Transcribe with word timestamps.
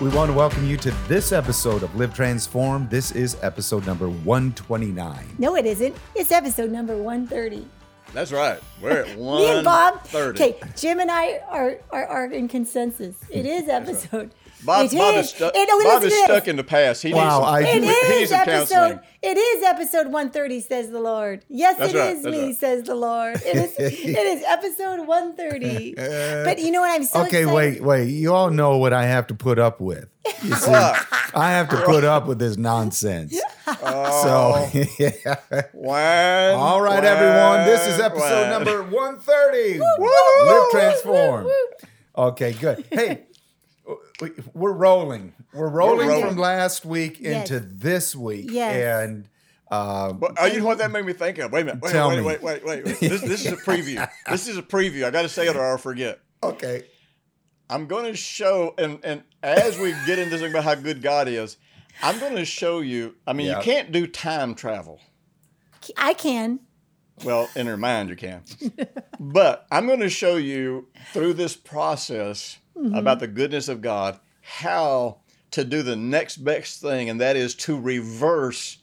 We 0.00 0.10
want 0.10 0.30
to 0.30 0.32
welcome 0.32 0.64
you 0.64 0.76
to 0.76 0.92
this 1.08 1.32
episode 1.32 1.82
of 1.82 1.92
Live 1.96 2.14
Transform. 2.14 2.86
This 2.88 3.10
is 3.10 3.36
episode 3.42 3.84
number 3.84 4.08
129. 4.08 5.26
No, 5.38 5.56
it 5.56 5.66
isn't. 5.66 5.96
It's 6.14 6.30
episode 6.30 6.70
number 6.70 6.96
130. 6.96 7.66
That's 8.12 8.30
right. 8.30 8.60
We're 8.80 9.02
at 9.02 9.18
one 9.18 9.38
Me 9.42 9.50
and 9.50 9.64
Bob. 9.64 10.06
Okay, 10.14 10.56
Jim 10.76 11.00
and 11.00 11.10
I 11.10 11.40
are, 11.48 11.78
are, 11.90 12.06
are 12.06 12.26
in 12.26 12.46
consensus. 12.46 13.16
It 13.28 13.44
is 13.44 13.68
episode. 13.68 14.30
Bob, 14.68 14.86
it 14.86 14.96
Bob 14.96 15.14
is. 15.16 15.26
is, 15.26 15.30
stuck. 15.34 15.52
It- 15.56 15.68
oh, 15.72 15.82
Bob 15.84 16.02
is 16.04 16.14
stuck 16.24 16.46
in 16.46 16.56
the 16.56 16.62
past. 16.64 17.02
He 17.02 17.12
Wow, 17.12 17.42
I- 17.42 17.62
needs 17.62 17.72
some, 17.72 17.82
It 17.82 17.82
he 17.82 18.08
needs 18.10 18.22
is 18.22 18.28
some 18.30 18.40
episode. 18.40 18.74
counseling. 18.74 19.00
It 19.20 19.36
is 19.36 19.62
episode 19.64 20.06
130, 20.12 20.60
says 20.60 20.90
the 20.90 21.00
Lord. 21.00 21.44
Yes, 21.48 21.76
That's 21.78 21.92
it 21.92 21.98
right, 21.98 22.16
is 22.16 22.24
me, 22.24 22.42
right. 22.48 22.56
says 22.56 22.82
the 22.84 22.94
Lord. 22.94 23.36
It 23.44 23.56
is. 23.56 23.74
it 23.78 24.16
is 24.16 24.44
episode 24.46 25.06
130. 25.08 25.94
but 26.44 26.58
you 26.60 26.70
know 26.70 26.82
what? 26.82 26.90
I'm 26.92 27.02
so 27.04 27.22
okay, 27.22 27.40
excited. 27.42 27.52
wait, 27.52 27.82
wait. 27.82 28.04
You 28.10 28.32
all 28.34 28.50
know 28.50 28.76
what 28.78 28.92
I 28.92 29.04
have 29.06 29.26
to 29.28 29.34
put 29.34 29.58
up 29.58 29.80
with. 29.80 30.08
You 30.44 30.54
see, 30.54 30.70
I 30.72 31.50
have 31.52 31.68
to 31.70 31.76
put 31.84 32.04
up 32.04 32.26
with 32.26 32.38
this 32.38 32.56
nonsense. 32.56 33.38
Oh, 33.82 34.70
So, 34.72 34.80
yeah. 34.98 35.36
whang, 35.74 36.54
all 36.56 36.80
right, 36.80 37.02
whang, 37.02 37.04
everyone. 37.04 37.66
This 37.66 37.86
is 37.86 38.00
episode 38.00 38.42
whang. 38.42 38.50
number 38.50 38.82
130. 38.82 39.78
woo, 39.78 39.84
Live 39.84 40.54
woo, 40.62 40.70
Transform. 40.70 41.44
woo, 41.44 41.52
Okay, 42.16 42.52
good. 42.54 42.84
Hey, 42.90 43.08
we- 43.27 43.27
we're 44.54 44.72
rolling. 44.72 45.34
We're 45.52 45.68
rolling 45.68 46.08
rolling. 46.08 46.26
from 46.28 46.36
last 46.36 46.84
week 46.84 47.18
Yes. 47.20 47.50
into 47.50 47.60
this 47.66 48.14
week. 48.14 48.46
Yes. 48.50 49.04
And 49.08 49.28
um, 49.70 50.18
But, 50.18 50.32
oh, 50.38 50.46
you 50.46 50.60
know 50.60 50.66
what 50.66 50.78
that 50.78 50.90
made 50.90 51.04
me 51.04 51.12
think 51.12 51.38
of? 51.38 51.52
Wait 51.52 51.62
a 51.62 51.64
minute. 51.66 51.82
Wait, 51.82 51.92
Tell 51.92 52.08
wait, 52.08 52.18
me. 52.18 52.22
wait, 52.24 52.42
wait, 52.42 52.64
wait, 52.64 52.84
wait. 52.84 52.96
This, 53.00 53.20
this 53.20 53.46
is 53.46 53.52
a 53.52 53.56
preview. 53.56 54.08
this 54.28 54.48
is 54.48 54.56
a 54.56 54.62
preview. 54.62 55.04
I 55.04 55.10
got 55.10 55.22
to 55.22 55.28
say 55.28 55.46
it 55.48 55.56
or 55.56 55.64
I'll 55.64 55.78
forget. 55.78 56.20
okay. 56.42 56.84
I'm 57.70 57.86
going 57.86 58.06
to 58.06 58.16
show, 58.16 58.74
and, 58.78 58.98
and 59.04 59.22
as 59.42 59.78
we 59.78 59.90
get 60.06 60.18
into 60.18 60.38
this 60.38 60.50
about 60.50 60.64
how 60.64 60.74
good 60.74 61.02
God 61.02 61.28
is, 61.28 61.58
I'm 62.02 62.18
going 62.18 62.36
to 62.36 62.46
show 62.46 62.80
you. 62.80 63.14
I 63.26 63.34
mean, 63.34 63.48
Yeah. 63.48 63.58
you 63.58 63.62
can't 63.62 63.92
do 63.92 64.06
time 64.06 64.54
travel. 64.54 65.00
I 65.98 66.14
can. 66.14 66.60
Well, 67.24 67.50
in 67.54 67.66
her 67.66 67.76
mind, 67.76 68.08
you 68.08 68.16
can. 68.16 68.42
but 69.20 69.66
I'm 69.70 69.86
going 69.86 70.00
to 70.00 70.08
show 70.08 70.36
you 70.36 70.88
through 71.12 71.34
this 71.34 71.56
process 71.56 72.56
Mm-hmm. 72.78 72.94
about 72.94 73.18
the 73.20 73.26
goodness 73.26 73.68
of 73.68 73.80
God 73.82 74.20
how 74.40 75.18
to 75.50 75.64
do 75.64 75.82
the 75.82 75.96
next 75.96 76.36
best 76.38 76.80
thing, 76.80 77.10
and 77.10 77.20
that 77.20 77.36
is 77.36 77.54
to 77.56 77.78
reverse 77.78 78.78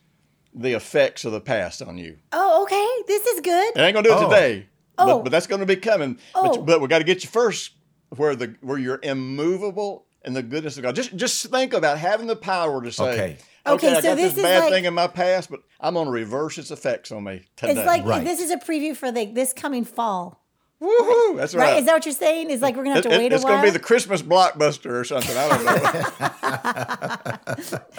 the 0.53 0.73
effects 0.73 1.25
of 1.25 1.31
the 1.31 1.41
past 1.41 1.81
on 1.81 1.97
you. 1.97 2.17
Oh, 2.31 2.63
okay. 2.63 3.03
This 3.07 3.25
is 3.27 3.41
good. 3.41 3.75
It 3.75 3.79
ain't 3.79 3.93
going 3.93 4.03
to 4.03 4.09
do 4.09 4.15
it 4.15 4.19
Oh. 4.19 4.29
today, 4.29 4.67
Oh. 4.97 5.05
but, 5.17 5.23
but 5.25 5.31
that's 5.31 5.47
going 5.47 5.59
to 5.61 5.65
be 5.65 5.75
coming. 5.75 6.17
Oh. 6.33 6.55
But, 6.57 6.65
but 6.65 6.81
we 6.81 6.87
got 6.87 6.99
to 6.99 7.03
get 7.03 7.23
you 7.23 7.29
first 7.29 7.71
where 8.09 8.35
the 8.35 8.55
where 8.61 8.77
you're 8.77 8.99
immovable 9.03 10.05
in 10.23 10.33
the 10.33 10.43
goodness 10.43 10.77
of 10.77 10.83
God. 10.83 10.95
Just 10.95 11.15
just 11.15 11.45
think 11.47 11.73
about 11.73 11.97
having 11.97 12.27
the 12.27 12.35
power 12.35 12.81
to 12.83 12.91
say, 12.91 13.03
Okay. 13.13 13.37
Okay, 13.67 13.91
I 13.91 13.95
so 13.95 14.09
got 14.09 14.15
this 14.15 14.33
this 14.33 14.43
bad 14.43 14.59
like- 14.59 14.71
thing 14.73 14.85
in 14.85 14.93
my 14.93 15.07
past, 15.07 15.49
but 15.49 15.61
I'm 15.79 15.95
going 15.95 16.05
to 16.05 16.11
reverse 16.11 16.57
its 16.57 16.69
effects 16.71 17.11
on 17.11 17.23
me 17.23 17.45
today." 17.55 17.73
It's 17.73 17.85
like 17.87 18.05
Right. 18.05 18.23
this 18.23 18.39
is 18.39 18.51
a 18.51 18.57
preview 18.57 18.95
for 18.95 19.11
the, 19.11 19.25
this 19.25 19.53
coming 19.53 19.83
fall. 19.83 20.44
Woohoo! 20.81 21.37
That's 21.37 21.55
Right. 21.55 21.71
right. 21.71 21.79
Is 21.79 21.85
that 21.85 21.93
what 21.93 22.05
you're 22.05 22.13
saying? 22.13 22.49
Is 22.49 22.61
like 22.61 22.75
we're 22.75 22.83
gonna 22.83 22.95
have 22.95 23.03
to 23.05 23.09
It- 23.11 23.15
it- 23.15 23.17
wait 23.17 23.31
a 23.33 23.35
while. 23.35 23.37
it's 23.37 23.45
going 23.45 23.59
to 23.61 23.67
be 23.67 23.71
the 23.71 23.79
Christmas 23.79 24.21
blockbuster 24.21 24.91
or 24.91 25.03
something. 25.05 25.35
I 25.37 25.49
don't 25.49 25.65
know. 25.65 25.79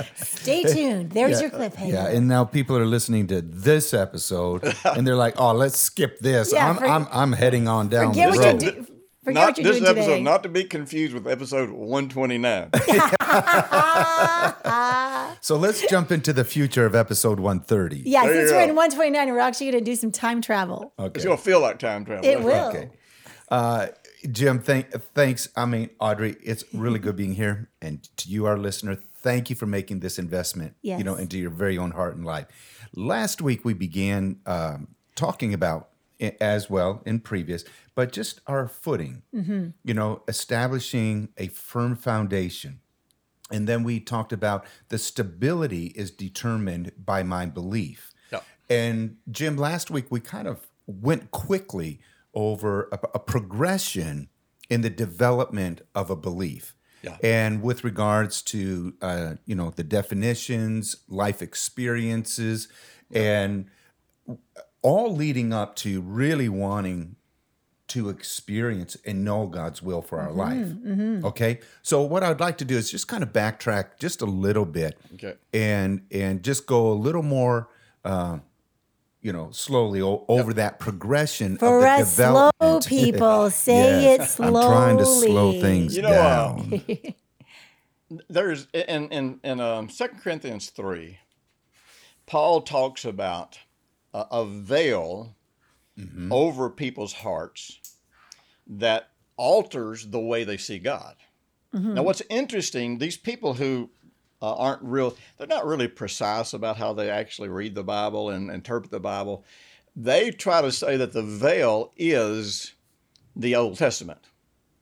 Stay 0.16 0.62
tuned. 0.62 1.10
There's 1.12 1.40
your 1.40 1.50
cliffhanger. 1.50 1.92
Yeah, 1.92 2.08
and 2.08 2.28
now 2.28 2.44
people 2.44 2.76
are 2.76 2.84
listening 2.86 3.26
to 3.28 3.40
this 3.42 3.94
episode, 3.94 4.74
and 4.84 5.06
they're 5.06 5.16
like, 5.16 5.40
"Oh, 5.40 5.52
let's 5.52 5.78
skip 5.78 6.18
this. 6.20 6.52
Yeah, 6.56 6.68
I'm, 6.70 6.76
for- 6.76 6.86
I'm, 6.86 7.06
I'm 7.12 7.32
heading 7.32 7.66
on 7.68 7.88
down 7.88 8.08
Forget 8.12 8.32
the 8.32 8.38
what 8.38 8.46
road." 8.46 8.62
you're 8.62 8.72
doing. 8.72 8.86
Forget 9.26 9.34
not 9.34 9.56
this 9.56 9.76
episode, 9.82 9.94
today. 9.94 10.22
not 10.22 10.42
to 10.44 10.48
be 10.48 10.64
confused 10.64 11.12
with 11.12 11.26
episode 11.26 11.70
129. 11.70 12.70
So 15.40 15.56
let's 15.56 15.86
jump 15.88 16.10
into 16.10 16.32
the 16.32 16.44
future 16.44 16.86
of 16.86 16.94
episode 16.94 17.38
130. 17.38 18.02
yeah, 18.04 18.24
There 18.24 18.34
since 18.34 18.50
we're 18.50 18.58
go. 18.58 18.64
in 18.70 18.74
129, 18.76 19.28
we're 19.32 19.38
actually 19.38 19.70
going 19.70 19.84
to 19.84 19.90
do 19.90 19.94
some 19.94 20.10
time 20.10 20.40
travel. 20.40 20.92
It's 20.98 21.06
Okay. 21.06 21.24
going 21.24 21.36
to 21.36 21.42
feel 21.42 21.60
like 21.60 21.78
time 21.78 22.04
travel. 22.04 22.24
It 22.24 22.42
will. 22.42 22.68
Okay. 22.68 22.90
Uh, 23.48 23.88
Jim, 24.32 24.58
thank, 24.60 24.90
thanks. 25.14 25.48
I 25.56 25.66
mean, 25.66 25.90
Audrey, 26.00 26.36
it's 26.42 26.64
really 26.72 26.98
good 26.98 27.16
being 27.16 27.34
here, 27.34 27.70
and 27.80 28.02
to 28.16 28.28
you, 28.28 28.46
our 28.46 28.58
listener, 28.58 28.96
thank 28.96 29.50
you 29.50 29.56
for 29.56 29.66
making 29.66 30.00
this 30.00 30.18
investment. 30.18 30.74
You 30.82 31.04
know, 31.04 31.14
into 31.14 31.38
your 31.38 31.50
very 31.50 31.78
own 31.78 31.92
heart 31.92 32.16
and 32.16 32.24
life. 32.24 32.46
Last 32.94 33.40
week 33.40 33.64
we 33.64 33.72
began 33.74 34.40
um, 34.46 34.88
talking 35.14 35.54
about 35.54 35.90
i- 36.20 36.34
as 36.40 36.68
well 36.68 37.02
in 37.06 37.20
previous, 37.20 37.64
but 37.96 38.12
just 38.12 38.40
our 38.46 38.68
footing. 38.68 39.22
You 39.82 39.94
know, 39.94 40.22
establishing 40.28 41.30
a 41.36 41.48
firm 41.48 41.96
foundation. 41.96 42.78
And 43.50 43.66
then 43.66 43.82
we 43.82 43.98
talked 44.00 44.32
about 44.32 44.64
the 44.88 44.98
stability 44.98 45.86
is 45.96 46.10
determined 46.10 46.92
by 46.96 47.22
my 47.22 47.46
belief. 47.46 48.12
Yeah. 48.30 48.40
And 48.68 49.16
Jim, 49.30 49.56
last 49.56 49.90
week 49.90 50.06
we 50.10 50.20
kind 50.20 50.46
of 50.46 50.68
went 50.86 51.30
quickly 51.30 52.00
over 52.34 52.88
a, 52.92 52.98
a 53.14 53.18
progression 53.18 54.28
in 54.68 54.82
the 54.82 54.90
development 54.90 55.82
of 55.94 56.10
a 56.10 56.16
belief. 56.16 56.74
Yeah. 57.02 57.16
And 57.22 57.62
with 57.62 57.84
regards 57.84 58.42
to 58.42 58.94
uh, 59.00 59.34
you 59.44 59.54
know 59.54 59.70
the 59.70 59.84
definitions, 59.84 60.96
life 61.08 61.40
experiences, 61.40 62.68
and 63.12 63.66
all 64.82 65.14
leading 65.14 65.52
up 65.52 65.76
to 65.76 66.00
really 66.00 66.48
wanting 66.48 67.15
to 67.88 68.08
experience 68.08 68.96
and 69.04 69.24
know 69.24 69.46
God's 69.46 69.80
will 69.82 70.02
for 70.02 70.18
our 70.20 70.32
life. 70.32 70.68
Okay. 71.24 71.60
So 71.82 72.02
what 72.02 72.22
I'd 72.24 72.40
like 72.40 72.58
to 72.58 72.64
do 72.64 72.76
is 72.76 72.90
just 72.90 73.06
kind 73.06 73.22
of 73.22 73.32
backtrack 73.32 73.98
just 74.00 74.20
a 74.22 74.26
little 74.26 74.64
bit 74.64 74.98
Okay. 75.14 75.34
and 75.54 76.02
and 76.10 76.42
just 76.42 76.66
go 76.66 76.88
a 76.92 76.94
little 76.94 77.22
more 77.22 77.68
uh, 78.04 78.38
you 79.22 79.32
know 79.32 79.50
slowly 79.52 80.02
o- 80.02 80.24
over 80.28 80.52
that 80.54 80.80
progression 80.80 81.58
For 81.58 81.76
of 81.78 81.82
the 81.82 81.88
us 82.02 82.14
slow 82.16 82.80
people, 82.86 83.50
say 83.50 84.02
Yeah. 84.02 84.10
it 84.14 84.22
slowly. 84.28 84.56
I'm 84.64 84.68
trying 84.70 84.98
to 84.98 85.06
slow 85.06 85.52
things 85.52 85.94
You 85.96 86.02
know, 86.02 86.08
uh, 86.10 86.56
down. 86.58 86.82
There's 88.28 88.66
in 88.72 89.08
in 89.10 89.40
in 89.44 89.60
um, 89.60 89.86
2 89.88 90.08
Corinthians 90.22 90.70
3, 90.70 91.18
Paul 92.26 92.62
talks 92.62 93.04
about 93.04 93.58
a, 94.12 94.26
a 94.30 94.44
veil 94.46 95.35
Mm-hmm. 95.98 96.30
over 96.30 96.68
people's 96.68 97.14
hearts 97.14 97.80
that 98.66 99.08
alters 99.38 100.06
the 100.06 100.20
way 100.20 100.44
they 100.44 100.58
see 100.58 100.78
God. 100.78 101.14
Now, 101.94 102.02
what's 102.02 102.22
interesting, 102.28 102.98
these 102.98 103.16
people 103.16 103.54
who 103.54 103.88
uh, 104.42 104.54
aren't 104.54 104.82
real, 104.82 105.16
they're 105.36 105.46
not 105.46 105.66
really 105.66 105.88
precise 105.88 106.52
about 106.52 106.76
how 106.76 106.92
they 106.92 107.10
actually 107.10 107.48
read 107.48 107.74
the 107.74 107.82
Bible 107.82 108.28
and 108.30 108.50
interpret 108.50 108.90
the 108.90 109.00
Bible. 109.00 109.44
They 109.94 110.30
try 110.30 110.60
to 110.60 110.70
say 110.70 110.96
that 110.98 111.12
the 111.12 111.22
veil 111.22 111.92
is 111.96 112.74
the 113.34 113.56
Old 113.56 113.78
Testament. 113.78 114.20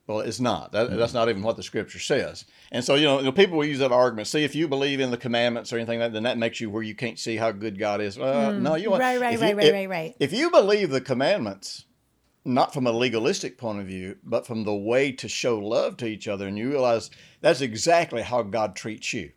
Well, 0.07 0.19
it's 0.19 0.39
not. 0.39 0.71
That, 0.71 0.95
That's 0.95 1.13
not 1.15 1.29
even 1.29 1.41
what 1.41 1.57
the 1.57 1.63
Scripture 1.63 1.97
says. 1.99 2.45
And 2.71 2.83
so, 2.85 2.93
you 2.93 3.05
know, 3.05 3.17
you 3.19 3.25
know, 3.25 3.31
people 3.31 3.57
will 3.57 3.65
use 3.65 3.79
that 3.79 3.91
argument. 3.91 4.27
See, 4.27 4.43
if 4.43 4.53
you 4.53 4.67
believe 4.67 4.99
in 4.99 5.09
the 5.09 5.17
commandments 5.17 5.73
or 5.73 5.77
anything 5.77 5.99
like 5.99 6.09
that, 6.09 6.13
then 6.13 6.23
that 6.23 6.37
makes 6.37 6.61
you 6.61 6.69
where 6.69 6.83
you 6.83 6.93
can't 6.93 7.17
see 7.17 7.37
how 7.37 7.51
good 7.51 7.79
God 7.79 8.01
is. 8.01 8.17
Uh, 8.17 8.51
no, 8.59 8.75
you 8.75 8.91
want 8.91 9.01
Right, 9.01 9.19
right, 9.19 9.39
right, 9.39 9.49
you- 9.49 9.55
right, 9.55 9.65
if- 9.65 9.73
right, 9.73 9.89
right. 9.89 10.15
If 10.19 10.31
you 10.31 10.51
believe 10.51 10.91
the 10.91 11.01
commandments, 11.01 11.85
not 12.43 12.71
from 12.71 12.85
a 12.85 12.91
legalistic 12.91 13.57
point 13.57 13.79
of 13.79 13.87
view, 13.87 14.17
but 14.23 14.45
from 14.45 14.63
the 14.63 14.75
way 14.75 15.11
to 15.11 15.27
show 15.27 15.57
love 15.57 15.97
to 15.97 16.05
each 16.05 16.27
other, 16.27 16.47
and 16.47 16.55
you 16.57 16.69
realize 16.69 17.09
that's 17.41 17.61
exactly 17.61 18.21
how 18.21 18.43
God 18.43 18.75
treats 18.75 19.11
you. 19.13 19.31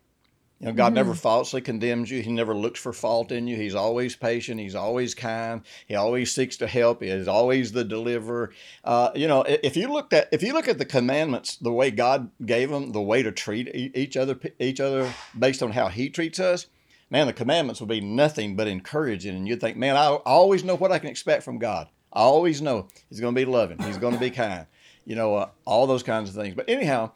You 0.59 0.67
know, 0.67 0.73
God 0.73 0.93
never 0.93 1.13
falsely 1.13 1.61
condemns 1.61 2.11
you. 2.11 2.21
He 2.21 2.33
never 2.33 2.53
looks 2.53 2.81
for 2.81 2.91
fault 2.91 3.31
in 3.31 3.47
you. 3.47 3.55
He's 3.55 3.75
always 3.75 4.17
patient. 4.17 4.59
He's 4.59 4.75
always 4.75 5.15
kind. 5.15 5.61
He 5.87 5.95
always 5.95 6.35
seeks 6.35 6.57
to 6.57 6.67
help. 6.67 7.01
He 7.01 7.07
is 7.07 7.29
always 7.29 7.71
the 7.71 7.85
deliverer. 7.85 8.51
Uh, 8.83 9.11
you 9.15 9.25
know, 9.27 9.43
if 9.47 9.77
you 9.77 9.87
looked 9.87 10.11
at 10.11 10.27
if 10.33 10.43
you 10.43 10.51
look 10.51 10.67
at 10.67 10.77
the 10.77 10.85
commandments, 10.85 11.55
the 11.55 11.71
way 11.71 11.91
God 11.91 12.29
gave 12.45 12.69
them, 12.69 12.91
the 12.91 13.01
way 13.01 13.23
to 13.23 13.31
treat 13.31 13.73
each 13.73 14.17
other, 14.17 14.37
each 14.59 14.81
other 14.81 15.13
based 15.37 15.63
on 15.63 15.71
how 15.71 15.87
He 15.87 16.09
treats 16.09 16.41
us, 16.41 16.67
man, 17.09 17.27
the 17.27 17.33
commandments 17.33 17.79
will 17.79 17.87
be 17.87 18.01
nothing 18.01 18.57
but 18.57 18.67
encouraging. 18.67 19.37
And 19.37 19.47
you'd 19.47 19.61
think, 19.61 19.77
man, 19.77 19.95
I 19.95 20.07
I 20.07 20.17
always 20.25 20.65
know 20.65 20.75
what 20.75 20.91
I 20.91 20.99
can 20.99 21.09
expect 21.09 21.43
from 21.43 21.59
God. 21.59 21.87
I 22.11 22.19
always 22.19 22.61
know 22.61 22.89
He's 23.07 23.21
going 23.21 23.33
to 23.33 23.39
be 23.39 23.45
loving. 23.45 23.79
He's 23.79 23.97
going 23.97 24.13
to 24.13 24.19
be 24.19 24.29
kind. 24.31 24.65
You 25.05 25.15
know, 25.15 25.35
uh, 25.35 25.49
all 25.63 25.87
those 25.87 26.03
kinds 26.03 26.29
of 26.29 26.35
things. 26.35 26.53
But 26.53 26.67
anyhow, 26.67 27.11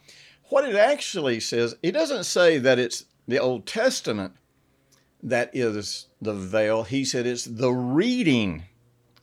what 0.49 0.63
it 0.63 0.75
actually 0.75 1.41
says, 1.41 1.75
it 1.83 1.91
doesn't 1.91 2.23
say 2.23 2.57
that 2.59 2.79
it's 2.79 3.03
the 3.27 3.39
Old 3.39 3.65
Testament 3.65 4.33
that 5.21 5.49
is 5.53 6.07
the 6.21 6.33
veil. 6.33 6.83
He 6.83 7.05
said 7.05 7.25
it's 7.25 7.45
the 7.45 7.71
reading 7.71 8.63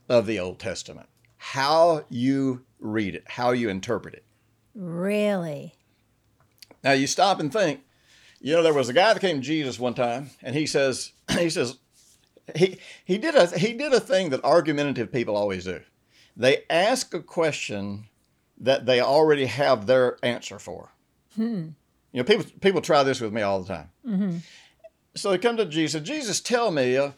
of 0.09 0.25
the 0.25 0.39
Old 0.39 0.59
Testament, 0.59 1.07
how 1.37 2.05
you 2.09 2.65
read 2.79 3.15
it, 3.15 3.23
how 3.27 3.51
you 3.51 3.69
interpret 3.69 4.15
it. 4.15 4.25
Really? 4.73 5.75
Now 6.83 6.93
you 6.93 7.07
stop 7.07 7.39
and 7.39 7.53
think. 7.53 7.81
You 8.39 8.55
know, 8.55 8.63
there 8.63 8.73
was 8.73 8.89
a 8.89 8.93
guy 8.93 9.13
that 9.13 9.19
came 9.19 9.37
to 9.37 9.41
Jesus 9.41 9.79
one 9.79 9.93
time, 9.93 10.31
and 10.41 10.55
he 10.55 10.65
says, 10.65 11.11
he 11.37 11.49
says, 11.49 11.77
he 12.55 12.79
he 13.05 13.17
did 13.17 13.35
a 13.35 13.47
he 13.57 13.73
did 13.73 13.93
a 13.93 13.99
thing 13.99 14.29
that 14.29 14.43
argumentative 14.43 15.11
people 15.11 15.37
always 15.37 15.65
do. 15.65 15.81
They 16.35 16.63
ask 16.69 17.13
a 17.13 17.21
question 17.21 18.07
that 18.57 18.85
they 18.85 18.99
already 18.99 19.45
have 19.45 19.85
their 19.85 20.17
answer 20.23 20.59
for. 20.59 20.91
Hmm. 21.35 21.69
You 22.11 22.19
know, 22.19 22.23
people 22.23 22.45
people 22.59 22.81
try 22.81 23.03
this 23.03 23.21
with 23.21 23.33
me 23.33 23.41
all 23.41 23.61
the 23.61 23.67
time. 23.67 23.89
So 25.15 25.31
they 25.31 25.37
come 25.37 25.57
to 25.57 25.65
Jesus. 25.65 26.01
Jesus, 26.01 26.39
tell 26.39 26.71
me, 26.71 26.97
uh, 26.97 27.11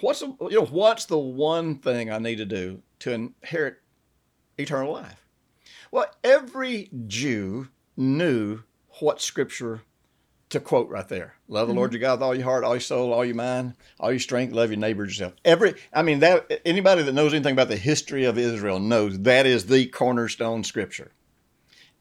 what's 0.00 0.20
the, 0.20 0.34
you 0.42 0.60
know 0.60 0.66
what's 0.66 1.04
the 1.06 1.18
one 1.18 1.78
thing 1.78 2.10
I 2.10 2.18
need 2.18 2.36
to 2.36 2.44
do 2.44 2.82
to 3.00 3.12
inherit 3.12 3.76
eternal 4.58 4.92
life? 4.92 5.24
Well, 5.90 6.06
every 6.22 6.90
Jew 7.06 7.68
knew 7.96 8.62
what 9.00 9.20
Scripture 9.20 9.82
to 10.50 10.60
quote 10.60 10.88
right 10.88 11.08
there. 11.08 11.34
Love 11.48 11.68
the 11.68 11.74
Lord 11.74 11.92
your 11.92 12.00
God 12.00 12.14
with 12.14 12.22
all 12.22 12.34
your 12.34 12.44
heart, 12.44 12.64
all 12.64 12.74
your 12.74 12.80
soul, 12.80 13.12
all 13.12 13.24
your 13.24 13.36
mind, 13.36 13.74
all 14.00 14.10
your 14.10 14.18
strength. 14.20 14.52
Love 14.52 14.70
your 14.70 14.80
neighbor 14.80 15.04
as 15.04 15.10
yourself. 15.10 15.34
Every, 15.44 15.74
I 15.92 16.02
mean, 16.02 16.18
that 16.20 16.60
anybody 16.64 17.02
that 17.02 17.12
knows 17.12 17.32
anything 17.32 17.52
about 17.52 17.68
the 17.68 17.76
history 17.76 18.24
of 18.24 18.36
Israel 18.36 18.80
knows 18.80 19.20
that 19.20 19.46
is 19.46 19.66
the 19.66 19.86
cornerstone 19.86 20.64
Scripture. 20.64 21.12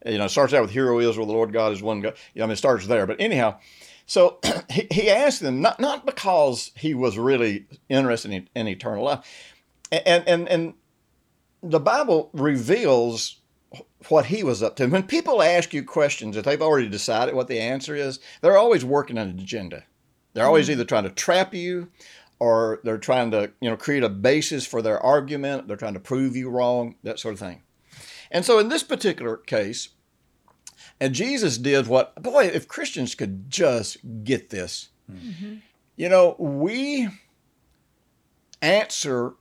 You 0.05 0.17
know, 0.17 0.25
it 0.25 0.29
starts 0.29 0.53
out 0.53 0.61
with 0.61 0.71
"Hear 0.71 0.91
O 0.91 0.99
Israel, 0.99 1.27
the 1.27 1.33
Lord 1.33 1.53
God 1.53 1.71
is 1.71 1.81
one 1.81 2.01
God." 2.01 2.15
You 2.33 2.39
know, 2.39 2.45
I 2.45 2.47
mean, 2.47 2.53
it 2.53 2.57
starts 2.57 2.87
there. 2.87 3.05
But 3.05 3.19
anyhow, 3.19 3.59
so 4.05 4.39
he, 4.69 4.87
he 4.91 5.09
asked 5.09 5.41
them 5.41 5.61
not 5.61 5.79
not 5.79 6.05
because 6.05 6.71
he 6.75 6.93
was 6.93 7.17
really 7.17 7.65
interested 7.89 8.31
in, 8.31 8.49
in 8.55 8.67
eternal 8.67 9.03
life, 9.03 9.53
and 9.91 10.27
and 10.27 10.47
and 10.47 10.73
the 11.61 11.79
Bible 11.79 12.29
reveals 12.33 13.37
what 14.07 14.25
he 14.25 14.43
was 14.43 14.63
up 14.63 14.75
to. 14.77 14.87
When 14.87 15.03
people 15.03 15.41
ask 15.41 15.73
you 15.73 15.83
questions 15.83 16.35
that 16.35 16.45
they've 16.45 16.61
already 16.61 16.89
decided 16.89 17.35
what 17.35 17.47
the 17.47 17.59
answer 17.59 17.95
is, 17.95 18.19
they're 18.41 18.57
always 18.57 18.85
working 18.85 19.17
on 19.17 19.27
an 19.27 19.39
agenda. 19.39 19.83
They're 20.33 20.45
always 20.45 20.65
mm-hmm. 20.65 20.73
either 20.73 20.85
trying 20.85 21.03
to 21.03 21.09
trap 21.09 21.53
you 21.53 21.89
or 22.39 22.79
they're 22.83 22.97
trying 22.97 23.31
to, 23.31 23.51
you 23.59 23.69
know, 23.69 23.75
create 23.75 24.03
a 24.03 24.09
basis 24.09 24.65
for 24.65 24.81
their 24.81 24.99
argument. 24.99 25.67
They're 25.67 25.77
trying 25.77 25.95
to 25.95 25.99
prove 25.99 26.35
you 26.35 26.49
wrong, 26.49 26.95
that 27.03 27.19
sort 27.19 27.33
of 27.33 27.39
thing. 27.39 27.61
And 28.31 28.45
so 28.45 28.59
in 28.59 28.69
this 28.69 28.83
particular 28.83 29.37
case, 29.37 29.89
and 30.99 31.13
Jesus 31.15 31.57
did 31.57 31.87
what, 31.87 32.21
boy, 32.21 32.45
if 32.45 32.67
Christians 32.67 33.15
could 33.15 33.49
just 33.49 33.97
get 34.23 34.49
this, 34.49 34.89
you 35.95 36.09
know, 36.09 36.35
we 36.37 37.09
answer 38.61 39.33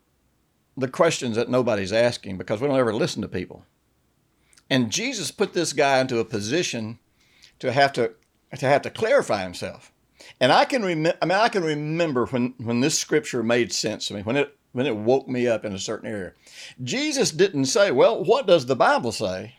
the 0.76 0.88
questions 0.88 1.36
that 1.36 1.48
nobody's 1.48 1.92
asking 1.92 2.38
because 2.38 2.60
we 2.60 2.68
don't 2.68 2.78
ever 2.78 2.94
listen 2.94 3.22
to 3.22 3.28
people. 3.28 3.64
And 4.70 4.90
Jesus 4.90 5.30
put 5.30 5.52
this 5.52 5.72
guy 5.72 6.00
into 6.00 6.18
a 6.18 6.24
position 6.24 6.98
to 7.58 7.72
have 7.72 7.92
to 7.94 8.14
to 8.56 8.66
have 8.66 8.82
to 8.82 8.90
clarify 8.90 9.42
himself. 9.42 9.92
And 10.40 10.52
I 10.52 10.64
can 10.64 10.82
remember 10.82 11.18
I 11.20 11.26
mean 11.26 11.38
I 11.38 11.48
can 11.48 11.64
remember 11.64 12.26
when 12.26 12.54
when 12.58 12.80
this 12.80 12.98
scripture 12.98 13.42
made 13.42 13.72
sense 13.72 14.08
to 14.08 14.14
me, 14.14 14.22
when 14.22 14.36
it 14.36 14.56
when 14.72 14.86
it 14.86 14.96
woke 14.96 15.28
me 15.28 15.46
up 15.46 15.64
in 15.64 15.72
a 15.72 15.78
certain 15.78 16.08
area. 16.08 16.32
Jesus 16.82 17.30
didn't 17.30 17.66
say, 17.66 17.90
"Well, 17.90 18.22
what 18.22 18.46
does 18.46 18.66
the 18.66 18.76
Bible 18.76 19.12
say?" 19.12 19.54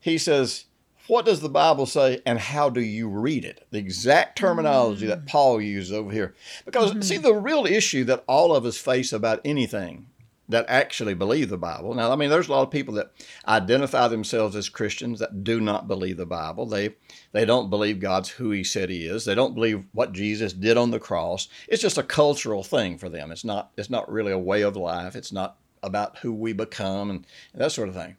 He 0.00 0.18
says, 0.18 0.66
"What 1.06 1.24
does 1.24 1.40
the 1.40 1.48
Bible 1.48 1.86
say 1.86 2.20
and 2.26 2.38
how 2.38 2.70
do 2.70 2.80
you 2.80 3.08
read 3.08 3.44
it?" 3.44 3.66
The 3.70 3.78
exact 3.78 4.38
terminology 4.38 5.06
that 5.06 5.24
mm. 5.24 5.28
Paul 5.28 5.60
uses 5.60 5.92
over 5.92 6.12
here. 6.12 6.34
Because 6.64 6.90
see 7.06 7.14
mm-hmm. 7.14 7.22
the 7.22 7.34
real 7.34 7.66
issue 7.66 8.04
that 8.04 8.24
all 8.26 8.54
of 8.54 8.64
us 8.64 8.76
face 8.76 9.12
about 9.12 9.40
anything 9.44 10.06
that 10.48 10.66
actually 10.68 11.14
believe 11.14 11.48
the 11.48 11.58
Bible. 11.58 11.94
Now, 11.94 12.12
I 12.12 12.16
mean, 12.16 12.30
there's 12.30 12.48
a 12.48 12.52
lot 12.52 12.62
of 12.62 12.70
people 12.70 12.94
that 12.94 13.12
identify 13.46 14.08
themselves 14.08 14.54
as 14.54 14.68
Christians 14.68 15.18
that 15.18 15.42
do 15.42 15.60
not 15.60 15.88
believe 15.88 16.16
the 16.16 16.26
Bible. 16.26 16.66
They 16.66 16.94
they 17.32 17.44
don't 17.44 17.70
believe 17.70 18.00
God's 18.00 18.30
who 18.30 18.50
He 18.50 18.62
said 18.62 18.88
He 18.88 19.06
is. 19.06 19.24
They 19.24 19.34
don't 19.34 19.54
believe 19.54 19.84
what 19.92 20.12
Jesus 20.12 20.52
did 20.52 20.76
on 20.76 20.90
the 20.90 21.00
cross. 21.00 21.48
It's 21.68 21.82
just 21.82 21.98
a 21.98 22.02
cultural 22.02 22.62
thing 22.62 22.98
for 22.98 23.08
them. 23.08 23.30
It's 23.30 23.44
not 23.44 23.72
it's 23.76 23.90
not 23.90 24.10
really 24.10 24.32
a 24.32 24.38
way 24.38 24.62
of 24.62 24.76
life. 24.76 25.16
It's 25.16 25.32
not 25.32 25.56
about 25.82 26.18
who 26.18 26.32
we 26.32 26.52
become 26.52 27.10
and, 27.10 27.26
and 27.52 27.62
that 27.62 27.72
sort 27.72 27.88
of 27.88 27.94
thing. 27.94 28.16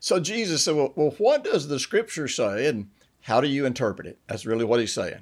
So 0.00 0.18
Jesus 0.18 0.64
said, 0.64 0.74
well, 0.74 0.92
well, 0.96 1.14
what 1.18 1.44
does 1.44 1.68
the 1.68 1.78
Scripture 1.78 2.26
say, 2.26 2.66
and 2.66 2.90
how 3.20 3.40
do 3.40 3.48
you 3.48 3.64
interpret 3.64 4.08
it? 4.08 4.18
That's 4.26 4.46
really 4.46 4.64
what 4.64 4.80
He's 4.80 4.92
saying. 4.92 5.20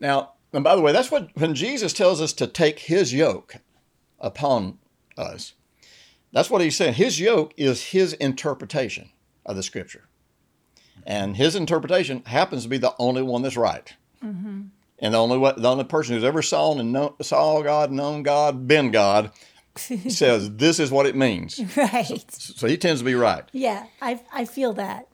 Now, 0.00 0.32
and 0.52 0.64
by 0.64 0.74
the 0.74 0.80
way, 0.80 0.92
that's 0.92 1.10
what 1.10 1.30
when 1.34 1.54
Jesus 1.54 1.92
tells 1.92 2.20
us 2.20 2.32
to 2.34 2.46
take 2.46 2.80
His 2.80 3.12
yoke 3.12 3.56
upon 4.18 4.78
us. 5.18 5.54
That's 6.32 6.50
what 6.50 6.60
he's 6.60 6.76
saying. 6.76 6.94
His 6.94 7.18
yoke 7.18 7.54
is 7.56 7.86
his 7.86 8.12
interpretation 8.14 9.10
of 9.46 9.56
the 9.56 9.62
scripture. 9.62 10.08
And 11.06 11.36
his 11.36 11.56
interpretation 11.56 12.22
happens 12.26 12.64
to 12.64 12.68
be 12.68 12.78
the 12.78 12.94
only 12.98 13.22
one 13.22 13.42
that's 13.42 13.56
right. 13.56 13.94
Mm-hmm. 14.22 14.62
And 15.00 15.14
the 15.14 15.18
only 15.18 15.38
the 15.56 15.68
only 15.68 15.84
person 15.84 16.14
who's 16.14 16.24
ever 16.24 16.42
saw 16.42 16.76
and 16.76 16.92
know, 16.92 17.14
saw 17.22 17.62
God, 17.62 17.92
known 17.92 18.22
God, 18.24 18.66
been 18.66 18.90
God, 18.90 19.30
says 19.76 20.56
this 20.56 20.80
is 20.80 20.90
what 20.90 21.06
it 21.06 21.16
means. 21.16 21.60
Right. 21.76 22.24
So 22.30 22.66
he 22.66 22.76
tends 22.76 23.00
to 23.00 23.04
be 23.04 23.14
right. 23.14 23.44
Yeah, 23.52 23.86
I, 24.02 24.20
I 24.32 24.44
feel 24.44 24.72
that. 24.74 25.06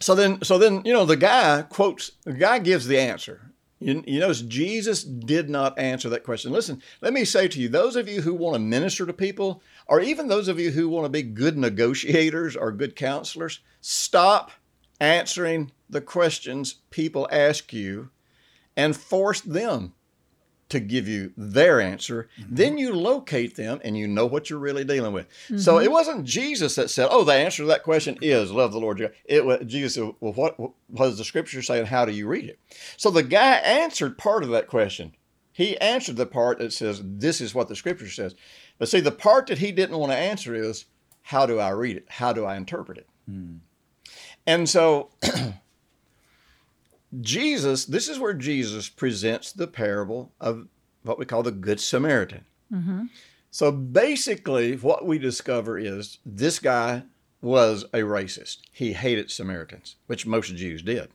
So 0.00 0.16
then, 0.16 0.42
so 0.42 0.58
then, 0.58 0.82
you 0.84 0.92
know, 0.92 1.04
the 1.04 1.16
guy 1.16 1.62
quotes. 1.62 2.12
The 2.24 2.32
guy 2.32 2.58
gives 2.58 2.86
the 2.88 2.98
answer. 2.98 3.51
You, 3.84 4.04
you 4.06 4.20
notice 4.20 4.42
Jesus 4.42 5.02
did 5.02 5.50
not 5.50 5.78
answer 5.78 6.08
that 6.08 6.24
question. 6.24 6.52
Listen, 6.52 6.82
let 7.00 7.12
me 7.12 7.24
say 7.24 7.48
to 7.48 7.60
you, 7.60 7.68
those 7.68 7.96
of 7.96 8.08
you 8.08 8.22
who 8.22 8.34
want 8.34 8.54
to 8.54 8.60
minister 8.60 9.06
to 9.06 9.12
people, 9.12 9.62
or 9.86 10.00
even 10.00 10.28
those 10.28 10.48
of 10.48 10.60
you 10.60 10.70
who 10.70 10.88
want 10.88 11.04
to 11.04 11.10
be 11.10 11.22
good 11.22 11.56
negotiators 11.56 12.56
or 12.56 12.72
good 12.72 12.96
counselors, 12.96 13.60
stop 13.80 14.50
answering 15.00 15.72
the 15.90 16.00
questions 16.00 16.76
people 16.90 17.28
ask 17.30 17.72
you 17.72 18.10
and 18.76 18.96
force 18.96 19.40
them 19.40 19.92
to 20.72 20.80
give 20.80 21.06
you 21.06 21.32
their 21.36 21.80
answer. 21.80 22.28
Mm-hmm. 22.40 22.54
Then 22.54 22.78
you 22.78 22.94
locate 22.94 23.56
them 23.56 23.80
and 23.84 23.96
you 23.96 24.08
know 24.08 24.26
what 24.26 24.50
you're 24.50 24.58
really 24.58 24.84
dealing 24.84 25.12
with. 25.12 25.28
So 25.58 25.74
mm-hmm. 25.74 25.84
it 25.84 25.92
wasn't 25.92 26.24
Jesus 26.24 26.74
that 26.74 26.90
said, 26.90 27.08
"Oh, 27.10 27.24
the 27.24 27.34
answer 27.34 27.62
to 27.62 27.66
that 27.68 27.82
question 27.82 28.18
is 28.20 28.50
love 28.50 28.72
the 28.72 28.80
Lord." 28.80 28.98
your 28.98 29.08
God." 29.08 29.16
It 29.24 29.44
was 29.44 29.60
Jesus. 29.66 29.94
Said, 29.94 30.14
well, 30.20 30.32
what, 30.32 30.58
what 30.58 30.74
does 30.96 31.18
the 31.18 31.24
Scripture 31.24 31.62
say, 31.62 31.78
and 31.78 31.88
how 31.88 32.04
do 32.04 32.12
you 32.12 32.26
read 32.26 32.48
it? 32.48 32.58
So 32.96 33.10
the 33.10 33.22
guy 33.22 33.56
answered 33.56 34.18
part 34.18 34.42
of 34.42 34.48
that 34.50 34.66
question. 34.66 35.14
He 35.52 35.78
answered 35.78 36.16
the 36.16 36.26
part 36.26 36.58
that 36.58 36.72
says, 36.72 37.02
"This 37.04 37.40
is 37.40 37.54
what 37.54 37.68
the 37.68 37.76
Scripture 37.76 38.08
says." 38.08 38.34
But 38.78 38.88
see, 38.88 39.00
the 39.00 39.12
part 39.12 39.46
that 39.48 39.58
he 39.58 39.70
didn't 39.70 39.98
want 39.98 40.12
to 40.12 40.18
answer 40.18 40.54
is, 40.54 40.86
"How 41.22 41.44
do 41.44 41.58
I 41.58 41.70
read 41.70 41.98
it? 41.98 42.06
How 42.08 42.32
do 42.32 42.44
I 42.46 42.56
interpret 42.56 42.98
it?" 42.98 43.08
Hmm. 43.26 43.56
And 44.46 44.68
so 44.68 45.10
Jesus, 47.20 47.84
this 47.84 48.08
is 48.08 48.18
where 48.18 48.34
Jesus 48.34 48.88
presents 48.88 49.52
the 49.52 49.66
parable 49.66 50.32
of 50.40 50.68
what 51.02 51.18
we 51.18 51.26
call 51.26 51.42
the 51.42 51.50
Good 51.50 51.80
Samaritan. 51.80 52.44
Mm-hmm. 52.72 53.04
So 53.50 53.70
basically, 53.70 54.76
what 54.76 55.04
we 55.04 55.18
discover 55.18 55.78
is 55.78 56.18
this 56.24 56.58
guy 56.58 57.02
was 57.42 57.84
a 57.92 57.98
racist. 57.98 58.58
He 58.72 58.94
hated 58.94 59.30
Samaritans, 59.30 59.96
which 60.06 60.26
most 60.26 60.54
Jews 60.56 60.80
did. 60.82 61.10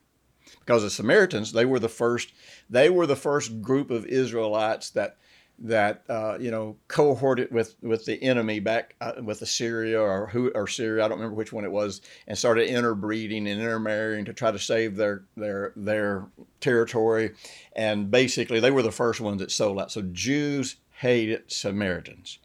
Because 0.60 0.84
the 0.84 0.90
Samaritans, 0.90 1.54
they 1.54 1.66
were 1.66 1.80
the 1.80 1.90
first, 1.90 2.32
they 2.70 2.90
were 2.90 3.08
the 3.08 3.16
first 3.16 3.62
group 3.62 3.90
of 3.90 4.06
Israelites 4.06 4.90
that 4.92 5.18
that 5.60 6.04
uh, 6.08 6.38
you 6.40 6.52
know 6.52 6.78
cohorted 6.88 7.52
with 7.52 7.76
with 7.82 8.06
the 8.06 8.22
enemy 8.22 8.60
back 8.60 8.96
uh, 9.02 9.14
with 9.24 9.42
Assyria 9.42 10.00
or 10.00 10.28
who 10.28 10.52
or 10.54 10.68
Syria 10.68 11.04
I 11.04 11.08
don't 11.08 11.18
remember 11.18 11.36
which 11.36 11.54
one 11.54 11.66
it 11.66 11.72
was 11.72 12.02
and 12.28 12.38
started 12.38 12.70
interbreeding 12.70 13.48
and 13.48 13.62
intermarrying 13.62 14.26
to 14.26 14.34
try 14.34 14.52
to 14.52 14.60
save 14.60 14.96
their 14.96 15.24
their 15.36 15.74
their 15.76 16.28
territory. 16.60 17.34
And 17.76 18.12
basically 18.12 18.60
they 18.60 18.72
were 18.72 18.84
the 18.84 18.92
first 18.92 19.20
ones 19.20 19.40
that 19.40 19.52
sold 19.52 19.80
out. 19.80 19.92
So 19.92 20.04
Jews 20.04 20.78
hated 20.92 21.52
Samaritans. 21.52 22.40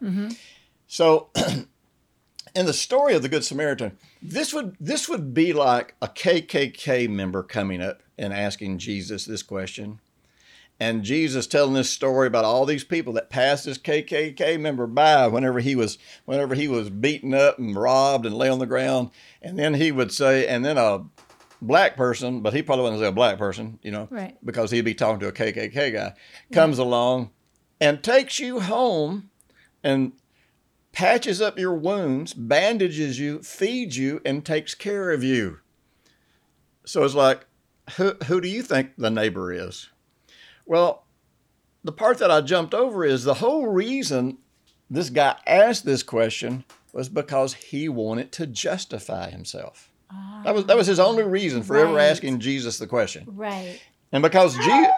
So 0.87 1.31
in 2.55 2.67
the 2.67 2.73
story 2.73 3.15
of 3.15 3.23
the 3.23 3.29
Good 3.29 3.45
Samaritan 3.45 3.99
this 4.23 4.55
would 4.55 4.77
this 4.81 5.09
would 5.09 5.35
be 5.35 5.53
like 5.53 5.97
a 6.01 6.09
KKK 6.09 7.09
member 7.11 7.43
coming 7.43 7.83
up 7.83 8.03
and 8.17 8.33
asking 8.33 8.79
Jesus 8.79 9.25
this 9.25 9.43
question 9.43 10.01
and 10.83 11.05
Jesus 11.05 11.47
telling 11.47 11.75
this 11.75 11.89
story 11.91 12.27
about 12.27 12.45
all 12.45 12.67
these 12.67 12.83
people 12.83 13.13
that 13.13 13.31
passed 13.31 13.67
this 13.67 13.79
KKK 13.79 14.59
member 14.59 14.89
by 14.89 15.29
whenever 15.29 15.61
he 15.61 15.77
was 15.77 15.97
whenever 16.25 16.57
he 16.57 16.67
was 16.67 16.91
beaten 16.91 17.33
up 17.35 17.57
and 17.59 17.77
robbed 17.77 18.27
and 18.27 18.37
lay 18.37 18.49
on 18.49 18.59
the 18.59 18.67
ground, 18.67 19.11
and 19.41 19.57
then 19.57 19.75
he 19.75 19.93
would 19.93 20.11
say, 20.11 20.47
and 20.49 20.65
then 20.65 20.77
a 20.79 21.05
black 21.61 21.95
person, 21.97 22.41
but 22.41 22.53
he 22.53 22.63
probably 22.63 22.83
wouldn't 22.83 23.01
say 23.01 23.07
a 23.07 23.13
black 23.13 23.39
person, 23.39 23.79
you 23.83 23.93
know, 23.93 24.09
Right. 24.11 24.37
because 24.45 24.73
he'd 24.73 24.85
be 24.85 24.95
talking 24.95 25.21
to 25.21 25.29
a 25.29 25.33
KKK 25.33 25.93
guy, 25.93 26.15
comes 26.53 26.79
along 26.81 27.31
and 27.81 28.03
takes 28.03 28.41
you 28.41 28.59
home 28.59 29.31
and 29.85 30.13
patches 30.91 31.41
up 31.41 31.61
your 31.61 31.75
wounds, 31.75 32.35
bandages 32.35 33.21
you, 33.21 33.41
feeds 33.45 33.97
you, 33.97 34.21
and 34.25 34.45
takes 34.45 34.75
care 34.75 35.13
of 35.13 35.23
you. 35.23 35.59
So 36.85 37.05
it's 37.05 37.15
like, 37.15 37.47
who 37.97 38.15
who 38.27 38.41
do 38.41 38.49
you 38.49 38.63
think 38.63 38.93
the 38.99 39.11
neighbor 39.11 39.53
is? 39.53 39.89
Well, 40.67 41.05
the 41.85 41.93
part 41.93 42.19
that 42.19 42.31
I 42.31 42.41
jumped 42.41 42.75
over 42.75 43.05
is 43.05 43.25
the 43.25 43.35
whole 43.35 43.67
reason 43.67 44.39
this 44.91 45.11
guy 45.11 45.37
asked 45.47 45.85
this 45.85 46.03
question 46.03 46.65
was 46.93 47.09
because 47.09 47.55
he 47.55 47.89
wanted 47.89 48.31
to 48.33 48.47
justify 48.47 49.31
himself. 49.31 49.89
That 50.45 50.55
was 50.55 50.67
that 50.67 50.77
was 50.77 50.87
his 50.87 51.01
only 51.01 51.23
reason 51.23 51.63
for 51.63 51.77
ever 51.79 51.99
asking 51.99 52.41
Jesus 52.41 52.79
the 52.79 52.87
question. 52.87 53.25
Right. 53.27 53.81
And 54.13 54.23
because 54.23 54.55
Jesus, 54.57 54.89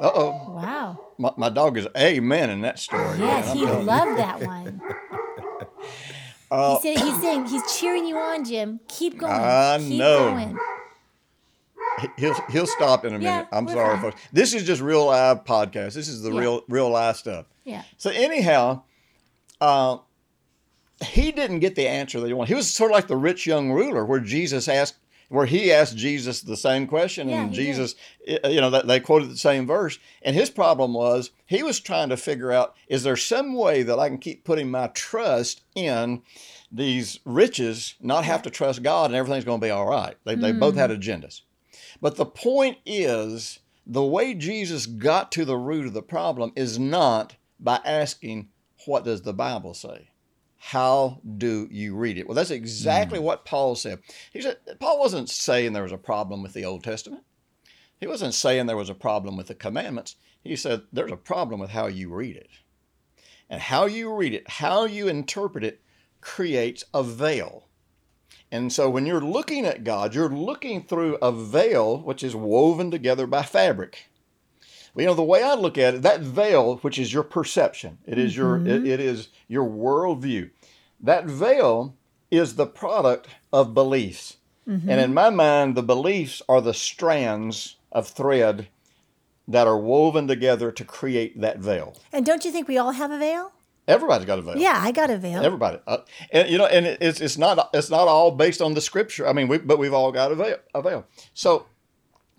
uh 0.00 0.10
oh, 0.14 0.52
Wow. 0.54 1.00
my, 1.18 1.32
my 1.36 1.48
dog 1.48 1.76
is 1.76 1.88
amen 1.96 2.50
in 2.50 2.60
that 2.60 2.78
story. 2.78 3.18
Yes, 3.18 3.52
he 3.52 3.60
you. 3.60 3.66
loved 3.66 4.18
that 4.18 4.40
one. 4.42 4.80
Uh, 6.50 6.78
he 6.80 6.94
said 6.94 7.04
he's 7.04 7.20
saying 7.20 7.44
he's 7.44 7.76
cheering 7.78 8.06
you 8.06 8.16
on, 8.16 8.42
Jim. 8.42 8.80
Keep 8.88 9.18
going. 9.18 9.30
I 9.32 9.76
Keep 9.78 9.98
know. 9.98 10.30
going. 10.30 10.58
He'll 12.16 12.34
he'll 12.50 12.66
stop 12.66 13.04
in 13.04 13.12
a 13.14 13.18
Yeah, 13.18 13.30
minute. 13.30 13.48
I'm 13.52 13.68
sorry, 13.68 13.98
folks. 13.98 14.20
This 14.32 14.54
is 14.54 14.64
just 14.64 14.80
real 14.80 15.06
live 15.06 15.44
podcast. 15.44 15.94
This 15.94 16.08
is 16.08 16.22
the 16.22 16.32
Yeah. 16.32 16.40
real 16.40 16.64
real 16.68 16.90
live 16.90 17.16
stuff. 17.16 17.46
Yeah. 17.64 17.82
So 17.96 18.10
anyhow, 18.10 18.82
uh, 19.60 19.98
he 21.04 21.30
didn't 21.32 21.60
get 21.60 21.74
the 21.76 21.86
answer 21.88 22.20
that 22.20 22.26
he 22.26 22.32
wanted. 22.32 22.48
He 22.48 22.54
was 22.54 22.70
sort 22.70 22.90
of 22.90 22.94
like 22.94 23.06
the 23.08 23.16
rich 23.16 23.46
young 23.46 23.70
ruler, 23.70 24.04
where 24.04 24.20
Jesus 24.20 24.66
asked, 24.68 24.96
where 25.28 25.46
he 25.46 25.70
asked 25.72 25.96
Jesus 25.96 26.40
the 26.40 26.56
same 26.56 26.86
question, 26.86 27.28
Yeah, 27.28 27.42
and 27.42 27.50
he 27.50 27.56
did. 27.56 27.64
Jesus, 27.66 27.94
uh, 28.44 28.48
you 28.48 28.60
know, 28.60 28.70
they 28.70 28.98
quoted 28.98 29.30
the 29.30 29.36
same 29.36 29.66
verse. 29.66 29.98
And 30.22 30.34
his 30.34 30.50
problem 30.50 30.94
was 30.94 31.30
he 31.46 31.62
was 31.62 31.78
trying 31.80 32.08
to 32.08 32.16
figure 32.16 32.50
out: 32.50 32.74
is 32.88 33.02
there 33.04 33.16
some 33.16 33.54
way 33.54 33.82
that 33.82 33.98
I 33.98 34.08
can 34.08 34.18
keep 34.18 34.44
putting 34.44 34.70
my 34.70 34.88
trust 34.88 35.60
in 35.74 36.22
these 36.72 37.20
riches, 37.24 37.94
not 38.00 38.24
have 38.24 38.42
to 38.42 38.50
trust 38.50 38.82
God, 38.82 39.06
and 39.10 39.14
everything's 39.14 39.44
going 39.44 39.60
to 39.60 39.66
be 39.66 39.70
all 39.70 39.86
right? 39.86 40.16
They, 40.24 40.34
they 40.34 40.52
both 40.52 40.74
had 40.76 40.90
Hmm. 40.90 40.96
agendas. 40.96 41.42
But 42.00 42.16
the 42.16 42.26
point 42.26 42.78
is, 42.86 43.60
the 43.86 44.04
way 44.04 44.34
Jesus 44.34 44.86
got 44.86 45.32
to 45.32 45.44
the 45.44 45.56
root 45.56 45.86
of 45.86 45.94
the 45.94 46.02
problem 46.02 46.52
is 46.54 46.78
not 46.78 47.36
by 47.58 47.80
asking, 47.84 48.48
What 48.86 49.04
does 49.04 49.22
the 49.22 49.32
Bible 49.32 49.74
say? 49.74 50.10
How 50.56 51.20
do 51.36 51.68
you 51.70 51.94
read 51.94 52.18
it? 52.18 52.26
Well, 52.26 52.34
that's 52.34 52.50
exactly 52.50 53.18
hmm. 53.18 53.24
what 53.24 53.44
Paul 53.44 53.76
said. 53.76 54.00
He 54.32 54.42
said, 54.42 54.58
Paul 54.80 54.98
wasn't 54.98 55.30
saying 55.30 55.72
there 55.72 55.84
was 55.84 55.92
a 55.92 55.98
problem 55.98 56.42
with 56.42 56.52
the 56.52 56.64
Old 56.64 56.82
Testament. 56.82 57.24
He 58.00 58.06
wasn't 58.06 58.34
saying 58.34 58.66
there 58.66 58.76
was 58.76 58.90
a 58.90 58.94
problem 58.94 59.36
with 59.36 59.46
the 59.46 59.54
commandments. 59.54 60.16
He 60.42 60.56
said 60.56 60.82
there's 60.92 61.12
a 61.12 61.16
problem 61.16 61.60
with 61.60 61.70
how 61.70 61.86
you 61.86 62.12
read 62.12 62.36
it. 62.36 62.50
And 63.48 63.60
how 63.60 63.86
you 63.86 64.14
read 64.14 64.34
it, 64.34 64.48
how 64.48 64.84
you 64.84 65.08
interpret 65.08 65.64
it, 65.64 65.80
creates 66.20 66.84
a 66.92 67.02
veil. 67.02 67.67
And 68.50 68.72
so 68.72 68.88
when 68.88 69.04
you're 69.04 69.20
looking 69.20 69.66
at 69.66 69.84
God, 69.84 70.14
you're 70.14 70.28
looking 70.28 70.82
through 70.82 71.16
a 71.16 71.30
veil 71.30 71.98
which 71.98 72.22
is 72.22 72.34
woven 72.34 72.90
together 72.90 73.26
by 73.26 73.42
fabric. 73.42 74.08
Well, 74.94 75.02
you 75.02 75.08
know, 75.08 75.14
the 75.14 75.22
way 75.22 75.42
I 75.42 75.54
look 75.54 75.76
at 75.76 75.94
it, 75.94 76.02
that 76.02 76.20
veil, 76.20 76.76
which 76.78 76.98
is 76.98 77.12
your 77.12 77.22
perception, 77.22 77.98
it 78.06 78.18
is 78.18 78.36
your 78.36 78.58
mm-hmm. 78.58 78.68
it, 78.68 78.86
it 78.86 79.00
is 79.00 79.28
your 79.46 79.68
worldview. 79.68 80.50
That 81.00 81.26
veil 81.26 81.94
is 82.30 82.56
the 82.56 82.66
product 82.66 83.28
of 83.52 83.74
beliefs. 83.74 84.38
Mm-hmm. 84.66 84.88
And 84.90 85.00
in 85.00 85.14
my 85.14 85.30
mind, 85.30 85.76
the 85.76 85.82
beliefs 85.82 86.42
are 86.48 86.60
the 86.60 86.74
strands 86.74 87.76
of 87.92 88.08
thread 88.08 88.68
that 89.46 89.66
are 89.66 89.78
woven 89.78 90.26
together 90.26 90.70
to 90.70 90.84
create 90.84 91.40
that 91.40 91.58
veil. 91.58 91.96
And 92.12 92.26
don't 92.26 92.44
you 92.44 92.50
think 92.50 92.68
we 92.68 92.76
all 92.76 92.92
have 92.92 93.10
a 93.10 93.18
veil? 93.18 93.52
Everybody's 93.88 94.26
got 94.26 94.38
a 94.38 94.42
veil. 94.42 94.56
Yeah, 94.58 94.78
I 94.80 94.92
got 94.92 95.10
a 95.10 95.16
veil. 95.16 95.42
Everybody, 95.42 95.78
uh, 95.86 95.98
and 96.30 96.48
you 96.48 96.58
know, 96.58 96.66
and 96.66 96.86
it- 96.86 96.98
it's 97.00 97.20
it's 97.20 97.38
not 97.38 97.70
it's 97.72 97.90
not 97.90 98.06
all 98.06 98.30
based 98.30 98.60
on 98.62 98.74
the 98.74 98.80
scripture. 98.80 99.26
I 99.26 99.32
mean, 99.32 99.48
we, 99.48 99.58
but 99.58 99.78
we've 99.78 99.94
all 99.94 100.12
got 100.12 100.30
a 100.30 100.34
veil, 100.34 100.58
a 100.74 100.82
veil. 100.82 101.06
So, 101.34 101.66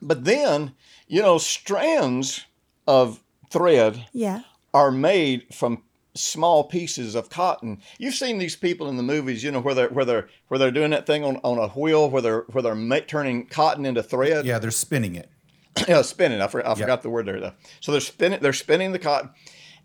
but 0.02 0.24
then 0.26 0.74
you 1.08 1.22
know, 1.22 1.40
strands 1.40 2.46
of 2.88 3.20
thread 3.50 4.06
yeah. 4.14 4.42
are 4.74 4.92
made 4.92 5.48
from 5.54 5.82
small 6.16 6.64
pieces 6.66 7.16
of 7.16 7.30
cotton. 7.30 7.80
You've 7.98 8.14
seen 8.16 8.38
these 8.38 8.56
people 8.56 8.90
in 8.90 8.98
the 8.98 9.04
movies, 9.04 9.44
you 9.44 9.52
know, 9.52 9.60
where 9.60 9.74
they're 9.74 9.90
where 9.90 10.06
they're 10.06 10.30
where 10.50 10.60
they're 10.60 10.72
doing 10.72 10.92
that 10.92 11.08
thing 11.08 11.24
on, 11.24 11.38
on 11.38 11.58
a 11.58 11.68
wheel, 11.70 12.10
where 12.10 12.22
they're 12.22 12.42
where 12.52 12.62
they're 12.62 12.76
ma- 12.76 13.00
turning 13.08 13.48
cotton 13.48 13.86
into 13.86 14.04
thread. 14.04 14.46
Yeah, 14.46 14.60
they're 14.60 14.72
spinning 14.72 15.16
it. 15.16 15.30
yeah, 15.88 16.02
spinning. 16.04 16.42
I, 16.42 16.48
for, 16.48 16.66
I 16.68 16.76
forgot 16.76 17.02
the 17.02 17.10
word 17.10 17.26
there. 17.26 17.40
Though. 17.40 17.54
So 17.80 17.92
they're 17.92 18.02
spinning. 18.02 18.40
They're 18.40 18.54
spinning 18.54 18.92
the 18.92 19.00
cotton, 19.00 19.32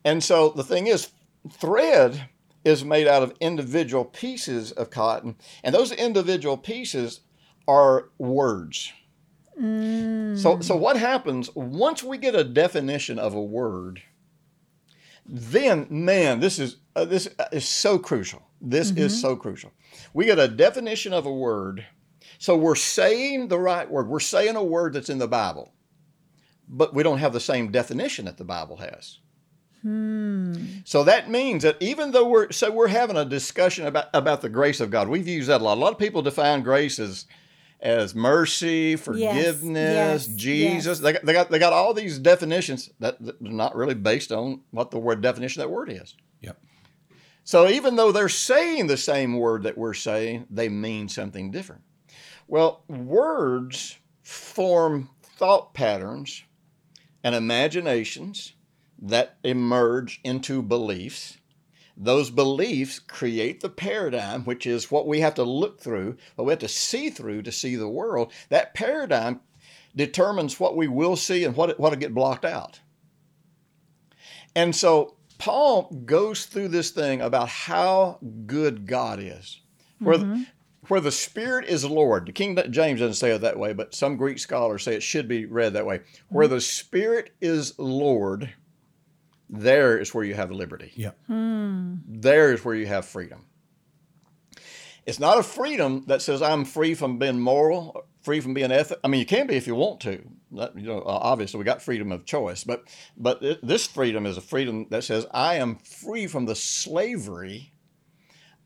and 0.05 0.23
so 0.23 0.51
the 0.51 0.65
thing 0.65 0.87
is, 0.89 1.11
thread 1.51 2.29
is 2.65 2.85
made 2.85 3.07
out 3.07 3.23
of 3.23 3.35
individual 3.41 4.05
pieces 4.05 4.73
of 4.73 4.91
cotton, 4.91 5.37
and 5.63 5.75
those 5.75 5.93
individual 5.93 6.57
pieces 6.57 7.21
are 7.69 8.09
words. 8.19 8.93
Mm. 9.61 10.37
So, 10.39 10.61
so 10.61 10.77
what 10.77 10.97
happens 10.97 11.55
once 11.55 12.03
we 12.03 12.19
get 12.19 12.35
a 12.35 12.45
definition 12.45 13.19
of 13.19 13.35
a 13.35 13.43
word? 13.43 14.03
Then, 15.27 15.87
man, 15.89 16.41
this 16.41 16.59
is 16.59 16.77
uh, 16.97 17.05
this 17.05 17.29
uh, 17.39 17.47
is 17.53 17.67
so 17.67 17.99
crucial. 17.99 18.43
This 18.61 18.91
is 18.91 19.13
mm-hmm. 19.13 19.21
so 19.21 19.37
crucial. 19.37 19.73
We 20.13 20.27
get 20.27 20.39
a 20.39 20.49
definition 20.49 21.13
of 21.13 21.25
a 21.25 21.33
word, 21.33 21.87
so 22.39 22.57
we're 22.57 22.75
saying 22.75 23.49
the 23.49 23.59
right 23.59 23.91
word. 23.91 24.09
We're 24.09 24.21
saying 24.21 24.57
a 24.57 24.65
word 24.65 24.93
that's 24.93 25.09
in 25.09 25.19
the 25.19 25.29
Bible, 25.29 25.73
but 26.69 26.95
we 26.95 27.03
don't 27.03 27.19
have 27.19 27.33
the 27.33 27.41
same 27.41 27.71
definition 27.71 28.27
that 28.27 28.37
the 28.37 28.45
Bible 28.45 28.77
has. 28.77 29.21
Hmm. 29.85 30.55
So 30.85 31.05
that 31.05 31.29
means 31.29 31.63
that 31.63 31.77
even 31.79 32.13
though 32.13 32.27
we're 32.27 32.51
so 32.53 32.71
we're 32.71 32.89
having 32.89 33.19
a 33.19 33.25
discussion 33.25 33.87
about 33.87 34.07
about 34.15 34.41
the 34.41 34.49
grace 34.49 34.81
of 34.81 34.91
God, 34.91 35.09
we've 35.09 35.29
used 35.29 35.51
that 35.51 35.61
a 35.61 35.65
lot. 35.65 35.77
A 35.77 35.81
lot 35.81 35.93
of 35.93 35.99
people 35.99 36.23
define 36.23 36.63
grace 36.63 36.99
as 36.99 37.27
as 37.81 38.15
mercy, 38.15 38.97
forgiveness, 38.97 40.27
yes, 40.27 40.27
Jesus. 40.29 41.01
They, 41.01 41.13
got, 41.13 41.27
they 41.27 41.33
got 41.35 41.51
they 41.51 41.59
got 41.59 41.75
all 41.75 41.93
these 41.93 42.19
definitions 42.19 42.89
that, 43.01 43.23
that 43.23 43.43
are 43.43 43.53
not 43.53 43.77
really 43.77 43.95
based 43.95 44.33
on 44.33 44.63
what 44.71 44.91
the 44.91 44.99
word 44.99 45.21
definition 45.21 45.61
of 45.61 45.69
that 45.69 45.75
word 45.75 45.91
is. 45.91 46.15
Yep. 46.41 46.59
So 47.45 47.69
even 47.69 47.97
though 47.97 48.11
they're 48.11 48.31
saying 48.31 48.87
the 48.87 48.97
same 48.97 49.37
word 49.37 49.65
that 49.65 49.77
we're 49.77 49.93
saying, 49.93 50.47
they 50.49 50.71
mean 50.71 51.11
something 51.11 51.51
different. 51.51 51.83
Well, 52.49 52.85
words 52.89 53.99
form 54.23 55.11
thought 55.23 55.75
patterns 55.75 56.43
and 57.23 57.35
imaginations 57.35 58.54
that 59.05 59.37
emerge 59.45 60.21
into 60.25 60.63
beliefs. 60.63 61.39
Those 61.97 62.31
beliefs 62.31 62.99
create 62.99 63.61
the 63.61 63.69
paradigm, 63.69 64.45
which 64.45 64.67
is 64.67 64.91
what 64.91 65.07
we 65.07 65.21
have 65.21 65.35
to 65.35 65.45
look 65.45 65.81
through, 65.81 66.17
what 66.35 66.45
we 66.47 66.51
have 66.51 66.59
to 66.61 66.69
see 66.69 67.11
through 67.11 67.43
to 67.43 67.53
see 67.53 67.77
the 67.77 67.89
world. 67.89 68.33
That 68.49 68.75
paradigm 68.75 69.41
determines 69.95 70.59
what 70.59 70.77
we 70.77 70.89
will 70.89 71.17
see 71.17 71.45
and 71.45 71.55
what 71.55 71.79
what 71.79 71.93
will 71.93 71.99
get 71.99 72.15
blocked 72.15 72.45
out. 72.45 72.81
And 74.57 74.75
so 74.75 75.17
Paul 75.39 75.91
goes 76.05 76.47
through 76.47 76.69
this 76.69 76.91
thing 76.91 77.21
about 77.21 77.49
how 77.49 78.19
good 78.47 78.87
God 78.87 79.21
is. 79.21 79.61
Where, 79.99 80.19
the, 80.19 80.25
mm-hmm. 80.25 80.43
where 80.89 81.01
the 81.01 81.13
Spirit 81.13 81.67
is 81.67 81.85
Lord. 81.85 82.27
The 82.27 82.33
King 82.33 82.59
James 82.71 83.01
doesn't 83.01 83.15
say 83.15 83.31
it 83.31 83.41
that 83.41 83.59
way, 83.59 83.73
but 83.73 83.95
some 83.95 84.17
Greek 84.17 84.39
scholars 84.39 84.83
say 84.83 84.95
it 84.95 85.03
should 85.03 85.29
be 85.29 85.47
read 85.47 85.75
that 85.75 85.87
way. 85.87 86.01
Where 86.29 86.47
mm-hmm. 86.47 86.57
the 86.57 86.61
Spirit 86.61 87.31
is 87.41 87.79
Lord, 87.79 88.53
there 89.61 89.99
is 89.99 90.15
where 90.15 90.25
you 90.25 90.35
have 90.35 90.51
liberty. 90.51 90.93
Yep. 90.95 91.19
Hmm. 91.27 91.97
There 92.07 92.53
is 92.53 92.65
where 92.65 92.75
you 92.75 92.87
have 92.87 93.05
freedom. 93.05 93.47
It's 95.07 95.21
not 95.21 95.39
a 95.39 95.43
freedom 95.43 96.05
that 96.07 96.23
says 96.23 96.41
I'm 96.41 96.65
free 96.65 96.95
from 96.95 97.19
being 97.19 97.39
moral, 97.39 98.07
free 98.23 98.41
from 98.41 98.55
being 98.55 98.73
ethical. 98.73 99.01
I 99.05 99.09
mean, 99.09 99.21
you 99.21 99.27
can 99.27 99.47
be 99.47 99.57
if 99.57 99.67
you 99.67 99.75
want 99.75 100.01
to. 100.01 100.23
That, 100.53 100.79
you 100.79 100.87
know, 100.87 101.03
obviously 101.05 101.59
we 101.59 101.65
got 101.65 101.83
freedom 101.83 102.11
of 102.11 102.25
choice, 102.25 102.65
but 102.65 102.85
but 103.17 103.43
it, 103.43 103.67
this 103.67 103.87
freedom 103.87 104.25
is 104.25 104.37
a 104.37 104.41
freedom 104.41 104.87
that 104.91 105.05
says 105.05 105.27
I 105.31 105.57
am 105.57 105.77
free 105.77 106.27
from 106.27 106.47
the 106.47 106.55
slavery 106.55 107.74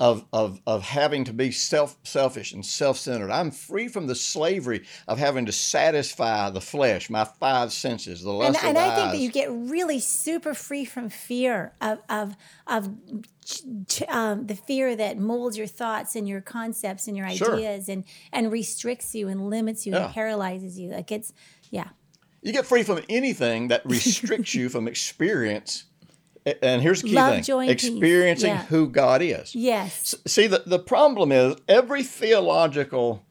of 0.01 0.25
of 0.33 0.61
of 0.67 0.83
having 0.83 1.25
to 1.25 1.33
be 1.33 1.51
self 1.51 1.97
selfish 2.05 2.53
and 2.53 2.65
self 2.65 2.97
centered. 2.99 3.31
I'm 3.31 3.51
free 3.51 3.89
from 3.89 4.07
the 4.07 4.15
slavery 4.15 4.85
of 5.09 5.19
having 5.19 5.47
to 5.47 5.53
satisfy 5.53 6.51
the 6.51 6.61
flesh, 6.61 7.11
my 7.11 7.25
five 7.25 7.73
senses, 7.73 8.23
the 8.23 8.31
lust 8.33 8.49
and, 8.49 8.57
of 8.57 8.65
and 8.65 8.79
I 8.79 8.95
think 8.95 9.13
that 9.13 9.19
you 9.19 9.31
get 9.31 9.51
really 9.51 9.99
super 9.99 10.55
free 10.55 10.85
from 10.85 11.09
fear 11.09 11.73
of 11.81 11.99
of 12.09 12.37
of 12.67 12.91
um, 14.09 14.47
the 14.47 14.55
fear 14.55 14.95
that 14.95 15.19
molds 15.19 15.57
your 15.59 15.67
thoughts 15.67 16.15
and 16.15 16.29
your 16.29 16.41
concepts 16.41 17.09
and 17.09 17.17
your 17.17 17.29
Sure. 17.31 17.55
ideas 17.57 17.89
and 17.89 18.05
and 18.33 18.53
restricts 18.53 19.15
you 19.15 19.29
and 19.29 19.51
limits 19.51 19.87
you 19.87 19.93
Yeah. 19.93 20.07
and 20.07 20.15
paralyzes 20.15 20.79
you. 20.79 20.91
Like 20.91 21.11
it's 21.11 21.33
yeah. 21.71 21.89
You 22.41 22.53
get 22.53 22.67
free 22.67 22.85
from 22.85 23.01
anything 23.09 23.69
that 23.69 23.85
restricts 23.85 24.55
you 24.55 24.69
from 24.69 24.87
experience. 24.87 25.85
And 26.63 26.83
here's 26.83 27.03
the 27.03 27.09
key 27.09 27.15
Love, 27.15 27.35
thing 27.35 27.43
joy, 27.43 27.61
and 27.69 27.79
peace. 27.79 27.85
experiencing 27.91 28.51
Yeah. 28.51 28.65
who 28.67 28.89
God 28.89 29.23
is. 29.23 29.55
Yes. 29.55 30.15
See, 30.27 30.47
the, 30.47 30.63
the 30.67 30.79
problem 30.79 31.33
is 31.33 31.57
every 31.69 32.03
theological 32.03 33.25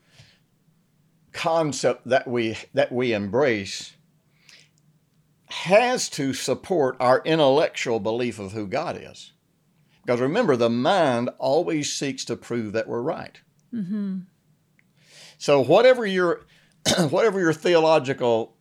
concept 1.34 2.08
that 2.08 2.28
we 2.28 2.58
that 2.74 2.92
we 2.92 3.14
embrace 3.14 3.94
has 5.50 6.10
to 6.10 6.34
support 6.34 6.98
our 7.00 7.22
intellectual 7.24 8.00
belief 8.00 8.40
of 8.40 8.52
who 8.52 8.68
God 8.68 9.00
is. 9.02 9.32
Because 10.06 10.20
remember, 10.20 10.56
the 10.56 10.70
mind 10.70 11.30
always 11.38 11.92
seeks 11.92 12.26
to 12.26 12.36
prove 12.36 12.74
that 12.74 12.88
we're 12.88 13.02
right. 13.02 13.40
Mm-hmm. 13.74 14.20
So 15.38 15.64
whatever 15.64 16.06
your 16.06 16.42
whatever 17.10 17.40
your 17.40 17.54
theological 17.54 18.56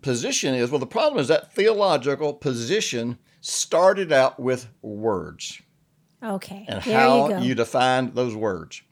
position 0.00 0.54
is, 0.54 0.70
well, 0.70 0.78
the 0.78 0.86
problem 0.86 1.20
is 1.20 1.28
that 1.28 1.52
theological 1.52 2.32
position 2.32 3.18
started 3.40 4.12
out 4.12 4.38
with 4.40 4.68
words 4.82 5.60
Okay. 6.22 6.64
and 6.68 6.82
there 6.82 6.98
how 6.98 7.28
you 7.40 7.48
you 7.48 7.54
defined 7.54 8.14
those 8.14 8.34
words. 8.34 8.82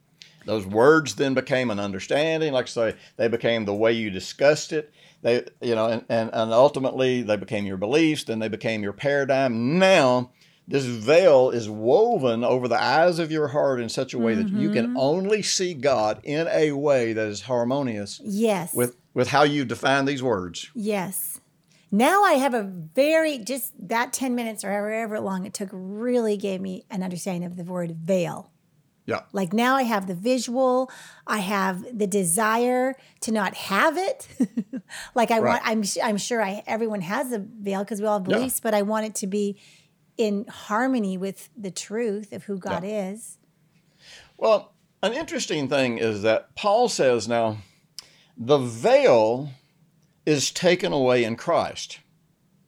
Those 0.45 0.65
words 0.65 1.17
then 1.17 1.35
became 1.35 1.71
an 1.71 1.81
understanding, 1.81 2.53
like 2.53 2.67
I 2.67 2.69
say, 2.69 2.95
they 3.17 3.27
became 3.27 3.65
the 3.65 3.75
way 3.75 3.93
you 3.93 4.11
discussed 4.11 4.73
it. 4.73 4.93
They, 5.23 5.45
you 5.61 5.75
know, 5.75 5.87
and, 5.89 6.05
and, 6.09 6.31
and 6.33 6.53
ultimately 6.53 7.23
they 7.23 7.37
became 7.37 7.67
your 7.67 7.79
beliefs, 7.79 8.23
then 8.25 8.39
they 8.39 8.47
became 8.49 8.85
your 8.85 8.93
paradigm. 8.93 9.77
Now, 9.81 10.31
this 10.69 10.85
veil 10.85 11.51
is 11.51 11.69
woven 11.69 12.45
over 12.45 12.69
the 12.69 12.81
eyes 12.81 13.19
of 13.19 13.33
your 13.33 13.49
heart 13.49 13.81
in 13.81 13.89
such 13.89 14.15
a 14.15 14.19
way 14.19 14.35
that 14.37 14.49
you 14.49 14.69
Mm-hmm. 14.69 14.75
can 14.75 14.97
only 14.97 15.43
see 15.43 15.75
God 15.75 16.21
in 16.23 16.47
a 16.49 16.71
way 16.73 17.13
that 17.13 17.27
is 17.27 17.43
harmonious 17.43 18.21
yes. 18.25 18.73
with 18.73 18.97
with 19.15 19.29
how 19.29 19.43
you 19.43 19.65
define 19.65 20.05
these 20.05 20.23
words. 20.23 20.71
Yes. 20.75 21.41
Now 21.97 22.25
I 22.25 22.35
have 22.35 22.53
a 22.53 22.63
very 22.63 23.39
just 23.39 23.73
that 23.89 24.13
10 24.13 24.35
minutes 24.35 24.65
or 24.65 24.71
however 24.71 25.19
long 25.19 25.47
it 25.47 25.55
took 25.55 25.71
really 25.73 26.37
gave 26.37 26.61
me 26.61 26.85
an 26.91 27.03
understanding 27.03 27.45
of 27.45 27.57
the 27.57 27.65
word 27.65 27.97
veil. 27.97 28.53
Yeah. 29.07 29.21
Like 29.33 29.53
now 29.55 29.77
I 29.77 29.83
have 29.85 30.07
the 30.07 30.15
visual, 30.15 30.91
I 31.27 31.39
have 31.39 31.97
the 31.97 32.07
desire 32.07 32.97
to 33.21 33.33
not 33.33 33.55
have 33.55 33.97
it. 33.97 34.29
like 35.15 35.31
I 35.31 35.39
Right. 35.39 35.53
want 35.53 35.63
I'm 35.65 35.83
I'm 36.07 36.19
sure 36.19 36.43
I 36.43 36.63
everyone 36.67 37.01
has 37.01 37.33
a 37.33 37.39
veil 37.39 37.83
because 37.83 38.01
we 38.03 38.07
all 38.07 38.19
have 38.19 38.29
Yeah. 38.29 38.37
beliefs, 38.37 38.61
but 38.61 38.75
I 38.75 38.83
want 38.83 39.07
it 39.07 39.15
to 39.17 39.27
be 39.27 39.59
in 40.19 40.45
harmony 40.49 41.17
with 41.17 41.49
the 41.57 41.71
truth 41.71 42.33
of 42.33 42.45
who 42.45 42.59
God 42.59 42.83
is. 42.85 43.39
Well, 44.37 44.75
an 45.03 45.13
interesting 45.15 45.69
thing 45.69 45.97
is 45.99 46.23
that 46.23 46.55
Paul 46.57 46.89
says 46.91 47.27
now 47.27 47.59
the 48.37 48.59
veil 48.59 49.51
is 50.27 50.51
taken 50.51 50.93
away 50.93 51.25
in 51.25 51.37
Christ. 51.37 52.01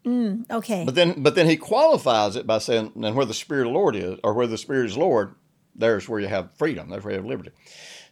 Mm, 0.06 0.50
okay. 0.50 0.84
But 0.84 0.94
then 0.94 1.22
but 1.22 1.34
then 1.34 1.46
he 1.46 1.56
qualifies 1.56 2.36
it 2.36 2.46
by 2.46 2.58
saying, 2.58 2.92
and 2.94 3.16
where 3.16 3.26
the 3.26 3.34
Spirit 3.34 3.66
of 3.66 3.72
the 3.72 3.78
Lord 3.78 3.96
is, 3.96 4.18
or 4.24 4.32
where 4.32 4.46
the 4.46 4.56
Spirit 4.56 4.86
is 4.86 4.96
Lord, 4.96 5.34
there's 5.74 6.08
where 6.08 6.20
you 6.20 6.28
have 6.28 6.56
freedom, 6.56 6.88
there's 6.88 7.04
where 7.04 7.12
you 7.12 7.18
have 7.18 7.26
liberty. 7.26 7.50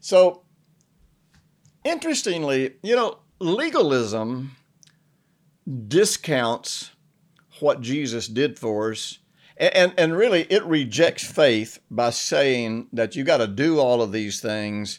So 0.00 0.42
interestingly, 1.84 2.74
you 2.82 2.96
know, 2.96 3.18
legalism 3.38 4.56
discounts 5.88 6.90
what 7.60 7.80
Jesus 7.80 8.28
did 8.28 8.58
for 8.58 8.92
us. 8.92 9.18
And, 9.56 9.74
and, 9.74 9.94
and 9.96 10.16
really, 10.16 10.42
it 10.50 10.64
rejects 10.64 11.24
faith 11.24 11.78
by 11.90 12.10
saying 12.10 12.88
that 12.92 13.16
you 13.16 13.24
got 13.24 13.38
to 13.38 13.46
do 13.46 13.78
all 13.78 14.02
of 14.02 14.12
these 14.12 14.40
things 14.40 14.98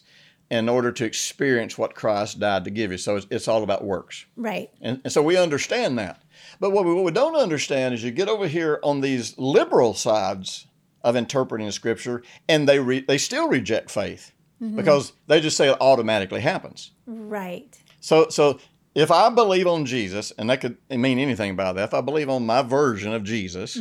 in 0.50 0.70
order 0.70 0.92
to 0.94 1.06
experience 1.06 1.78
what 1.78 1.94
Christ 1.94 2.40
died 2.40 2.64
to 2.64 2.70
give 2.72 2.92
you. 2.92 2.98
So 2.98 3.18
it's, 3.18 3.28
it's 3.30 3.48
all 3.48 3.64
about 3.64 3.84
works. 3.84 4.26
right. 4.36 4.70
And, 4.82 5.02
and 5.04 5.12
so 5.12 5.22
we 5.22 5.36
understand 5.38 5.98
that. 6.00 6.22
But 6.60 6.72
what 6.72 6.86
we, 6.86 6.94
what 6.94 7.04
we 7.04 7.12
don't 7.12 7.36
understand 7.36 7.94
is 7.94 8.04
you 8.04 8.12
get 8.12 8.30
over 8.30 8.48
here 8.48 8.80
on 8.84 9.02
these 9.02 9.38
liberal 9.38 9.94
sides 9.94 10.68
of 11.04 11.16
interpreting 11.16 11.70
scripture, 11.72 12.24
and 12.48 12.68
they 12.68 12.80
re, 12.80 13.02
they 13.02 13.18
still 13.18 13.48
reject 13.50 13.92
faith 13.92 14.32
because 14.60 15.14
they 15.28 15.40
just 15.40 15.56
say 15.56 15.70
it 15.70 15.78
automatically 15.80 16.42
happens. 16.42 16.92
Right. 17.06 17.78
So 18.00 18.30
so 18.30 18.60
if 18.96 19.12
I 19.12 19.30
believe 19.30 19.68
on 19.68 19.86
Jesus, 19.86 20.32
and 20.38 20.50
that 20.50 20.62
could 20.62 20.78
mean 20.90 21.20
anything 21.20 21.56
by 21.56 21.72
that, 21.74 21.84
if 21.84 21.94
I 21.94 22.02
believe 22.02 22.30
on 22.30 22.46
my 22.46 22.64
version 22.64 23.14
of 23.14 23.24
Jesus, 23.24 23.80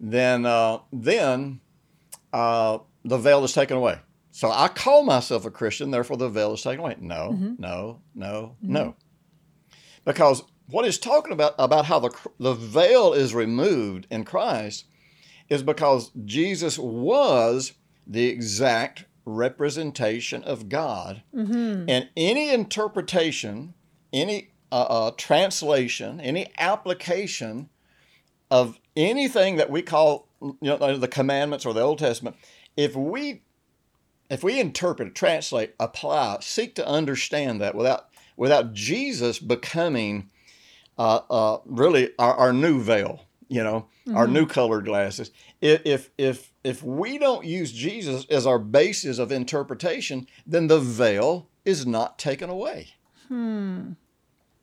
then 0.00 0.46
uh, 0.46 0.78
then 0.92 1.60
uh, 2.32 2.78
the 3.04 3.18
veil 3.18 3.44
is 3.44 3.52
taken 3.52 3.76
away. 3.76 3.98
So 4.38 4.52
I 4.52 4.68
call 4.68 5.02
myself 5.02 5.44
a 5.46 5.50
Christian, 5.50 5.90
therefore 5.90 6.16
the 6.16 6.28
veil 6.28 6.52
is 6.52 6.62
taken 6.62 6.78
away. 6.78 6.94
No, 7.00 7.30
no, 7.58 8.02
no, 8.14 8.54
no. 8.62 8.94
Because 10.04 10.44
what 10.68 10.84
he's 10.84 10.96
talking 10.96 11.32
about 11.32 11.56
about 11.58 11.86
how 11.86 11.98
the 11.98 12.16
the 12.38 12.54
veil 12.54 13.12
is 13.14 13.34
removed 13.34 14.06
in 14.12 14.24
Christ 14.24 14.84
is 15.48 15.64
because 15.64 16.12
Jesus 16.24 16.78
was 16.78 17.72
the 18.06 18.28
exact 18.28 19.06
representation 19.24 20.44
of 20.44 20.68
God, 20.68 21.24
and 21.88 22.08
any 22.16 22.50
interpretation, 22.50 23.74
any 24.12 24.52
uh, 24.70 24.82
uh, 24.88 25.10
translation, 25.16 26.20
any 26.20 26.46
application 26.58 27.70
of 28.52 28.78
anything 28.94 29.56
that 29.56 29.68
we 29.68 29.82
call 29.82 30.28
you 30.40 30.56
know 30.62 30.96
the 30.96 31.08
commandments 31.08 31.66
or 31.66 31.74
the 31.74 31.80
Old 31.80 31.98
Testament, 31.98 32.36
if 32.76 32.94
we 32.94 33.42
if 34.30 34.42
we 34.44 34.60
interpret, 34.60 35.14
translate, 35.14 35.74
apply, 35.80 36.38
seek 36.40 36.74
to 36.76 36.86
understand 36.86 37.60
that 37.60 37.74
without 37.74 38.08
without 38.36 38.72
Jesus 38.72 39.38
becoming 39.38 40.30
uh, 40.98 41.20
uh, 41.30 41.58
really 41.64 42.10
our, 42.18 42.34
our 42.34 42.52
new 42.52 42.80
veil, 42.80 43.24
you 43.48 43.62
know, 43.62 43.86
our 44.14 44.26
new 44.26 44.46
colored 44.46 44.84
glasses. 44.84 45.30
If 45.60 46.10
if 46.18 46.52
if 46.64 46.82
we 46.82 47.18
don't 47.18 47.44
use 47.44 47.72
Jesus 47.72 48.24
as 48.30 48.46
our 48.46 48.58
basis 48.58 49.18
of 49.18 49.32
interpretation, 49.32 50.26
then 50.46 50.66
the 50.66 50.78
veil 50.80 51.48
is 51.64 51.86
not 51.86 52.18
taken 52.18 52.48
away. 52.50 52.88
Hmm. 53.28 53.92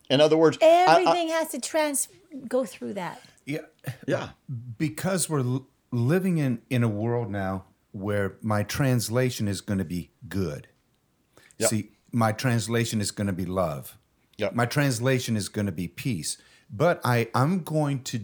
In 0.09 0.21
other 0.21 0.37
words, 0.37 0.57
I- 0.61 0.65
I- 0.65 0.99
Everything 1.01 1.29
has 1.29 1.49
to 1.49 1.59
trans 1.59 2.07
go 2.47 2.65
through 2.65 2.93
that. 2.93 3.21
Yeah, 3.45 3.59
yeah, 4.07 4.29
because 4.77 5.29
we're 5.29 5.39
l- 5.39 5.67
living 5.91 6.37
in 6.37 6.61
in 6.69 6.83
a 6.83 6.87
world 6.87 7.29
now 7.31 7.65
where 7.95 8.35
my 8.41 8.61
translation 8.61 9.47
is 9.47 9.61
going 9.61 9.77
to 9.77 9.85
be 9.85 10.11
good. 10.27 10.67
Yep. 11.59 11.69
See, 11.69 11.91
my 12.11 12.33
translation 12.33 12.99
is 12.99 13.11
going 13.11 13.27
to 13.27 13.33
be 13.33 13.45
love. 13.45 13.97
Yep. 14.37 14.53
My 14.53 14.65
translation 14.65 15.37
is 15.37 15.47
going 15.47 15.65
to 15.65 15.71
be 15.71 15.87
peace. 15.87 16.37
But 16.69 16.99
I 17.05 17.29
I'm 17.33 17.59
going 17.59 18.03
to 18.03 18.21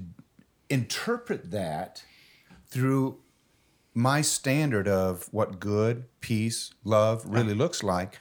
interpret 0.69 1.51
that 1.51 2.03
through 2.67 3.19
my 3.93 4.21
standard 4.21 4.87
of 4.87 5.27
what 5.31 5.59
good, 5.59 6.05
peace, 6.19 6.73
love 6.83 7.23
really 7.25 7.53
looks 7.53 7.81
like 7.83 8.19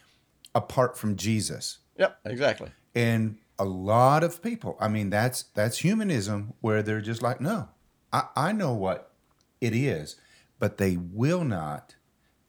apart 0.54 0.96
from 0.96 1.16
Jesus. 1.16 1.78
yep, 1.96 2.18
exactly. 2.24 2.70
And 2.94 3.38
a 3.58 3.64
lot 3.64 4.22
of 4.22 4.42
people, 4.42 4.76
I 4.80 4.88
mean, 4.88 5.10
that's 5.10 5.44
that's 5.54 5.78
humanism 5.78 6.54
where 6.60 6.82
they're 6.82 7.00
just 7.00 7.22
like, 7.22 7.40
no, 7.40 7.68
I, 8.12 8.24
I 8.36 8.52
know 8.52 8.72
what 8.72 9.12
it 9.60 9.74
is, 9.74 10.16
but 10.60 10.78
they 10.78 10.96
will 10.96 11.42
not 11.42 11.96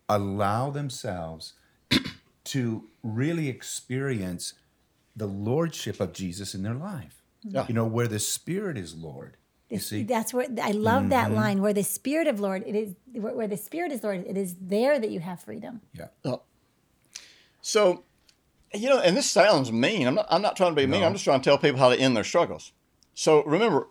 allow 0.08 0.69
themselves 0.69 1.54
to 2.43 2.88
really 3.02 3.50
experience 3.50 4.54
the 5.15 5.26
lordship 5.26 6.00
of 6.00 6.13
Jesus 6.13 6.54
in 6.54 6.62
their 6.62 6.76
life. 6.76 7.24
Mm-hmm. 7.43 7.56
Yeah. 7.56 7.65
You 7.67 7.74
know, 7.74 7.88
where 7.88 8.08
the 8.08 8.19
Spirit 8.19 8.78
is 8.78 8.93
Lord. 8.93 9.38
You 9.69 9.80
see? 9.80 10.04
That's 10.04 10.34
where 10.34 10.45
I 10.62 10.71
love 10.71 11.10
that 11.10 11.28
mm-hmm. 11.28 11.36
line 11.36 11.62
where 11.62 11.74
the 11.74 11.84
spirit 11.84 12.28
of 12.28 12.41
Lord 12.41 12.63
it 12.67 12.76
is 12.76 12.93
where 13.13 13.34
where 13.34 13.47
the 13.47 13.56
spirit 13.56 13.93
is 13.93 14.04
Lord 14.04 14.26
it 14.28 14.36
is 14.36 14.58
there 14.60 15.00
that 15.00 15.10
you 15.10 15.21
have 15.21 15.39
freedom. 15.39 15.80
Yeah. 15.93 16.08
So, 17.62 18.04
you 18.74 18.89
know, 18.89 19.00
and 19.00 19.15
this 19.15 19.30
sounds 19.30 19.71
mean. 19.71 20.08
I'm 20.08 20.15
not. 20.15 20.26
I'm 20.30 20.41
not 20.41 20.58
trying 20.58 20.71
to 20.71 20.76
be 20.76 20.86
mean. 20.88 21.04
I'm 21.04 21.13
just 21.13 21.24
trying 21.24 21.39
to 21.39 21.43
tell 21.43 21.58
people 21.58 21.80
how 21.80 21.89
to 21.89 21.97
end 21.97 22.17
their 22.17 22.24
struggles. 22.24 22.74
So 23.13 23.43
remember, 23.43 23.88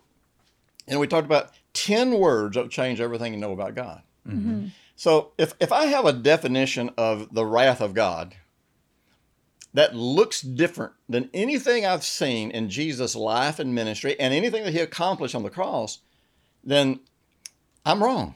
and 0.87 0.99
we 0.99 1.07
talked 1.07 1.25
about 1.25 1.51
ten 1.73 2.11
words 2.19 2.55
that 2.55 2.61
will 2.61 2.69
change 2.69 2.99
everything 2.99 3.33
you 3.33 3.39
know 3.39 3.53
about 3.53 3.75
God. 3.75 4.03
Mm-hmm. 4.27 4.67
So 4.95 5.31
if 5.37 5.53
if 5.59 5.71
I 5.71 5.85
have 5.85 6.05
a 6.05 6.13
definition 6.13 6.91
of 6.97 7.33
the 7.33 7.45
wrath 7.45 7.81
of 7.81 7.93
God 7.93 8.35
that 9.73 9.95
looks 9.95 10.41
different 10.41 10.93
than 11.07 11.29
anything 11.33 11.85
I've 11.85 12.03
seen 12.03 12.51
in 12.51 12.69
Jesus' 12.69 13.15
life 13.15 13.57
and 13.59 13.73
ministry 13.73 14.19
and 14.19 14.33
anything 14.33 14.63
that 14.63 14.73
he 14.73 14.79
accomplished 14.79 15.33
on 15.33 15.43
the 15.43 15.49
cross, 15.49 15.99
then 16.63 16.99
I'm 17.85 18.03
wrong. 18.03 18.35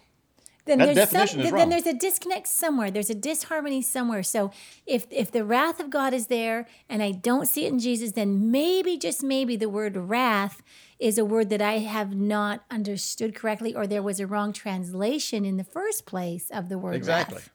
Then 0.65 0.79
That 0.79 0.95
there's 0.95 1.09
some, 1.09 1.19
definition 1.19 1.39
is 1.41 1.45
then 1.45 1.53
wrong. 1.53 1.69
there's 1.69 1.85
a 1.85 1.93
disconnect 1.93 2.47
somewhere. 2.47 2.89
There's 2.89 3.11
a 3.11 3.15
disharmony 3.15 3.83
somewhere. 3.83 4.23
So 4.23 4.51
if 4.87 5.05
if 5.11 5.31
the 5.31 5.45
wrath 5.45 5.79
of 5.79 5.91
God 5.91 6.13
is 6.13 6.27
there 6.27 6.67
and 6.89 7.03
I 7.03 7.11
don't 7.11 7.47
see 7.47 7.65
it 7.65 7.71
in 7.71 7.77
Jesus, 7.79 8.13
then 8.13 8.49
maybe 8.49 8.97
just 8.97 9.21
maybe 9.21 9.55
the 9.55 9.69
word 9.69 9.95
wrath 9.95 10.63
is 10.99 11.17
a 11.17 11.25
word 11.25 11.49
that 11.49 11.61
I 11.61 11.79
have 11.79 12.15
not 12.15 12.63
understood 12.71 13.35
correctly, 13.35 13.75
or 13.75 13.85
there 13.87 14.03
was 14.03 14.19
a 14.19 14.27
wrong 14.27 14.53
translation 14.53 15.43
in 15.45 15.57
the 15.57 15.63
first 15.63 16.05
place 16.05 16.49
of 16.51 16.69
the 16.69 16.77
word 16.77 16.95
Exactly. 16.95 17.35
wrath. 17.37 17.49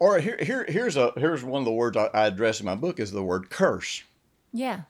Or 0.00 0.18
here, 0.20 0.38
here 0.40 0.64
here's 0.68 0.96
a 0.96 1.12
here's 1.16 1.42
one 1.42 1.60
of 1.62 1.64
the 1.64 1.72
words 1.72 1.96
I, 1.96 2.06
I 2.14 2.26
address 2.26 2.60
in 2.60 2.66
my 2.66 2.74
book 2.76 3.00
is 3.00 3.10
the 3.10 3.22
word 3.22 3.50
curse. 3.50 4.02
Yeah. 4.52 4.82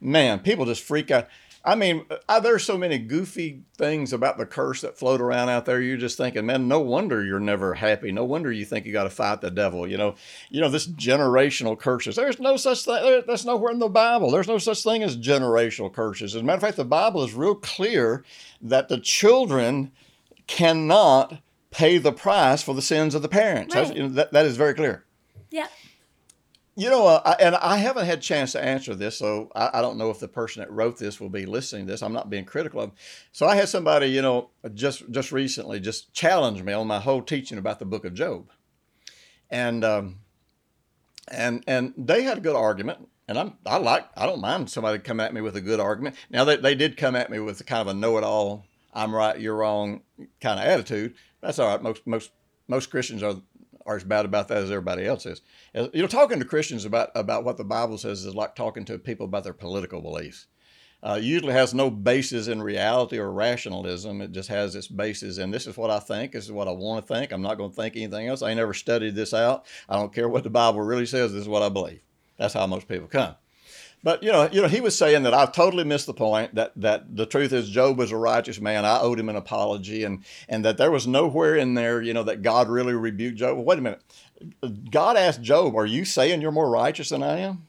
man, 0.00 0.40
people 0.40 0.64
just 0.66 0.82
freak 0.82 1.10
out. 1.10 1.28
I 1.64 1.76
mean, 1.76 2.04
uh, 2.28 2.40
there's 2.40 2.64
so 2.64 2.76
many 2.76 2.98
goofy 2.98 3.62
things 3.78 4.12
about 4.12 4.36
the 4.36 4.46
curse 4.46 4.80
that 4.80 4.98
float 4.98 5.20
around 5.20 5.48
out 5.48 5.64
there. 5.64 5.80
You're 5.80 5.96
just 5.96 6.16
thinking, 6.16 6.44
man, 6.44 6.66
no 6.66 6.80
wonder 6.80 7.24
you're 7.24 7.38
never 7.38 7.74
happy. 7.74 8.10
No 8.10 8.24
wonder 8.24 8.50
you 8.50 8.64
think 8.64 8.84
you 8.84 8.92
got 8.92 9.04
to 9.04 9.10
fight 9.10 9.40
the 9.42 9.50
devil. 9.50 9.86
You 9.86 9.96
know, 9.96 10.16
you 10.50 10.60
know 10.60 10.68
this 10.68 10.88
generational 10.88 11.78
curses. 11.78 12.16
There's 12.16 12.40
no 12.40 12.56
such 12.56 12.84
thing. 12.84 13.02
there- 13.04 13.22
That's 13.22 13.44
nowhere 13.44 13.70
in 13.72 13.78
the 13.78 13.88
Bible. 13.88 14.30
There's 14.32 14.48
no 14.48 14.58
such 14.58 14.82
thing 14.82 15.04
as 15.04 15.16
generational 15.16 15.92
curses. 15.92 16.34
As 16.34 16.40
a 16.42 16.44
matter 16.44 16.56
of 16.56 16.62
fact, 16.62 16.76
the 16.78 16.84
Bible 16.84 17.22
is 17.22 17.32
real 17.32 17.54
clear 17.54 18.24
that 18.60 18.88
the 18.88 18.98
children 18.98 19.92
cannot 20.48 21.38
pay 21.70 21.96
the 21.98 22.12
price 22.12 22.62
for 22.62 22.74
the 22.74 22.82
sins 22.82 23.14
of 23.14 23.22
the 23.22 23.28
parents. 23.28 23.74
Right. 23.74 23.94
you 23.96 24.02
know, 24.02 24.08
that, 24.10 24.32
that 24.32 24.46
is 24.46 24.56
very 24.56 24.74
clear. 24.74 25.04
Yeah. 25.50 25.68
You 26.74 26.88
know, 26.88 27.06
uh, 27.06 27.34
and 27.38 27.54
I 27.56 27.76
haven't 27.76 28.06
had 28.06 28.18
a 28.18 28.22
chance 28.22 28.52
to 28.52 28.64
answer 28.64 28.94
this, 28.94 29.18
so 29.18 29.50
I, 29.54 29.70
I 29.74 29.82
don't 29.82 29.98
know 29.98 30.08
if 30.08 30.20
the 30.20 30.28
person 30.28 30.60
that 30.60 30.72
wrote 30.72 30.96
this 30.96 31.20
will 31.20 31.28
be 31.28 31.44
listening 31.44 31.84
to 31.86 31.92
this. 31.92 32.02
I'm 32.02 32.14
not 32.14 32.30
being 32.30 32.46
critical 32.46 32.80
of. 32.80 32.92
So 33.30 33.46
I 33.46 33.56
had 33.56 33.68
somebody, 33.68 34.06
you 34.06 34.22
know, 34.22 34.48
just 34.72 35.10
just 35.10 35.32
recently 35.32 35.80
just 35.80 36.14
challenge 36.14 36.62
me 36.62 36.72
on 36.72 36.86
my 36.86 36.98
whole 36.98 37.20
teaching 37.20 37.58
about 37.58 37.78
the 37.78 37.84
Book 37.84 38.06
of 38.06 38.14
Job, 38.14 38.48
and 39.50 39.84
um, 39.84 40.20
and 41.28 41.62
and 41.66 41.92
they 41.98 42.22
had 42.22 42.38
a 42.38 42.40
good 42.42 42.56
argument, 42.56 43.06
and 43.28 43.38
I'm 43.38 43.58
I 43.66 43.76
like 43.76 44.08
I 44.16 44.24
don't 44.24 44.40
mind 44.40 44.70
somebody 44.70 44.98
come 44.98 45.20
at 45.20 45.34
me 45.34 45.42
with 45.42 45.56
a 45.56 45.60
good 45.60 45.78
argument. 45.78 46.16
Now 46.30 46.44
they 46.44 46.56
they 46.56 46.74
did 46.74 46.96
come 46.96 47.16
at 47.16 47.30
me 47.30 47.38
with 47.38 47.60
a 47.60 47.64
kind 47.64 47.82
of 47.82 47.94
a 47.94 47.98
know-it-all, 47.98 48.64
I'm 48.94 49.14
right, 49.14 49.38
you're 49.38 49.56
wrong 49.56 50.02
kind 50.40 50.58
of 50.58 50.66
attitude. 50.66 51.14
That's 51.42 51.58
all 51.58 51.68
right. 51.68 51.82
Most 51.82 52.06
most 52.06 52.30
most 52.68 52.90
Christians 52.90 53.22
are 53.22 53.36
are 53.86 53.96
as 53.96 54.04
bad 54.04 54.24
about 54.24 54.48
that 54.48 54.58
as 54.58 54.70
everybody 54.70 55.04
else 55.04 55.26
is. 55.26 55.40
You 55.74 55.90
know, 55.94 56.06
talking 56.06 56.38
to 56.38 56.44
Christians 56.44 56.84
about 56.84 57.10
about 57.14 57.44
what 57.44 57.56
the 57.56 57.64
Bible 57.64 57.98
says 57.98 58.24
is 58.24 58.34
like 58.34 58.54
talking 58.54 58.84
to 58.86 58.98
people 58.98 59.26
about 59.26 59.44
their 59.44 59.52
political 59.52 60.00
beliefs. 60.00 60.46
Uh, 61.04 61.18
usually 61.20 61.52
has 61.52 61.74
no 61.74 61.90
basis 61.90 62.46
in 62.46 62.62
reality 62.62 63.18
or 63.18 63.32
rationalism. 63.32 64.20
It 64.20 64.30
just 64.30 64.48
has 64.50 64.76
its 64.76 64.86
basis 64.86 65.38
in 65.38 65.50
this 65.50 65.66
is 65.66 65.76
what 65.76 65.90
I 65.90 65.98
think. 65.98 66.30
This 66.30 66.44
is 66.44 66.52
what 66.52 66.68
I 66.68 66.70
want 66.70 67.04
to 67.04 67.12
think. 67.12 67.32
I'm 67.32 67.42
not 67.42 67.56
going 67.58 67.70
to 67.70 67.76
think 67.76 67.96
anything 67.96 68.28
else. 68.28 68.40
I 68.40 68.50
ain't 68.50 68.58
never 68.58 68.72
studied 68.72 69.16
this 69.16 69.34
out. 69.34 69.66
I 69.88 69.96
don't 69.96 70.14
care 70.14 70.28
what 70.28 70.44
the 70.44 70.50
Bible 70.50 70.80
really 70.80 71.06
says. 71.06 71.32
This 71.32 71.42
is 71.42 71.48
what 71.48 71.62
I 71.62 71.70
believe. 71.70 72.00
That's 72.38 72.54
how 72.54 72.68
most 72.68 72.86
people 72.86 73.08
come. 73.08 73.34
But 74.04 74.22
you 74.22 74.32
know, 74.32 74.48
you 74.50 74.60
know, 74.60 74.68
he 74.68 74.80
was 74.80 74.98
saying 74.98 75.22
that 75.22 75.34
I've 75.34 75.52
totally 75.52 75.84
missed 75.84 76.06
the 76.06 76.14
point. 76.14 76.54
That 76.56 76.72
that 76.76 77.16
the 77.16 77.26
truth 77.26 77.52
is, 77.52 77.70
Job 77.70 77.98
was 77.98 78.10
a 78.10 78.16
righteous 78.16 78.60
man. 78.60 78.84
I 78.84 79.00
owed 79.00 79.20
him 79.20 79.28
an 79.28 79.36
apology, 79.36 80.02
and 80.04 80.24
and 80.48 80.64
that 80.64 80.76
there 80.76 80.90
was 80.90 81.06
nowhere 81.06 81.54
in 81.54 81.74
there, 81.74 82.02
you 82.02 82.12
know, 82.12 82.24
that 82.24 82.42
God 82.42 82.68
really 82.68 82.94
rebuked 82.94 83.38
Job. 83.38 83.56
Well, 83.56 83.64
wait 83.64 83.78
a 83.78 83.82
minute. 83.82 84.02
God 84.90 85.16
asked 85.16 85.42
Job, 85.42 85.76
"Are 85.76 85.86
you 85.86 86.04
saying 86.04 86.42
you're 86.42 86.50
more 86.50 86.70
righteous 86.70 87.10
than 87.10 87.22
I 87.22 87.38
am?" 87.38 87.68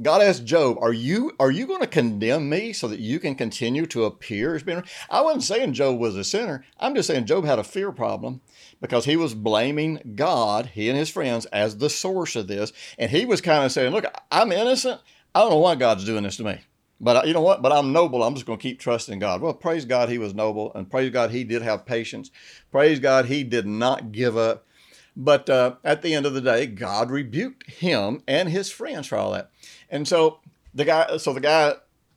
God 0.00 0.22
asked 0.22 0.44
Job, 0.44 0.76
"Are 0.80 0.92
you 0.92 1.32
are 1.40 1.50
you 1.50 1.66
going 1.66 1.80
to 1.80 1.86
condemn 1.86 2.50
me 2.50 2.74
so 2.74 2.86
that 2.88 3.00
you 3.00 3.18
can 3.18 3.34
continue 3.34 3.86
to 3.86 4.04
appear 4.04 4.54
as 4.54 4.62
being?" 4.62 4.84
I 5.08 5.22
wasn't 5.22 5.44
saying 5.44 5.72
Job 5.72 5.98
was 5.98 6.16
a 6.16 6.24
sinner. 6.24 6.66
I'm 6.78 6.94
just 6.94 7.06
saying 7.06 7.24
Job 7.24 7.46
had 7.46 7.58
a 7.58 7.64
fear 7.64 7.92
problem 7.92 8.42
because 8.80 9.06
he 9.06 9.16
was 9.16 9.34
blaming 9.34 10.12
God, 10.16 10.70
he 10.74 10.90
and 10.90 10.98
his 10.98 11.08
friends, 11.08 11.46
as 11.46 11.78
the 11.78 11.90
source 11.90 12.36
of 12.36 12.46
this, 12.46 12.74
and 12.98 13.10
he 13.10 13.24
was 13.24 13.40
kind 13.40 13.64
of 13.64 13.72
saying, 13.72 13.92
"Look, 13.92 14.04
I'm 14.30 14.52
innocent. 14.52 15.00
I 15.34 15.40
don't 15.40 15.50
know 15.50 15.58
why 15.58 15.74
God's 15.74 16.04
doing 16.04 16.24
this 16.24 16.36
to 16.36 16.44
me." 16.44 16.60
But 17.00 17.26
you 17.26 17.32
know 17.32 17.40
what? 17.40 17.62
But 17.62 17.72
I'm 17.72 17.92
noble. 17.92 18.22
I'm 18.22 18.34
just 18.34 18.46
going 18.46 18.58
to 18.58 18.62
keep 18.62 18.78
trusting 18.78 19.18
God. 19.18 19.40
Well, 19.40 19.54
praise 19.54 19.86
God, 19.86 20.10
he 20.10 20.18
was 20.18 20.34
noble, 20.34 20.70
and 20.74 20.90
praise 20.90 21.10
God, 21.10 21.30
he 21.30 21.44
did 21.44 21.62
have 21.62 21.86
patience. 21.86 22.30
Praise 22.70 23.00
God, 23.00 23.26
he 23.26 23.42
did 23.42 23.66
not 23.66 24.12
give 24.12 24.36
up. 24.36 24.66
But 25.16 25.50
uh, 25.50 25.76
at 25.82 26.02
the 26.02 26.14
end 26.14 26.26
of 26.26 26.34
the 26.34 26.40
day, 26.40 26.66
God 26.66 27.10
rebuked 27.10 27.68
him 27.70 28.22
and 28.28 28.48
his 28.48 28.70
friends 28.70 29.06
for 29.06 29.16
all 29.16 29.32
that. 29.32 29.50
And 29.88 30.06
so 30.06 30.40
the 30.74 30.84
guy, 30.84 31.16
so 31.16 31.32
the 31.32 31.40
guy 31.40 31.74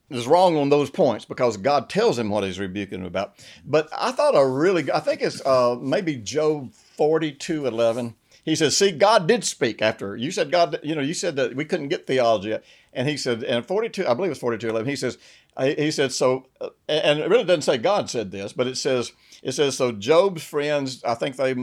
is 0.10 0.28
wrong 0.28 0.58
on 0.58 0.70
those 0.70 0.90
points 0.90 1.26
because 1.26 1.58
God 1.58 1.90
tells 1.90 2.20
him 2.20 2.30
what 2.30 2.44
he's 2.44 2.60
rebuking 2.60 3.00
him 3.00 3.06
about. 3.06 3.36
But 3.66 3.90
I 3.98 4.12
thought 4.12 4.36
a 4.36 4.46
really, 4.46 4.92
I 4.92 5.00
think 5.00 5.22
it's 5.22 5.44
uh, 5.46 5.76
maybe 5.82 6.18
Job 6.18 6.72
42 6.74 7.66
11. 7.66 8.16
He 8.44 8.56
says, 8.56 8.76
See, 8.76 8.92
God 8.92 9.28
did 9.28 9.44
speak 9.44 9.82
after 9.82 10.16
you 10.16 10.32
said 10.32 10.52
God, 10.52 10.80
you 10.84 10.96
know, 10.96 11.02
you 11.02 11.14
said 11.14 11.36
that 11.38 11.56
we 11.56 11.66
couldn't 11.66 11.90
get 11.90 12.08
theology. 12.08 12.58
And 12.96 13.08
he 13.08 13.18
said, 13.18 13.44
and 13.44 13.66
42, 13.66 14.08
I 14.08 14.14
believe 14.14 14.32
it's 14.32 14.40
42 14.40 14.70
11, 14.70 14.88
he 14.88 14.96
says, 14.96 15.18
he 15.60 15.92
said, 15.92 16.12
so, 16.12 16.48
uh, 16.62 16.70
and 16.88 17.20
it 17.20 17.30
really 17.30 17.44
doesn't 17.44 17.64
say 17.64 17.78
God 17.78 18.10
said 18.10 18.32
this, 18.32 18.54
but 18.54 18.68
it 18.68 18.78
says, 18.78 19.12
it 19.42 19.52
says, 19.54 19.78
so 19.78 19.92
Job's 19.92 20.44
friends, 20.44 21.04
I 21.04 21.16
think 21.16 21.36
they 21.36 21.54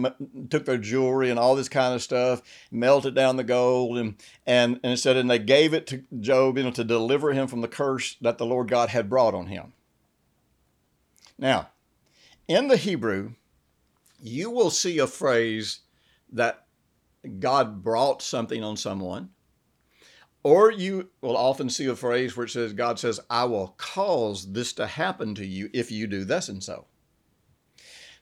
took 0.49 0.65
their 0.65 0.79
jewelry 0.79 1.31
and 1.31 1.39
all 1.39 1.55
this 1.55 1.69
kind 1.69 1.95
of 1.95 2.03
stuff, 2.03 2.43
melted 2.71 3.15
down 3.15 3.37
the 3.37 3.45
gold, 3.45 3.99
and, 3.99 4.17
and, 4.47 4.81
and 4.83 4.93
it 4.93 4.99
said, 4.99 5.17
and 5.17 5.31
they 5.31 5.39
gave 5.39 5.73
it 5.73 5.87
to 5.89 6.05
Job, 6.21 6.59
you 6.59 6.65
know, 6.65 6.71
to 6.73 6.85
deliver 6.85 7.33
him 7.33 7.47
from 7.47 7.63
the 7.63 7.69
curse 7.69 8.17
that 8.21 8.39
the 8.39 8.47
Lord 8.47 8.69
God 8.69 8.91
had 8.91 9.09
brought 9.09 9.35
on 9.35 9.47
him. 9.47 9.73
Now, 11.39 11.71
in 12.47 12.69
the 12.69 12.77
Hebrew, 12.77 13.33
you 14.21 14.51
will 14.51 14.71
see 14.71 14.99
a 14.99 15.07
phrase 15.07 15.81
that 16.33 16.67
God 17.39 17.83
brought 17.83 18.23
something 18.23 18.65
on 18.65 18.77
someone, 18.77 19.31
or 20.43 20.71
you 20.71 21.11
will 21.21 21.37
often 21.37 21.69
see 21.69 21.87
a 21.87 21.97
phrase 21.97 22.37
where 22.37 22.47
it 22.47 22.51
says, 22.51 22.73
God 22.73 22.99
says, 22.99 23.21
I 23.29 23.45
will 23.45 23.75
cause 23.77 24.53
this 24.53 24.73
to 24.75 24.87
happen 24.87 25.35
to 25.35 25.47
you 25.47 25.69
if 25.73 25.91
you 25.91 26.07
do 26.07 26.25
this 26.25 26.49
and 26.49 26.63
so. 26.63 26.87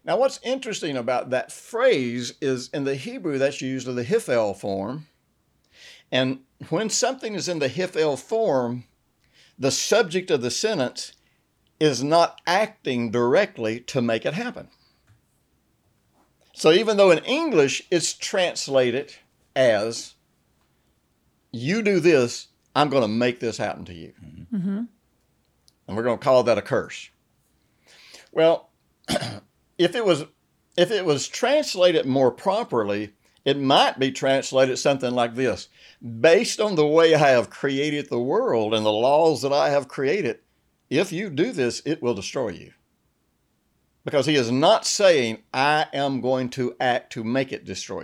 Now, 0.05 0.17
what's 0.17 0.41
interesting 0.43 0.97
about 0.97 1.31
that 1.31 1.53
phrase 1.53 2.35
is 2.41 2.71
in 2.73 2.85
the 2.85 2.95
Hebrew, 2.95 3.39
that's 3.39 3.61
used 3.61 3.87
in 3.87 3.95
the 3.95 4.05
Hiphil 4.05 4.57
form. 4.57 5.07
And 6.11 6.41
when 6.71 6.89
something 6.89 7.35
is 7.35 7.49
in 7.49 7.59
the 7.59 7.69
Hiphil 7.69 8.19
form, 8.19 8.85
the 9.59 9.71
subject 9.71 10.31
of 10.31 10.41
the 10.41 10.51
sentence 10.51 11.13
is 11.79 12.03
not 12.03 12.41
acting 12.47 13.11
directly 13.11 13.81
to 13.81 14.01
make 14.01 14.25
it 14.25 14.35
happen. 14.35 14.69
So 16.59 16.73
even 16.73 16.97
though 16.97 17.12
in 17.12 17.21
English 17.21 17.85
it's 17.88 18.12
translated 18.12 19.14
as, 19.55 20.14
you 21.53 21.83
do 21.83 22.01
this, 22.01 22.49
I'm 22.75 22.88
going 22.88 23.03
to 23.03 23.09
make 23.09 23.38
this 23.38 23.59
happen 23.59 23.85
to 23.85 23.94
you. 23.94 24.12
Mm-hmm. 24.53 24.83
And 25.87 25.97
we're 25.97 26.03
going 26.03 26.18
to 26.18 26.25
call 26.25 26.42
that 26.42 26.59
a 26.59 26.62
curse. 26.62 27.11
Well, 28.33 28.71
if 29.79 29.94
it 29.94 30.05
was 30.05 30.25
if 30.77 30.90
it 30.90 31.05
was 31.05 31.29
translated 31.29 32.07
more 32.07 32.33
properly, 32.33 33.14
it 33.44 33.57
might 33.57 34.01
be 34.01 34.11
translated 34.11 34.81
something 34.81 35.12
like 35.12 35.37
this. 35.37 35.68
Based 36.21 36.61
on 36.61 36.75
the 36.75 36.87
way 36.87 37.14
I 37.14 37.18
have 37.31 37.51
created 37.51 38.09
the 38.09 38.18
world 38.18 38.75
and 38.75 38.85
the 38.85 38.92
laws 38.92 39.42
that 39.42 39.53
I 39.53 39.71
have 39.71 39.87
created, 39.87 40.40
if 40.90 41.12
you 41.12 41.31
do 41.31 41.53
this, 41.53 41.83
it 41.85 42.03
will 42.03 42.14
destroy 42.14 42.49
you. 42.49 42.73
Because 44.11 44.25
he 44.25 44.37
is 44.37 44.51
not 44.51 44.87
saying, 44.87 45.42
I 45.53 45.87
am 45.92 46.23
going 46.23 46.49
to 46.51 46.75
act 46.81 47.12
to 47.12 47.23
make 47.23 47.53
it 47.53 47.66
destroy 47.66 48.03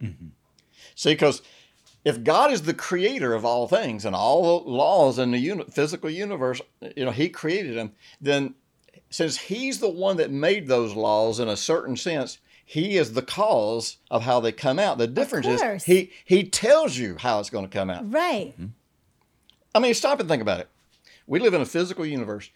you. 0.00 0.08
Mm-hmm. 0.08 0.26
See, 0.96 1.12
because 1.12 1.42
if 2.04 2.24
God 2.24 2.50
is 2.50 2.62
the 2.62 2.74
creator 2.74 3.34
of 3.34 3.44
all 3.44 3.68
things 3.68 4.04
and 4.04 4.16
all 4.16 4.42
the 4.42 4.68
laws 4.68 5.16
in 5.16 5.30
the 5.30 5.38
uni- 5.38 5.62
physical 5.70 6.10
universe, 6.10 6.60
you 6.96 7.04
know, 7.04 7.12
he 7.12 7.28
created 7.28 7.76
them, 7.76 7.92
then 8.20 8.56
since 9.10 9.36
he's 9.36 9.78
the 9.78 9.88
one 9.88 10.16
that 10.16 10.32
made 10.32 10.66
those 10.66 10.94
laws 10.94 11.38
in 11.38 11.48
a 11.48 11.56
certain 11.56 11.96
sense, 11.96 12.38
he 12.64 12.96
is 12.96 13.12
the 13.12 13.22
cause 13.22 13.98
of 14.10 14.22
how 14.22 14.40
they 14.40 14.50
come 14.50 14.80
out. 14.80 14.98
The 14.98 15.06
difference 15.06 15.46
is 15.46 15.84
he 15.84 16.10
he 16.24 16.42
tells 16.42 16.96
you 16.96 17.14
how 17.16 17.38
it's 17.38 17.50
going 17.50 17.64
to 17.64 17.70
come 17.70 17.90
out. 17.90 18.12
Right. 18.12 18.54
Mm-hmm. 18.54 18.66
I 19.72 19.78
mean, 19.78 19.94
stop 19.94 20.18
and 20.18 20.28
think 20.28 20.42
about 20.42 20.58
it. 20.58 20.68
We 21.28 21.38
live 21.38 21.54
in 21.54 21.60
a 21.60 21.66
physical 21.66 22.04
universe. 22.04 22.50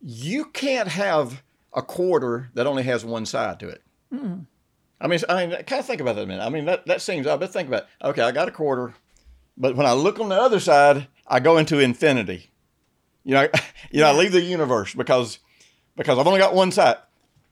You 0.00 0.44
can't 0.44 0.88
have 0.88 1.42
a 1.74 1.82
quarter 1.82 2.50
that 2.54 2.66
only 2.66 2.84
has 2.84 3.04
one 3.04 3.26
side 3.26 3.60
to 3.60 3.68
it. 3.68 3.82
I 5.00 5.08
mean, 5.08 5.20
I 5.28 5.46
mean, 5.46 5.56
kind 5.64 5.80
of 5.80 5.86
think 5.86 6.00
about 6.00 6.16
that 6.16 6.22
a 6.22 6.26
minute. 6.26 6.42
I 6.42 6.48
mean, 6.48 6.64
that, 6.66 6.86
that 6.86 7.02
seems 7.02 7.26
odd, 7.26 7.40
but 7.40 7.52
think 7.52 7.68
about 7.68 7.82
it. 7.82 8.06
Okay, 8.06 8.22
I 8.22 8.32
got 8.32 8.48
a 8.48 8.52
quarter, 8.52 8.94
but 9.56 9.76
when 9.76 9.86
I 9.86 9.92
look 9.92 10.20
on 10.20 10.28
the 10.28 10.40
other 10.40 10.60
side, 10.60 11.08
I 11.26 11.40
go 11.40 11.58
into 11.58 11.78
infinity. 11.78 12.50
You 13.24 13.34
know, 13.34 13.48
you 13.90 14.00
know, 14.00 14.08
I 14.08 14.12
leave 14.12 14.32
the 14.32 14.40
universe 14.40 14.94
because 14.94 15.40
because 15.96 16.18
I've 16.18 16.26
only 16.26 16.40
got 16.40 16.54
one 16.54 16.70
side. 16.70 16.96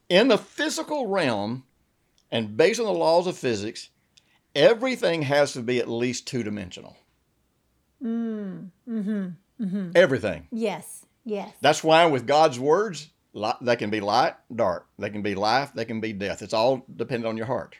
In 0.08 0.28
the 0.28 0.38
physical 0.38 1.06
realm, 1.06 1.64
and 2.30 2.56
based 2.56 2.80
on 2.80 2.87
the 2.87 2.92
laws 2.92 3.26
of 3.26 3.37
physics, 3.37 3.90
everything 4.54 5.22
has 5.22 5.52
to 5.54 5.62
be 5.62 5.78
at 5.78 5.88
least 5.88 6.26
two 6.26 6.42
dimensional. 6.42 6.96
Mm. 8.02 8.70
Mm. 8.88 9.35
Hmm. 9.58 9.90
Everything. 9.94 10.48
Yes. 10.50 11.06
Yes. 11.24 11.54
That's 11.61 11.85
why 11.85 12.06
with 12.06 12.26
God's 12.26 12.58
words, 12.58 13.08
they 13.60 13.76
can 13.76 13.90
be 13.90 14.00
light, 14.00 14.34
dark. 14.54 14.86
They 14.98 15.10
can 15.10 15.22
be 15.22 15.34
life, 15.34 15.72
they 15.74 15.84
can 15.84 16.00
be 16.00 16.12
death. 16.12 16.42
It's 16.42 16.54
all 16.54 16.84
dependent 16.94 17.28
on 17.28 17.36
your 17.36 17.46
heart. 17.46 17.76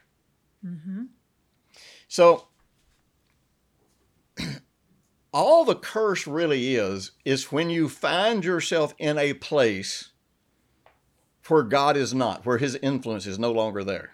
Mm-hmm. 0.64 1.04
So, 2.08 2.48
all 5.32 5.64
the 5.64 5.74
curse 5.74 6.26
really 6.26 6.74
is, 6.74 7.12
is 7.24 7.52
when 7.52 7.70
you 7.70 7.88
find 7.88 8.44
yourself 8.44 8.94
in 8.98 9.18
a 9.18 9.34
place 9.34 10.10
where 11.48 11.62
God 11.62 11.96
is 11.96 12.14
not, 12.14 12.46
where 12.46 12.58
his 12.58 12.76
influence 12.76 13.26
is 13.26 13.38
no 13.38 13.52
longer 13.52 13.82
there. 13.84 14.10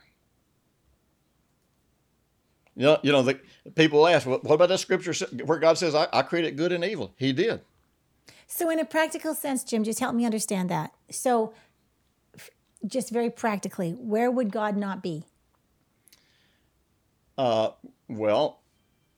You 2.75 2.85
know, 2.85 2.99
you 3.03 3.13
know 3.13 3.23
the 3.23 3.41
people 3.75 4.07
ask, 4.07 4.27
well, 4.27 4.39
what 4.43 4.55
about 4.55 4.69
that 4.69 4.79
scripture 4.79 5.13
where 5.45 5.59
God 5.59 5.77
says, 5.77 5.95
I, 5.95 6.07
I 6.13 6.23
created 6.23 6.57
good 6.57 6.73
and 6.73 6.85
evil? 6.85 7.13
He 7.17 7.33
did. 7.33 7.61
So, 8.51 8.71
in 8.71 8.79
a 8.81 8.85
practical 8.85 9.35
sense, 9.35 9.63
Jim, 9.63 9.85
just 9.85 10.01
help 10.01 10.15
me 10.15 10.25
understand 10.25 10.71
that. 10.71 10.93
So, 11.11 11.53
f- 12.35 12.49
just 12.87 13.11
very 13.11 13.29
practically, 13.31 13.93
where 13.93 14.31
would 14.31 14.51
God 14.51 14.75
not 14.77 15.03
be? 15.03 15.25
Uh, 17.37 17.71
well, 18.09 18.61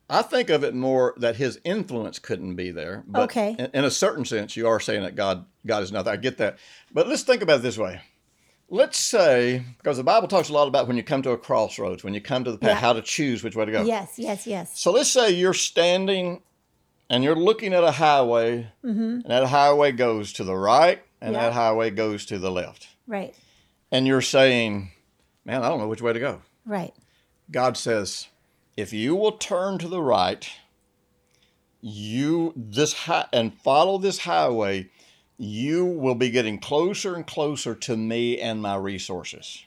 I 0.09 0.21
think 0.21 0.49
of 0.49 0.63
it 0.65 0.75
more 0.75 1.13
that 1.17 1.37
his 1.37 1.59
influence 1.63 2.19
couldn't 2.19 2.55
be 2.55 2.71
there. 2.71 3.03
But 3.07 3.23
Okay. 3.23 3.55
In, 3.57 3.69
in 3.73 3.83
a 3.85 3.89
certain 3.91 4.25
sense, 4.25 4.57
you 4.57 4.67
are 4.67 4.79
saying 4.79 5.01
that 5.03 5.15
God 5.15 5.45
God 5.65 5.81
is 5.83 5.91
not 5.91 6.03
there. 6.05 6.13
I 6.13 6.17
get 6.17 6.37
that. 6.39 6.57
But 6.93 7.07
let's 7.07 7.23
think 7.23 7.41
about 7.41 7.59
it 7.59 7.63
this 7.63 7.77
way. 7.77 8.01
Let's 8.69 8.97
say, 8.97 9.63
because 9.77 9.97
the 9.97 10.03
Bible 10.03 10.27
talks 10.27 10.49
a 10.49 10.53
lot 10.53 10.67
about 10.67 10.87
when 10.87 10.95
you 10.97 11.03
come 11.03 11.21
to 11.23 11.31
a 11.31 11.37
crossroads, 11.37 12.03
when 12.03 12.13
you 12.13 12.21
come 12.21 12.43
to 12.45 12.51
the 12.51 12.57
path, 12.57 12.69
Yeah. 12.69 12.75
how 12.75 12.93
to 12.93 13.01
choose 13.01 13.43
which 13.43 13.55
way 13.55 13.65
to 13.65 13.71
go. 13.71 13.83
Yes, 13.83 14.13
yes, 14.17 14.45
yes. 14.47 14.79
So 14.79 14.91
let's 14.91 15.09
say 15.09 15.31
you're 15.31 15.53
standing 15.53 16.41
and 17.11 17.23
you're 17.23 17.35
looking 17.35 17.73
at 17.73 17.83
a 17.83 17.91
highway, 17.91 18.71
and 18.81 19.23
that 19.25 19.45
highway 19.47 19.91
goes 19.91 20.33
to 20.33 20.43
the 20.43 20.55
right, 20.55 21.03
and 21.21 21.35
Mm-hmm. 21.35 21.43
That 21.43 21.53
highway 21.53 21.91
goes 21.91 22.25
to 22.27 22.39
the 22.39 22.49
left. 22.49 22.87
Right, 23.05 23.35
And 23.91 24.07
you're 24.07 24.21
saying, 24.21 24.91
man, 25.45 25.61
I 25.61 25.69
don't 25.69 25.79
know 25.79 25.87
which 25.89 26.01
way 26.01 26.13
to 26.13 26.19
go. 26.19 26.41
right. 26.65 26.93
God 27.51 27.75
says, 27.75 28.27
if 28.77 28.93
you 28.93 29.13
will 29.15 29.33
turn 29.33 29.77
to 29.79 29.89
the 29.89 30.01
right, 30.01 30.49
you 31.81 32.53
this 32.55 32.93
high 32.93 33.25
and 33.33 33.53
follow 33.53 33.97
this 33.97 34.19
highway, 34.19 34.89
you 35.37 35.85
will 35.85 36.15
be 36.15 36.29
getting 36.29 36.59
closer 36.59 37.13
and 37.15 37.27
closer 37.27 37.75
to 37.75 37.97
me 37.97 38.39
and 38.39 38.61
my 38.61 38.75
resources. 38.75 39.65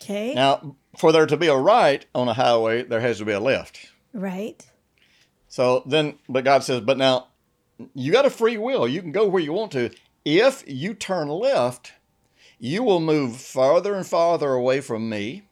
Okay. 0.00 0.32
Now, 0.34 0.76
for 0.96 1.12
there 1.12 1.26
to 1.26 1.36
be 1.36 1.48
a 1.48 1.56
right 1.56 2.06
on 2.14 2.28
a 2.28 2.34
highway, 2.34 2.84
there 2.84 3.00
has 3.00 3.18
to 3.18 3.24
be 3.26 3.32
a 3.32 3.40
left. 3.40 3.90
right. 4.14 4.64
So 5.48 5.82
then, 5.86 6.18
but 6.28 6.44
God 6.44 6.62
says, 6.62 6.82
but 6.82 6.98
now 6.98 7.28
you 7.94 8.12
got 8.12 8.26
a 8.26 8.30
free 8.30 8.56
will. 8.56 8.86
You 8.86 9.00
can 9.00 9.12
go 9.12 9.26
where 9.26 9.42
you 9.42 9.52
want 9.52 9.72
to. 9.72 9.90
If 10.24 10.62
you 10.66 10.94
turn 10.94 11.28
left, 11.28 11.92
you 12.58 12.82
will 12.82 13.00
move 13.00 13.36
farther 13.36 13.94
and 13.94 14.06
farther 14.06 14.52
away 14.52 14.80
from 14.80 15.08
me, 15.08 15.48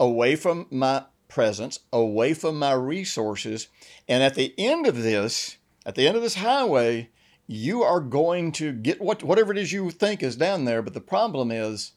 away 0.00 0.34
from 0.34 0.66
my 0.70 1.04
presence, 1.28 1.80
away 1.92 2.34
from 2.34 2.58
my 2.58 2.72
resources. 2.72 3.68
And 4.08 4.22
at 4.22 4.34
the 4.34 4.54
end 4.58 4.86
of 4.86 5.02
this, 5.02 5.58
at 5.84 5.94
the 5.94 6.06
end 6.06 6.16
of 6.16 6.22
this 6.22 6.36
highway, 6.36 7.10
you 7.46 7.82
are 7.82 8.00
going 8.00 8.50
to 8.52 8.72
get 8.72 9.00
what 9.00 9.22
whatever 9.22 9.52
it 9.52 9.58
is 9.58 9.72
you 9.72 9.90
think 9.90 10.22
is 10.22 10.36
down 10.36 10.64
there. 10.64 10.82
But 10.82 10.94
the 10.94 11.00
problem 11.00 11.52
is, 11.52 11.92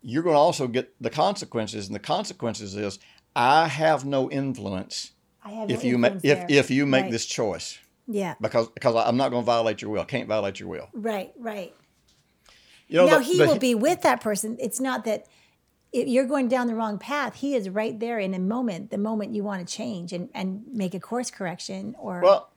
you're 0.00 0.22
going 0.22 0.34
to 0.34 0.40
also 0.40 0.68
get 0.68 0.94
the 1.00 1.10
consequences, 1.10 1.86
and 1.86 1.94
the 1.94 2.00
consequences 2.00 2.76
is 2.76 2.98
I 3.34 3.66
have 3.66 4.04
no 4.04 4.30
influence 4.30 5.12
I 5.46 5.50
have 5.50 5.70
if 5.70 5.82
no 5.84 5.88
you 5.90 5.98
make 5.98 6.12
if 6.24 6.50
if 6.50 6.70
you 6.70 6.84
make 6.86 7.02
Right. 7.04 7.10
this 7.12 7.24
choice 7.26 7.78
Yeah. 8.08 8.34
because 8.40 8.68
because 8.68 8.94
I'm 8.96 9.16
not 9.16 9.30
going 9.30 9.42
to 9.42 9.46
violate 9.46 9.80
your 9.82 9.90
will. 9.92 10.00
I 10.02 10.04
can't 10.04 10.28
violate 10.28 10.58
your 10.60 10.68
will. 10.68 10.88
Right. 10.92 11.32
Right. 11.38 11.74
You 12.88 12.98
know, 12.98 13.06
now 13.06 13.18
the- 13.18 13.24
he 13.24 13.38
the- 13.38 13.46
will 13.46 13.58
be 13.58 13.74
with 13.74 14.02
that 14.02 14.20
person. 14.20 14.56
It's 14.60 14.80
not 14.80 15.04
that 15.04 15.26
if 15.92 16.08
you're 16.08 16.26
going 16.26 16.48
down 16.48 16.66
the 16.66 16.74
wrong 16.74 16.98
path. 16.98 17.36
He 17.36 17.54
is 17.54 17.68
right 17.70 17.98
there 17.98 18.18
in 18.18 18.34
a 18.34 18.38
moment, 18.38 18.90
the 18.90 18.98
moment 18.98 19.34
you 19.34 19.42
want 19.44 19.66
to 19.66 19.72
change 19.72 20.12
and, 20.12 20.28
and 20.34 20.64
make 20.72 20.94
a 20.94 21.00
course 21.00 21.30
correction 21.30 21.94
or 21.98 22.20
Well, 22.22 22.50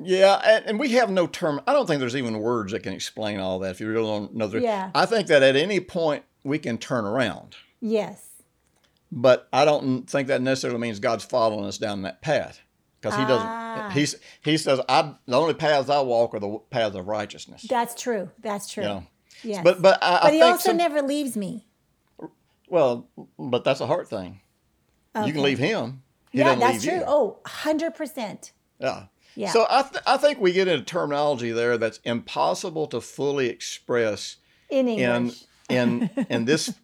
yeah, 0.00 0.34
and, 0.44 0.66
and 0.66 0.78
we 0.78 0.90
have 0.90 1.10
no 1.10 1.26
term. 1.26 1.60
I 1.66 1.72
don't 1.72 1.86
think 1.86 1.98
there's 1.98 2.14
even 2.14 2.38
words 2.38 2.72
that 2.72 2.82
can 2.84 2.92
explain 2.92 3.40
all 3.40 3.58
that. 3.60 3.70
If 3.72 3.80
you 3.80 3.88
really 3.88 4.04
don't 4.06 4.34
know, 4.36 4.46
the- 4.46 4.60
Yeah. 4.60 4.90
I 4.94 5.06
think 5.06 5.26
that 5.28 5.42
at 5.42 5.56
any 5.56 5.80
point 5.80 6.24
we 6.44 6.58
can 6.58 6.78
turn 6.78 7.04
around, 7.04 7.56
yes. 7.80 8.27
But 9.10 9.48
I 9.52 9.64
don't 9.64 10.08
think 10.08 10.28
that 10.28 10.42
necessarily 10.42 10.80
means 10.80 10.98
God's 11.00 11.24
following 11.24 11.64
us 11.64 11.78
down 11.78 12.02
that 12.02 12.20
path 12.22 12.60
because 13.00 13.16
He 13.16 13.22
Ah. 13.22 13.26
doesn't. 13.28 13.98
He's 13.98 14.16
He 14.44 14.56
says, 14.58 14.80
"I 14.88 15.14
the 15.26 15.38
only 15.38 15.54
paths 15.54 15.88
I 15.90 16.00
walk 16.00 16.34
are 16.34 16.40
the 16.40 16.58
paths 16.70 16.94
of 16.96 17.06
righteousness." 17.06 17.66
That's 17.68 18.00
true. 18.00 18.30
That's 18.40 18.68
true. 18.68 18.82
You 18.82 18.88
know, 18.88 19.06
Yes. 19.42 19.60
but 19.64 19.80
but 19.82 20.02
I, 20.02 20.16
I 20.16 20.20
But 20.22 20.32
he 20.32 20.38
think 20.40 20.52
also 20.52 20.68
some- 20.70 20.76
never 20.76 21.00
leaves 21.02 21.36
me. 21.36 21.66
well, 22.68 23.08
but 23.38 23.64
that's 23.64 23.80
a 23.80 23.86
heart 23.86 24.08
thing. 24.08 24.40
You 25.24 25.32
can 25.32 25.42
leave 25.42 25.58
Him. 25.58 26.02
He 26.30 26.38
yeah, 26.40 26.54
that's 26.54 26.84
true. 26.84 26.94
you. 26.96 27.04
Oh, 27.06 27.38
100%. 27.46 28.52
Yeah. 28.78 29.04
Yeah. 29.34 29.50
So 29.50 29.66
I, 29.70 29.82
th- 29.82 30.02
I 30.06 30.16
think 30.18 30.38
we 30.38 30.52
get 30.52 30.68
into 30.68 30.84
terminology 30.84 31.50
there 31.50 31.78
that's 31.78 31.98
impossible 32.04 32.86
to 32.88 33.00
fully 33.00 33.48
express 33.48 34.36
In 34.68 34.86
in 34.88 34.98
English. 34.98 35.44
in 35.68 36.10
in 36.28 36.44
this 36.44 36.74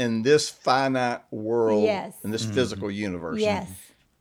in 0.00 0.22
this 0.22 0.48
finite 0.48 1.20
world 1.30 1.84
Yes. 1.84 2.14
in 2.24 2.30
this 2.30 2.44
physical 2.44 2.90
universe. 2.90 3.40
yes. 3.40 3.68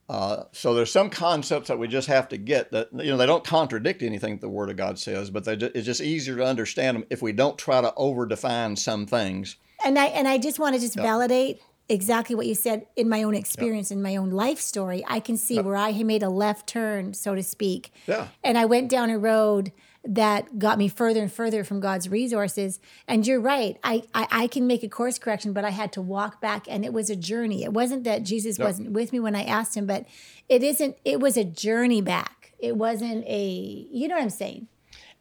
Uh, 0.09 0.43
so 0.51 0.73
there's 0.73 0.91
some 0.91 1.09
concepts 1.09 1.67
that 1.67 1.77
we 1.77 1.87
just 1.87 2.07
have 2.07 2.27
to 2.27 2.35
get 2.37 2.71
that 2.71 2.89
you 2.93 3.11
know 3.11 3.17
they 3.17 3.27
don't 3.27 3.43
contradict 3.43 4.01
anything 4.01 4.33
that 4.33 4.41
the 4.41 4.49
Word 4.49 4.69
of 4.71 4.75
God 4.75 4.97
says, 4.97 5.29
but 5.29 5.43
they 5.45 5.55
ju- 5.55 5.71
it's 5.75 5.85
just 5.85 6.01
easier 6.01 6.35
to 6.37 6.43
understand 6.45 6.97
them 6.97 7.05
if 7.11 7.21
we 7.21 7.31
don't 7.31 7.57
try 7.59 7.79
to 7.79 7.93
over 7.95 8.25
define 8.25 8.75
some 8.75 9.05
things. 9.05 9.55
And 9.85 9.97
I 9.99 10.05
and 10.07 10.27
I 10.27 10.37
just 10.39 10.57
want 10.59 10.73
to 10.75 10.81
just 10.81 10.95
validate 10.95 11.61
exactly 11.89 12.35
what 12.35 12.45
you 12.45 12.55
said 12.55 12.85
in 12.95 13.09
my 13.09 13.23
own 13.23 13.33
experience 13.35 13.91
in 13.91 14.01
my 14.01 14.15
own 14.15 14.29
life 14.29 14.59
story. 14.59 15.03
I 15.07 15.19
can 15.19 15.35
see 15.35 15.59
where 15.59 15.75
I 15.75 15.91
made 16.03 16.23
a 16.23 16.29
left 16.29 16.67
turn, 16.67 17.13
so 17.13 17.35
to 17.35 17.43
speak. 17.43 17.91
Yeah. 18.07 18.27
And 18.43 18.57
I 18.57 18.65
went 18.65 18.89
down 18.89 19.09
a 19.09 19.17
road 19.17 19.71
that 20.05 20.57
got 20.57 20.77
me 20.77 20.87
further 20.87 21.21
and 21.21 21.31
further 21.31 21.63
from 21.63 21.79
God's 21.79 22.07
resources. 22.07 22.79
And 23.07 23.27
you're 23.27 23.41
right. 23.41 23.77
I, 23.83 24.03
I, 24.13 24.27
I 24.31 24.47
can 24.47 24.65
make 24.65 24.83
a 24.83 24.87
course 24.87 25.19
correction, 25.19 25.51
but 25.51 25.65
I 25.65 25.71
had 25.71 25.91
to 25.93 26.01
walk 26.01 26.39
back 26.39 26.67
and 26.69 26.85
it 26.85 26.93
was 26.93 27.09
a 27.09 27.15
journey. 27.15 27.63
It 27.63 27.73
wasn't 27.73 28.05
that 28.05 28.23
Jesus 28.23 28.57
wasn't 28.57 28.91
with 28.91 29.11
me 29.11 29.19
when 29.19 29.35
I 29.35 29.43
asked 29.43 29.75
him, 29.75 29.85
but 29.85 30.05
it 30.47 30.63
isn't 30.63 30.95
it 31.03 31.19
was 31.19 31.35
a 31.35 31.43
journey 31.43 32.01
back. 32.01 32.53
It 32.59 32.77
wasn't 32.77 33.25
a 33.25 33.87
you 33.91 34.07
know 34.07 34.15
what 34.15 34.23
I'm 34.23 34.29
saying? 34.29 34.67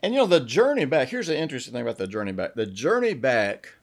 And 0.01 0.15
you 0.15 0.21
know 0.21 0.27
the 0.27 0.41
journey 0.41 0.85
back. 0.85 1.09
Here's 1.09 1.27
the 1.27 1.37
interesting 1.37 1.73
thing 1.73 1.83
about 1.83 1.99
the 1.99 2.07
journey 2.07 2.33
back. 2.33 2.55
The 2.55 2.67
journey 2.67 3.15
back 3.15 3.75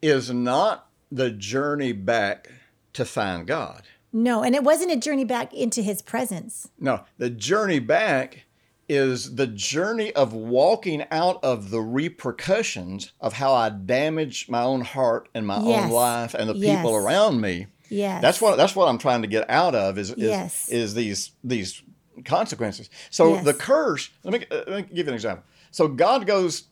is 0.00 0.32
not 0.32 0.88
the 1.12 1.30
journey 1.30 1.92
back 1.92 2.48
to 2.94 3.04
find 3.04 3.46
God. 3.46 3.82
No, 4.12 4.42
and 4.42 4.54
it 4.54 4.64
wasn't 4.64 4.92
a 4.92 4.96
journey 4.96 5.24
back 5.24 5.52
into 5.54 5.82
his 5.82 6.02
presence. 6.02 6.68
No, 6.78 7.04
the 7.18 7.30
journey 7.30 7.78
back 7.78 8.44
is 8.88 9.36
the 9.36 9.46
journey 9.46 10.12
of 10.14 10.32
walking 10.32 11.04
out 11.10 11.42
of 11.42 11.70
the 11.70 11.80
repercussions 11.80 13.12
of 13.20 13.34
how 13.34 13.54
I 13.54 13.68
damaged 13.70 14.50
my 14.50 14.62
own 14.62 14.82
heart 14.82 15.28
and 15.34 15.46
my 15.46 15.62
Yes. 15.62 15.84
own 15.84 15.90
life 15.90 16.34
and 16.34 16.48
the 16.50 16.54
Yes. 16.54 16.76
people 16.76 16.94
around 16.96 17.40
me. 17.40 17.66
Yes. 17.88 18.20
That's 18.22 18.40
what 18.40 18.56
that's 18.56 18.74
what 18.76 18.88
I'm 18.88 18.98
trying 18.98 19.22
to 19.22 19.28
get 19.28 19.48
out 19.50 19.74
of 19.74 19.98
is 19.98 20.10
is, 20.10 20.16
Yes. 20.18 20.68
is 20.68 20.94
these 20.94 21.30
these 21.44 21.82
consequences. 22.24 22.90
So 23.10 23.36
the 23.36 23.54
curse. 23.54 24.10
Let 24.24 24.32
me, 24.40 24.46
let 24.50 24.68
me 24.68 24.82
give 24.82 25.06
you 25.06 25.08
an 25.08 25.14
example. 25.14 25.44
So 25.70 25.88
God 25.88 26.26
goes, 26.26 26.64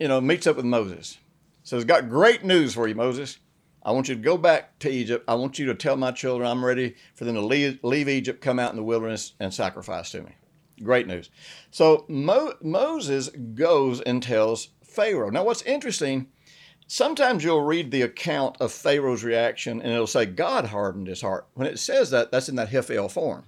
you 0.00 0.08
know, 0.08 0.20
meets 0.20 0.46
up 0.46 0.56
with 0.56 0.64
Moses. 0.64 1.18
Says, 1.62 1.84
"Got 1.84 2.08
great 2.08 2.44
news 2.44 2.74
for 2.74 2.86
you, 2.88 2.94
Moses. 2.94 3.38
I 3.84 3.92
want 3.92 4.08
you 4.08 4.14
to 4.14 4.20
go 4.20 4.38
back 4.38 4.78
to 4.80 4.90
Egypt. 4.90 5.24
I 5.28 5.34
want 5.34 5.58
you 5.58 5.66
to 5.66 5.74
tell 5.74 5.96
my 5.96 6.10
children 6.10 6.48
I'm 6.48 6.64
ready 6.64 6.96
for 7.14 7.24
them 7.24 7.34
to 7.34 7.40
leave, 7.40 7.78
leave 7.82 8.08
Egypt, 8.08 8.40
come 8.40 8.58
out 8.58 8.70
in 8.70 8.76
the 8.76 8.82
wilderness, 8.82 9.34
and 9.38 9.52
sacrifice 9.52 10.10
to 10.12 10.22
me." 10.22 10.32
Great 10.82 11.06
news. 11.06 11.30
So 11.70 12.04
Mo- 12.08 12.54
Moses 12.62 13.28
goes 13.28 14.00
and 14.00 14.22
tells 14.22 14.70
Pharaoh. 14.82 15.30
Now, 15.30 15.44
what's 15.44 15.62
interesting 15.62 16.28
sometimes 16.86 17.44
you'll 17.44 17.62
read 17.62 17.90
the 17.90 18.02
account 18.02 18.56
of 18.60 18.72
Pharaoh's 18.72 19.24
reaction 19.24 19.80
and 19.80 19.92
it'll 19.92 20.06
say 20.06 20.26
God 20.26 20.66
hardened 20.66 21.06
his 21.06 21.22
heart. 21.22 21.46
When 21.54 21.66
it 21.66 21.78
says 21.78 22.10
that, 22.10 22.30
that's 22.30 22.48
in 22.48 22.56
that 22.56 22.70
Hiphil 22.70 23.10
form. 23.10 23.44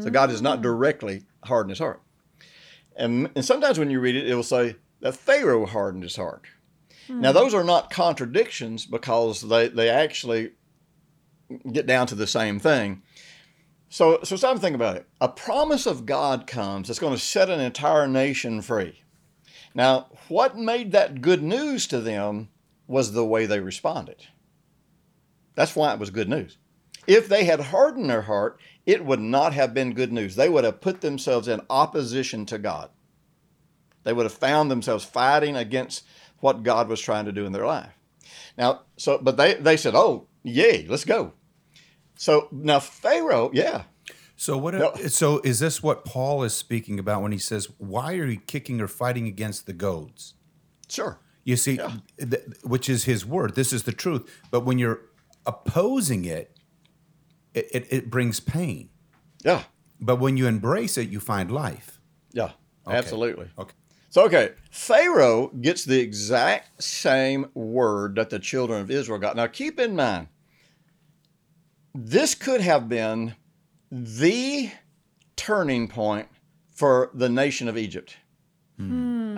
So 0.00 0.10
God 0.10 0.26
does 0.26 0.42
not 0.42 0.58
mm. 0.58 0.62
directly 0.62 1.22
harden 1.44 1.70
his 1.70 1.78
heart. 1.78 2.02
And, 2.94 3.30
and 3.34 3.42
sometimes 3.44 3.78
when 3.78 3.90
you 3.90 4.00
read 4.00 4.16
it, 4.16 4.28
it 4.28 4.34
will 4.34 4.42
say 4.42 4.76
that 5.00 5.16
Pharaoh 5.16 5.64
hardened 5.64 6.02
his 6.02 6.16
heart. 6.16 6.44
Hmm. 7.08 7.20
Now, 7.20 7.32
those 7.32 7.54
are 7.54 7.64
not 7.64 7.90
contradictions 7.90 8.86
because 8.86 9.42
they, 9.42 9.68
they 9.68 9.88
actually 9.88 10.52
get 11.72 11.86
down 11.86 12.06
to 12.06 12.14
the 12.14 12.26
same 12.26 12.60
thing. 12.60 13.02
So, 13.88 14.20
so 14.22 14.36
stop 14.36 14.52
and 14.52 14.60
think 14.60 14.76
about 14.76 14.96
it. 14.96 15.06
A 15.20 15.28
promise 15.28 15.86
of 15.86 16.06
God 16.06 16.46
comes 16.46 16.88
that's 16.88 17.00
going 17.00 17.14
to 17.14 17.20
set 17.20 17.48
an 17.48 17.60
entire 17.60 18.06
nation 18.06 18.60
free. 18.60 19.02
Now, 19.74 20.08
what 20.28 20.56
made 20.56 20.92
that 20.92 21.22
good 21.22 21.42
news 21.42 21.86
to 21.88 22.00
them 22.00 22.48
was 22.86 23.12
the 23.12 23.24
way 23.24 23.46
they 23.46 23.60
responded. 23.60 24.26
That's 25.54 25.74
why 25.74 25.92
it 25.92 25.98
was 25.98 26.10
good 26.10 26.28
news. 26.28 26.58
If 27.06 27.28
they 27.28 27.44
had 27.44 27.60
hardened 27.60 28.10
their 28.10 28.22
heart, 28.22 28.60
it 28.84 29.04
would 29.04 29.20
not 29.20 29.54
have 29.54 29.72
been 29.72 29.94
good 29.94 30.12
news. 30.12 30.36
They 30.36 30.48
would 30.48 30.64
have 30.64 30.80
put 30.80 31.00
themselves 31.00 31.48
in 31.48 31.62
opposition 31.70 32.44
to 32.46 32.58
God. 32.58 32.90
They 34.04 34.12
would 34.12 34.24
have 34.24 34.32
found 34.32 34.70
themselves 34.70 35.04
fighting 35.04 35.56
against 35.56 36.04
what 36.40 36.62
God 36.62 36.88
was 36.88 37.00
trying 37.00 37.24
to 37.26 37.32
do 37.32 37.46
in 37.46 37.52
their 37.52 37.66
life. 37.66 37.92
Now, 38.56 38.82
so, 38.96 39.18
but 39.18 39.36
they, 39.36 39.54
they 39.54 39.76
said, 39.76 39.94
oh, 39.94 40.26
yay, 40.42 40.86
let's 40.88 41.04
go. 41.04 41.32
So 42.16 42.48
now 42.50 42.80
Pharaoh, 42.80 43.50
yeah, 43.52 43.84
So 44.36 44.58
what? 44.58 44.74
No. 44.74 44.94
So 45.06 45.40
is 45.44 45.60
this 45.60 45.82
what 45.82 46.04
Paul 46.04 46.42
is 46.42 46.54
speaking 46.54 46.98
about 46.98 47.22
when 47.22 47.30
he 47.32 47.38
says, 47.38 47.68
"Why 47.78 48.14
are 48.16 48.26
you 48.26 48.40
kicking 48.40 48.80
or 48.80 48.88
fighting 48.88 49.26
against 49.28 49.66
the 49.66 49.72
goads?" 49.72 50.34
sure. 50.88 51.20
You 51.44 51.56
see, 51.56 51.78
th- 52.18 52.42
which 52.62 52.88
is 52.90 53.04
his 53.04 53.24
word. 53.24 53.54
This 53.54 53.72
is 53.72 53.84
the 53.84 53.92
truth. 53.92 54.28
But 54.50 54.60
when 54.66 54.78
you're 54.78 55.00
opposing 55.46 56.24
it, 56.26 56.58
it, 57.54 57.66
it, 57.72 57.86
it 57.90 58.10
brings 58.10 58.38
pain. 58.40 58.90
Yeah, 59.44 59.62
But 60.00 60.16
when 60.16 60.36
you 60.36 60.46
embrace 60.46 60.98
it, 60.98 61.08
you 61.08 61.20
find 61.20 61.50
life. 61.50 62.00
yeah, 62.32 62.50
absolutely. 62.86 63.48
Okay. 63.58 63.74
So, 64.10 64.24
okay, 64.24 64.52
Pharaoh 64.70 65.48
gets 65.48 65.84
the 65.84 66.00
exact 66.00 66.82
same 66.82 67.50
word 67.54 68.14
that 68.16 68.30
the 68.30 68.38
children 68.38 68.80
of 68.80 68.90
Israel 68.90 69.18
got. 69.18 69.36
Now, 69.36 69.46
keep 69.46 69.78
in 69.78 69.94
mind, 69.94 70.28
this 71.94 72.34
could 72.34 72.60
have 72.60 72.88
been 72.88 73.34
the 73.90 74.70
turning 75.36 75.88
point 75.88 76.28
for 76.74 77.10
the 77.12 77.28
nation 77.28 77.68
of 77.68 77.76
Egypt. 77.76 78.16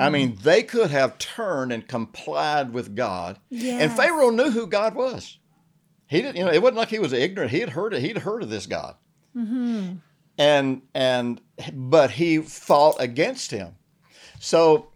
I 0.00 0.10
mean, 0.10 0.36
they 0.42 0.62
could 0.62 0.90
have 0.90 1.18
turned 1.18 1.72
and 1.72 1.86
complied 1.88 2.72
with 2.72 2.94
God. 2.94 3.38
And 3.80 3.92
Pharaoh 3.92 4.30
knew 4.30 4.50
who 4.50 4.66
God 4.66 4.94
was. 4.94 5.38
He 6.06 6.20
didn't, 6.20 6.36
you 6.36 6.44
know, 6.44 6.52
it 6.52 6.60
wasn't 6.60 6.78
like 6.78 6.88
he 6.90 6.98
was 6.98 7.12
ignorant. 7.12 7.50
He 7.50 7.60
had 7.60 7.70
heard 7.70 7.94
it. 7.94 8.02
He'd 8.02 8.18
heard 8.18 8.42
of 8.42 8.50
this 8.50 8.66
God. 8.66 8.96
Hmm. 9.32 9.94
And 10.36 10.82
and 10.94 11.40
but 11.72 12.12
he 12.12 12.38
fought 12.38 12.96
against 12.98 13.50
him. 13.50 13.76
So 14.40 14.88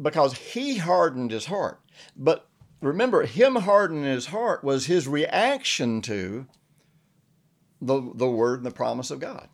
because 0.00 0.34
he 0.34 0.76
hardened 0.76 1.30
his 1.30 1.46
heart. 1.46 1.80
But 2.14 2.46
remember, 2.80 3.24
him 3.24 3.56
hardening 3.56 4.04
his 4.04 4.26
heart 4.26 4.62
was 4.62 4.86
his 4.86 5.08
reaction 5.08 6.02
to 6.02 6.46
the 7.80 8.12
the 8.14 8.28
word 8.28 8.60
and 8.60 8.66
the 8.66 8.70
promise 8.70 9.10
of 9.10 9.18
God. 9.18 9.48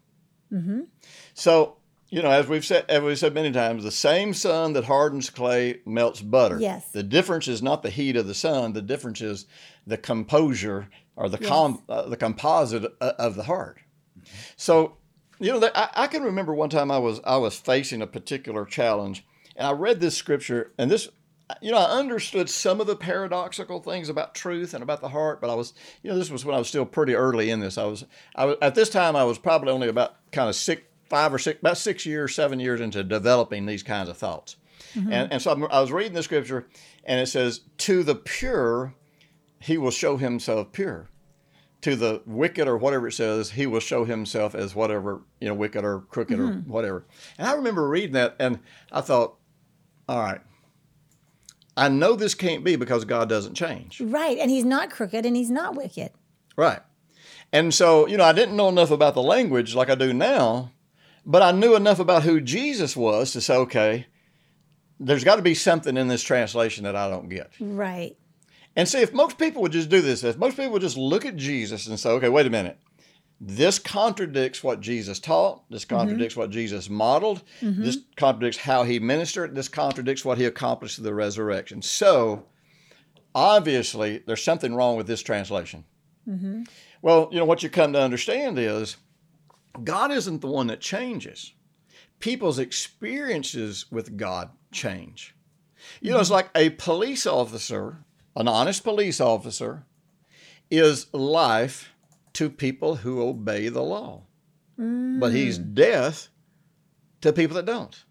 So 1.35 1.76
you 2.08 2.20
know, 2.20 2.30
as 2.30 2.46
we've 2.46 2.64
said, 2.64 2.85
as 2.90 3.00
we've 3.00 3.18
said 3.18 3.32
many 3.32 3.52
times, 3.52 3.85
the 3.85 3.90
same 3.90 4.35
sun 4.35 4.74
that 4.74 4.85
hardens 4.85 5.30
clay 5.30 5.80
melts 5.87 6.20
butter. 6.20 6.58
Yes. 6.61 6.90
The 6.90 7.02
difference 7.02 7.48
is 7.48 7.62
not 7.62 7.82
the 7.82 7.90
heat 7.90 8.16
of 8.16 8.26
the 8.26 8.35
sun. 8.35 8.74
The 8.74 8.82
difference 8.82 9.22
is 9.22 9.46
the 9.87 9.96
composure 9.96 10.88
or 11.16 11.28
the 11.28 11.38
com, 11.38 11.82
uh, 11.88 12.08
the 12.08 12.16
composite 12.16 12.92
uh, 13.00 13.12
of 13.18 13.37
the 13.37 13.44
heart. 13.44 13.78
So, 14.56 14.98
you 15.42 15.59
know, 15.59 15.70
I, 15.74 15.88
I 15.94 16.07
can 16.07 16.22
remember 16.22 16.55
one 16.55 16.70
time 16.70 16.90
I 16.90 16.98
was 16.98 17.20
I 17.24 17.37
was 17.37 17.59
facing 17.59 18.00
a 18.00 18.07
particular 18.07 18.64
challenge, 18.64 19.26
and 19.57 19.66
I 19.66 19.72
read 19.72 20.00
this 20.00 20.16
scripture, 20.16 20.72
and 20.78 20.88
this, 20.88 21.09
you 21.61 21.72
know, 21.72 21.78
I 21.78 21.98
understood 21.98 22.48
some 22.48 22.81
of 22.81 22.87
the 22.87 22.94
paradoxical 22.94 23.81
things 23.81 24.09
about 24.09 24.37
truth 24.37 24.72
and 24.72 24.85
about 24.85 25.00
the 25.00 25.09
heart, 25.09 25.40
but 25.40 25.50
I 25.50 25.55
was, 25.55 25.74
you 26.02 26.11
know, 26.11 26.16
this 26.16 26.31
was 26.31 26.44
when 26.44 26.55
I 26.55 26.59
was 26.59 26.68
still 26.68 26.87
pretty 26.87 27.14
early 27.14 27.50
in 27.50 27.59
this. 27.59 27.76
I 27.76 27.85
was, 27.87 28.05
I 28.37 28.44
was 28.44 28.57
at 28.62 28.76
this 28.76 28.88
time 28.88 29.16
I 29.16 29.24
was 29.24 29.37
probably 29.37 29.72
only 29.72 29.88
about 29.88 30.14
kind 30.31 30.48
of 30.48 30.55
six, 30.55 30.83
five 31.11 31.35
or 31.35 31.40
six, 31.40 31.59
about 31.59 31.76
six 31.76 32.07
years, 32.07 32.35
seven 32.35 32.61
years 32.61 32.81
into 32.81 33.02
developing 33.02 33.66
these 33.66 33.83
kinds 33.83 34.09
of 34.09 34.16
thoughts, 34.16 34.57
mm-hmm. 34.94 35.12
and 35.12 35.33
and 35.33 35.42
so 35.42 35.50
I'm, 35.50 35.64
I 35.64 35.81
was 35.81 35.90
reading 35.90 36.14
the 36.14 36.22
scripture, 36.22 36.68
and 37.05 37.18
it 37.18 37.26
says, 37.26 37.62
"To 37.78 38.05
the 38.05 38.14
pure, 38.14 38.94
he 39.59 39.76
will 39.76 39.90
show 39.90 40.18
himself 40.18 40.70
pure." 40.70 41.09
To 41.82 41.96
the 41.96 42.22
wicked 42.26 42.68
or 42.68 42.76
whatever 42.76 43.08
it 43.08 43.12
says, 43.12 43.50
he 43.50 43.66
will 43.66 43.80
show 43.80 44.04
himself 44.04 44.54
as 44.54 44.74
whatever, 44.74 45.22
you 45.40 45.48
know, 45.48 45.54
wicked 45.54 45.84
or 45.84 46.00
crooked 46.00 46.38
or 46.38 46.48
mm-hmm. 46.48 46.70
whatever. 46.70 47.04
And 47.38 47.46
I 47.46 47.54
remember 47.54 47.88
reading 47.88 48.12
that 48.12 48.36
and 48.38 48.60
I 48.90 49.00
thought, 49.00 49.36
all 50.08 50.20
right, 50.20 50.40
I 51.76 51.88
know 51.88 52.14
this 52.14 52.34
can't 52.34 52.64
be 52.64 52.76
because 52.76 53.04
God 53.04 53.28
doesn't 53.28 53.54
change. 53.54 54.00
Right. 54.00 54.38
And 54.38 54.50
he's 54.50 54.64
not 54.64 54.90
crooked 54.90 55.26
and 55.26 55.36
he's 55.36 55.50
not 55.50 55.74
wicked. 55.74 56.10
Right. 56.56 56.80
And 57.52 57.74
so, 57.74 58.06
you 58.06 58.16
know, 58.16 58.24
I 58.24 58.32
didn't 58.32 58.56
know 58.56 58.68
enough 58.68 58.90
about 58.90 59.14
the 59.14 59.22
language 59.22 59.74
like 59.74 59.90
I 59.90 59.94
do 59.94 60.12
now, 60.12 60.70
but 61.26 61.42
I 61.42 61.50
knew 61.50 61.74
enough 61.74 61.98
about 61.98 62.22
who 62.22 62.40
Jesus 62.40 62.96
was 62.96 63.32
to 63.32 63.40
say, 63.40 63.56
okay, 63.56 64.06
there's 65.00 65.24
got 65.24 65.36
to 65.36 65.42
be 65.42 65.54
something 65.54 65.96
in 65.96 66.08
this 66.08 66.22
translation 66.22 66.84
that 66.84 66.94
I 66.94 67.10
don't 67.10 67.28
get. 67.28 67.50
Right. 67.58 68.16
And 68.74 68.88
see, 68.88 69.00
if 69.00 69.12
most 69.12 69.38
people 69.38 69.62
would 69.62 69.72
just 69.72 69.90
do 69.90 70.00
this, 70.00 70.24
if 70.24 70.38
most 70.38 70.56
people 70.56 70.72
would 70.72 70.82
just 70.82 70.96
look 70.96 71.26
at 71.26 71.37
Jesus 71.37 71.87
and 71.87 71.98
say, 72.00 72.11
okay, 72.11 72.28
wait 72.28 72.46
a 72.46 72.50
minute, 72.50 72.78
this 73.40 73.78
contradicts 73.78 74.62
what 74.62 74.80
Jesus 74.80 75.18
taught, 75.18 75.68
this 75.68 75.85
mm-hmm. 75.85 75.96
contradicts 75.96 76.37
what 76.37 76.50
Jesus 76.50 76.88
modeled, 76.88 77.42
mm-hmm. 77.61 77.82
this 77.82 77.98
contradicts 78.16 78.58
how 78.58 78.85
he 78.85 78.98
ministered, 78.98 79.54
this 79.54 79.68
contradicts 79.68 80.24
what 80.24 80.38
he 80.38 80.44
accomplished 80.44 80.96
through 80.96 81.04
the 81.04 81.14
resurrection. 81.14 81.82
So, 81.82 82.46
obviously, 83.35 84.22
there's 84.26 84.44
something 84.44 84.74
wrong 84.74 84.96
with 84.96 85.06
this 85.06 85.22
translation. 85.22 85.85
Mm-hmm. 86.28 86.62
Well, 87.02 87.28
you 87.32 87.38
know, 87.38 87.44
what 87.44 87.62
you 87.62 87.68
come 87.68 87.92
to 87.94 88.00
understand 88.00 88.58
is 88.58 88.96
God 89.82 90.12
isn't 90.12 90.40
the 90.40 90.46
one 90.46 90.68
that 90.68 90.80
changes. 90.80 91.52
People's 92.20 92.61
experiences 92.61 93.87
with 93.90 94.16
God 94.16 94.50
change. 94.70 95.35
You 96.00 96.12
know, 96.12 96.20
it's 96.20 96.30
like 96.30 96.48
a 96.54 96.70
police 96.70 97.26
officer, 97.26 98.04
an 98.36 98.48
honest 98.48 98.84
police 98.84 99.20
officer, 99.20 99.84
is 100.70 101.12
life 101.12 101.92
to 102.32 102.48
people 102.48 102.96
who 102.96 103.22
obey 103.22 103.68
the 103.68 103.82
law. 103.82 104.22
But 104.76 104.84
mm. 104.84 105.34
he's 105.34 105.58
death 105.58 106.28
to 107.20 107.32
people 107.32 107.56
that 107.56 107.66
don't. 107.66 108.04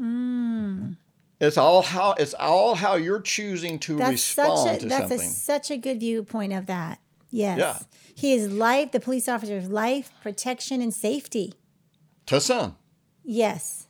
Mm. 0.00 0.96
It's 1.40 1.58
all 1.58 1.82
how 1.82 2.12
it's 2.12 2.34
all 2.34 2.76
how 2.76 2.94
you're 2.94 3.20
choosing 3.20 3.78
to 3.80 3.96
That's 3.96 4.12
respond 4.12 4.58
such 4.58 4.76
a 4.76 4.80
to 4.80 4.88
that's 4.88 5.08
something. 5.08 5.20
a, 5.20 5.30
such 5.30 5.70
a 5.70 5.76
good 5.76 6.00
viewpoint 6.00 6.52
of 6.52 6.66
that. 6.66 7.00
Yes. 7.30 7.58
Yeah. 7.58 7.78
He 8.14 8.32
is 8.32 8.50
life, 8.50 8.92
the 8.92 9.00
police 9.00 9.28
officer's 9.28 9.68
life, 9.68 10.10
protection, 10.22 10.80
and 10.80 10.94
safety. 10.94 11.54
to 12.26 12.40
some. 12.40 12.76
Yes. 13.24 13.87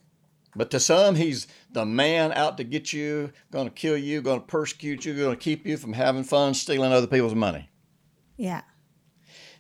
But 0.57 0.71
to 0.71 0.81
some, 0.81 1.15
he's 1.15 1.47
the 1.71 1.85
man 1.85 2.33
out 2.33 2.57
to 2.57 2.65
get 2.65 2.93
you, 2.93 3.33
going 3.51 3.69
to 3.69 3.75
kill 3.75 3.97
you, 3.97 4.21
going 4.23 4.41
to 4.41 4.47
persecute 4.47 5.05
you, 5.05 5.15
going 5.15 5.37
to 5.37 5.43
keep 5.43 5.67
you 5.67 5.77
from 5.77 5.93
having 5.93 6.25
fun, 6.25 6.55
stealing 6.55 6.93
other 6.93 7.07
people's 7.07 7.35
money. 7.35 7.69
Yeah. 8.37 8.63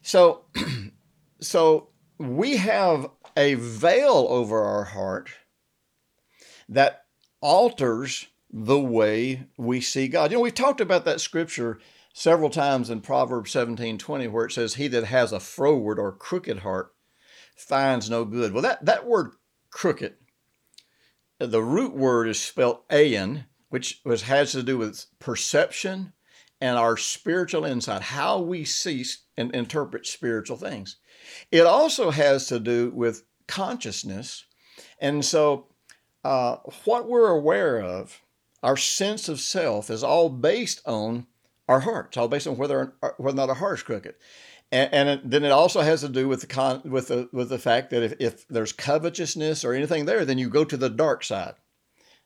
So, 0.03 0.47
so 1.41 1.91
we 2.19 2.57
have 2.57 3.11
a 3.37 3.55
veil 3.55 4.27
over 4.29 4.61
our 4.63 4.85
heart 4.85 5.31
that 6.69 7.05
alters 7.41 8.27
the 8.51 8.79
way 8.79 9.47
we 9.57 9.81
see 9.81 10.09
God. 10.09 10.31
You 10.31 10.39
know, 10.39 10.43
we've 10.43 10.55
talked 10.55 10.81
about 10.81 11.05
that 11.05 11.21
scripture 11.21 11.79
several 12.13 12.51
times 12.51 12.91
in 12.91 13.01
Proverbs 13.01 13.51
17 13.53 13.99
20, 13.99 14.29
where 14.29 14.47
it 14.47 14.53
says, 14.53 14.75
He 14.75 14.89
that 14.89 15.05
has 15.05 15.33
a 15.33 15.41
froward 15.41 15.99
or 15.99 16.13
crooked 16.13 16.61
heart 16.61 16.93
finds 17.57 18.09
no 18.09 18.25
good. 18.25 18.53
Well, 18.53 18.63
that, 18.63 18.85
that 18.85 19.07
word 19.07 19.33
crooked, 19.71 20.15
the 21.39 21.63
root 21.63 21.95
word 21.95 22.29
is 22.29 22.41
spelled 22.41 22.87
ayin, 22.89 23.45
which 23.69 24.01
was, 24.05 24.23
has 24.23 24.53
to 24.53 24.63
do 24.63 24.79
with 24.79 25.07
perception 25.19 26.13
and 26.61 26.77
our 26.77 26.97
spiritual 26.97 27.65
insight, 27.65 28.03
how 28.03 28.41
we 28.41 28.65
see 28.65 29.05
and 29.37 29.55
interpret 29.55 30.07
spiritual 30.07 30.57
things. 30.57 30.97
It 31.53 31.67
also 31.67 32.11
has 32.11 32.47
to 32.49 32.59
do 32.59 32.91
with 32.91 33.25
consciousness. 33.47 34.45
And 35.01 35.25
so, 35.25 35.67
uh, 36.25 36.57
what 36.85 37.09
we're 37.09 37.31
aware 37.31 37.81
of, 37.81 38.21
our 38.63 38.77
sense 38.77 39.29
of 39.29 39.39
self, 39.39 39.89
is 39.89 40.03
all 40.03 40.29
based 40.29 40.81
on 40.85 41.27
our 41.69 41.81
heart. 41.81 42.09
It's 42.09 42.17
all 42.17 42.29
based 42.29 42.49
on 42.49 42.57
whether, 42.57 42.95
whether 43.19 43.35
or 43.35 43.47
not 43.47 43.51
our 43.51 43.55
heart 43.55 43.79
is 43.79 43.83
crooked. 43.85 44.15
And, 44.71 44.93
and 44.93 45.09
it, 45.09 45.31
then 45.31 45.45
it 45.45 45.51
also 45.51 45.81
has 45.81 46.03
to 46.03 46.09
do 46.09 46.29
with 46.29 46.43
the 46.43 46.47
con, 46.47 46.83
with 46.85 47.09
the 47.09 47.29
with 47.33 47.49
the 47.49 47.59
fact 47.59 47.91
that 47.91 48.03
if, 48.03 48.15
if 48.21 48.49
there's 48.49 48.73
covetousness 48.73 49.65
or 49.65 49.73
anything 49.73 50.05
there, 50.05 50.25
then 50.25 50.39
you 50.39 50.49
go 50.49 50.65
to 50.65 50.77
the 50.77 50.91
dark 50.91 51.25
side. 51.25 51.55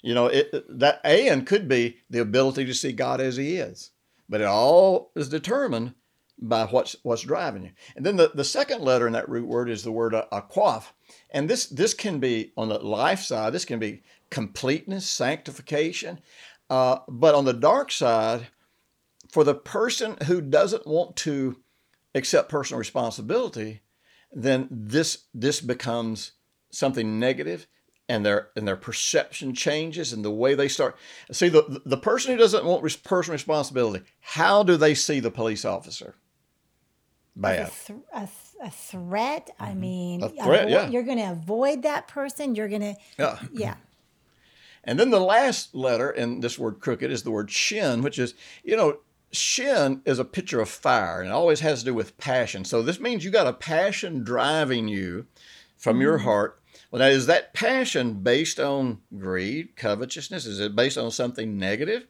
You 0.03 0.15
know, 0.15 0.27
it, 0.27 0.53
that 0.79 1.01
and 1.05 1.47
could 1.47 1.69
be 1.69 1.99
the 2.11 2.19
ability 2.19 2.65
to 2.65 2.75
see 2.75 2.93
God 2.93 3.21
as 3.21 3.37
He 3.37 3.57
is, 3.57 3.91
but 4.29 4.41
it 4.41 4.47
all 4.47 5.13
is 5.15 5.29
determined 5.29 5.95
by 6.39 6.67
what's 6.67 6.97
what's 7.05 7.23
driving 7.23 7.63
you. 7.63 7.71
And 7.95 8.05
then 8.05 8.17
the, 8.17 8.33
the 8.35 8.45
second 8.45 8.83
letter 8.83 9.07
in 9.07 9.13
that 9.13 9.29
root 9.29 9.47
word 9.47 9.71
is 9.71 9.85
the 9.85 9.93
word 9.93 10.13
uh, 10.13 10.25
aquaf, 10.33 10.87
and 11.31 11.49
this 11.49 11.67
this 11.67 11.95
can 11.95 12.19
be 12.19 12.53
on 12.57 12.69
the 12.69 12.81
life 12.81 13.21
side. 13.21 13.53
This 13.53 13.65
can 13.65 13.79
be 13.79 14.03
completeness, 14.31 15.09
sanctification, 15.09 16.21
uh, 16.69 16.99
but 17.09 17.37
on 17.37 17.45
the 17.45 17.53
dark 17.53 17.93
side, 17.93 18.49
for 19.31 19.45
the 19.45 19.55
person 19.55 20.17
who 20.27 20.41
doesn't 20.41 20.87
want 20.87 21.15
to 21.17 21.62
accept 22.15 22.49
personal 22.49 22.79
responsibility, 22.79 23.81
then 24.33 24.69
this 24.71 25.25
this 25.35 25.61
becomes 25.61 26.33
something 26.71 27.19
negative 27.19 27.67
and 28.09 28.25
their 28.27 28.49
and 28.57 28.67
their 28.67 28.77
perception 28.77 29.55
changes 29.55 30.13
and 30.13 30.25
the 30.25 30.31
way 30.31 30.55
they 30.55 30.69
start 30.69 30.97
see 31.31 31.49
the 31.49 31.81
the 31.87 31.97
person 31.97 32.33
who 32.33 32.39
doesn't 32.39 32.65
want 32.65 32.83
res- 32.83 32.97
personal 32.97 33.35
responsibility 33.35 34.05
how 34.21 34.63
do 34.63 34.77
they 34.77 34.95
see 34.95 35.21
the 35.21 35.31
police 35.31 35.65
officer 35.65 36.15
A, 37.37 37.41
bad 37.41 37.73
th- 37.87 37.99
a, 38.13 38.19
th- 38.21 38.29
a 38.65 38.71
threat. 38.71 39.51
I 39.61 39.75
mean, 39.75 40.21
Mm-hmm. 40.21 40.39
A 40.41 40.45
threat, 40.45 40.67
avo- 40.67 40.71
yeah. 40.71 40.89
You're 40.89 41.03
going 41.05 41.19
to 41.19 41.31
avoid 41.33 41.83
that 41.83 42.07
person. 42.09 42.55
You're 42.55 42.69
going 42.69 42.83
to, 42.83 42.97
yeah 43.19 43.39
yeah. 43.53 43.75
and 44.85 44.99
then 44.99 45.11
the 45.11 45.21
last 45.21 45.75
letter 45.75 46.11
in 46.11 46.41
this 46.41 46.59
word 46.59 46.81
crooked 46.81 47.11
is 47.11 47.23
the 47.23 47.31
word 47.31 47.51
shin 47.51 48.03
which 48.03 48.19
is 48.19 48.35
you 48.65 48.77
know 48.77 48.99
shin 49.33 50.03
is 50.05 50.19
a 50.19 50.25
picture 50.25 50.61
of 50.61 50.69
fire 50.69 51.21
and 51.21 51.31
it 51.31 51.33
always 51.33 51.61
has 51.61 51.81
to 51.81 51.87
do 51.87 51.95
with 51.95 52.19
passion. 52.19 52.65
So 52.65 52.83
this 52.83 53.01
means 53.01 53.25
you 53.25 53.31
got 53.31 53.47
a 53.47 53.53
passion 53.53 54.23
driving 54.23 54.89
you 54.89 55.27
from 55.77 56.01
your 56.01 56.19
mm. 56.19 56.23
heart. 56.23 56.61
Well 56.91 57.01
now 57.01 57.07
is 57.07 57.27
that 57.27 57.55
passion 57.55 58.23
based 58.23 58.61
on 58.61 59.01
greed 59.17 59.77
covetousness? 59.77 60.47
Is 60.47 60.61
it 60.61 60.77
based 60.77 60.99
on 60.99 61.11
something 61.11 61.59
negative? 61.59 62.07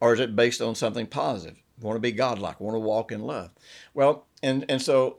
Or 0.00 0.14
is 0.14 0.20
it 0.20 0.36
based 0.36 0.62
on 0.62 0.74
something 0.74 1.06
positive? 1.06 1.58
Want 1.80 1.96
to 1.96 2.00
be 2.00 2.12
godlike 2.12 2.60
want 2.60 2.74
to 2.76 2.80
walk 2.80 3.10
in 3.10 3.22
love. 3.22 3.50
Well 3.92 4.26
and 4.42 4.64
and 4.68 4.80
so 4.80 5.18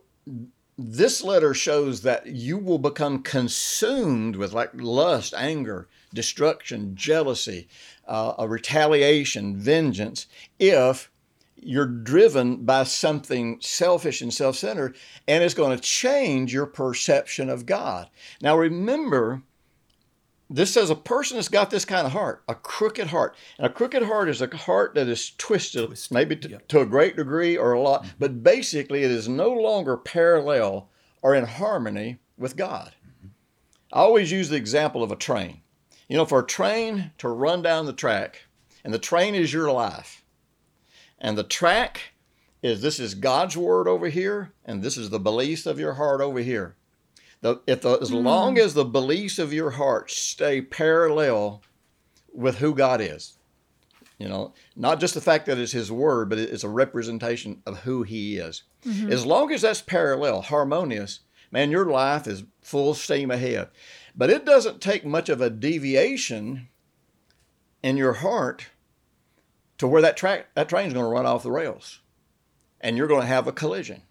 this 0.78 1.22
letter 1.22 1.52
shows 1.52 2.02
that 2.02 2.26
you 2.26 2.56
will 2.56 2.78
become 2.78 3.22
consumed 3.22 4.36
with 4.36 4.52
like 4.52 4.70
lust, 4.74 5.34
anger, 5.36 5.88
destruction, 6.14 6.94
jealousy, 6.94 7.68
uh, 8.06 8.34
a 8.38 8.48
retaliation, 8.48 9.56
vengeance, 9.56 10.26
if 10.58 11.10
you're 11.56 11.86
driven 11.86 12.64
by 12.64 12.82
something 12.82 13.58
selfish 13.60 14.20
and 14.20 14.34
self 14.34 14.56
centered, 14.56 14.96
and 15.28 15.44
it's 15.44 15.54
going 15.54 15.76
to 15.76 15.82
change 15.82 16.52
your 16.52 16.66
perception 16.66 17.48
of 17.48 17.66
God. 17.66 18.08
Now, 18.40 18.56
remember, 18.56 19.42
this 20.50 20.74
says 20.74 20.90
a 20.90 20.94
person 20.94 21.38
that's 21.38 21.48
got 21.48 21.70
this 21.70 21.86
kind 21.86 22.06
of 22.06 22.12
heart, 22.12 22.42
a 22.46 22.54
crooked 22.54 23.06
heart. 23.06 23.36
And 23.56 23.66
a 23.66 23.72
crooked 23.72 24.02
heart 24.02 24.28
is 24.28 24.42
a 24.42 24.54
heart 24.54 24.94
that 24.94 25.08
is 25.08 25.30
twisted, 25.38 25.86
Twisted, 25.86 26.12
maybe 26.12 26.36
to, 26.36 26.50
yeah. 26.50 26.58
to 26.68 26.80
a 26.80 26.86
great 26.86 27.16
degree 27.16 27.56
or 27.56 27.72
a 27.72 27.80
lot, 27.80 28.06
but 28.18 28.42
basically 28.42 29.02
it 29.02 29.10
is 29.10 29.28
no 29.28 29.50
longer 29.50 29.96
parallel 29.96 30.90
or 31.22 31.34
in 31.34 31.44
harmony 31.44 32.18
with 32.36 32.56
God. 32.56 32.92
I 33.92 34.00
always 34.00 34.30
use 34.30 34.48
the 34.48 34.56
example 34.56 35.02
of 35.02 35.10
a 35.10 35.16
train. 35.16 35.61
You 36.12 36.18
know, 36.18 36.26
for 36.26 36.40
a 36.40 36.46
train 36.46 37.10
to 37.16 37.28
run 37.28 37.62
down 37.62 37.86
the 37.86 37.94
track, 37.94 38.42
and 38.84 38.92
the 38.92 38.98
train 38.98 39.34
is 39.34 39.50
your 39.50 39.72
life, 39.72 40.22
and 41.18 41.38
the 41.38 41.42
track 41.42 42.12
is 42.62 42.82
this 42.82 43.00
is 43.00 43.14
God's 43.14 43.56
word 43.56 43.88
over 43.88 44.10
here, 44.10 44.52
and 44.62 44.82
this 44.82 44.98
is 44.98 45.08
the 45.08 45.18
beliefs 45.18 45.64
of 45.64 45.78
your 45.78 45.94
heart 45.94 46.20
over 46.20 46.40
here. 46.40 46.76
The, 47.40 47.62
if 47.66 47.80
the, 47.80 47.94
as 47.94 48.10
hmm. 48.10 48.16
long 48.16 48.58
as 48.58 48.74
the 48.74 48.84
beliefs 48.84 49.38
of 49.38 49.54
your 49.54 49.70
heart 49.70 50.10
stay 50.10 50.60
parallel 50.60 51.62
with 52.30 52.58
who 52.58 52.74
God 52.74 53.00
is, 53.00 53.38
you 54.18 54.28
know, 54.28 54.52
not 54.76 55.00
just 55.00 55.14
the 55.14 55.20
fact 55.22 55.46
that 55.46 55.56
it's 55.56 55.72
His 55.72 55.90
Word, 55.90 56.28
but 56.28 56.38
it's 56.38 56.62
a 56.62 56.68
representation 56.68 57.62
of 57.64 57.78
who 57.78 58.02
He 58.02 58.36
is. 58.36 58.64
Mm-hmm. 58.84 59.10
As 59.10 59.24
long 59.24 59.50
as 59.50 59.62
that's 59.62 59.80
parallel, 59.80 60.42
harmonious, 60.42 61.20
man, 61.50 61.70
your 61.70 61.86
life 61.86 62.26
is 62.26 62.44
full 62.60 62.92
steam 62.92 63.30
ahead. 63.30 63.70
But 64.14 64.30
it 64.30 64.44
doesn't 64.44 64.80
take 64.80 65.04
much 65.04 65.28
of 65.28 65.40
a 65.40 65.50
deviation 65.50 66.68
in 67.82 67.96
your 67.96 68.14
heart 68.14 68.66
to 69.78 69.86
where 69.86 70.02
that 70.02 70.16
track 70.16 70.48
that 70.54 70.68
train's 70.68 70.92
going 70.92 71.04
to 71.04 71.10
run 71.10 71.26
off 71.26 71.42
the 71.42 71.50
rails, 71.50 72.00
and 72.80 72.96
you're 72.96 73.08
going 73.08 73.22
to 73.22 73.26
have 73.26 73.46
a 73.46 73.52
collision. 73.52 74.02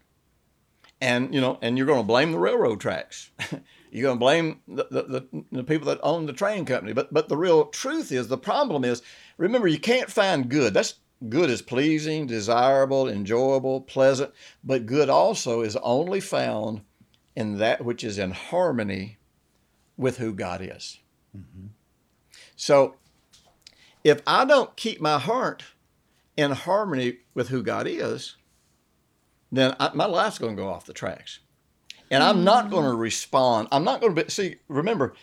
And 1.00 1.34
you 1.34 1.40
know, 1.40 1.58
and 1.62 1.76
you're 1.76 1.86
going 1.86 2.00
to 2.00 2.06
blame 2.06 2.32
the 2.32 2.38
railroad 2.38 2.80
tracks. 2.80 3.30
you're 3.90 4.02
going 4.02 4.16
to 4.16 4.20
blame 4.20 4.60
the, 4.68 4.86
the, 4.90 5.02
the, 5.02 5.44
the 5.50 5.64
people 5.64 5.86
that 5.86 6.00
own 6.02 6.26
the 6.26 6.32
train 6.32 6.64
company. 6.64 6.92
But 6.92 7.12
but 7.12 7.28
the 7.28 7.36
real 7.36 7.66
truth 7.66 8.12
is 8.12 8.28
the 8.28 8.38
problem 8.38 8.84
is 8.84 9.02
remember 9.36 9.68
you 9.68 9.80
can't 9.80 10.10
find 10.10 10.48
good. 10.48 10.74
That's 10.74 10.94
good 11.28 11.50
is 11.50 11.62
pleasing, 11.62 12.26
desirable, 12.26 13.08
enjoyable, 13.08 13.80
pleasant, 13.80 14.32
but 14.64 14.86
good 14.86 15.08
also 15.08 15.60
is 15.60 15.76
only 15.76 16.20
found 16.20 16.82
in 17.36 17.58
that 17.58 17.84
which 17.84 18.04
is 18.04 18.18
in 18.18 18.32
harmony 18.32 19.18
with 19.96 20.18
who 20.18 20.32
God 20.32 20.60
is. 20.62 20.98
So 22.56 22.96
if 24.04 24.20
I 24.26 24.44
don't 24.44 24.74
keep 24.76 25.00
my 25.00 25.18
heart 25.18 25.64
in 26.36 26.52
harmony 26.52 27.18
with 27.34 27.48
who 27.48 27.62
God 27.62 27.86
is, 27.86 28.36
then 29.50 29.76
I, 29.78 29.90
my 29.94 30.06
life's 30.06 30.38
going 30.38 30.56
to 30.56 30.62
go 30.62 30.68
off 30.68 30.86
the 30.86 30.92
tracks. 30.92 31.40
And 32.10 32.22
I'm 32.22 32.44
not 32.44 32.70
going 32.70 32.84
to 32.84 32.96
mm. 32.96 33.00
respond. 33.00 33.68
I'm 33.72 33.84
not 33.84 34.00
going 34.00 34.14
to 34.14 34.24
be, 34.24 34.30
see, 34.30 34.56
remember, 34.68 35.14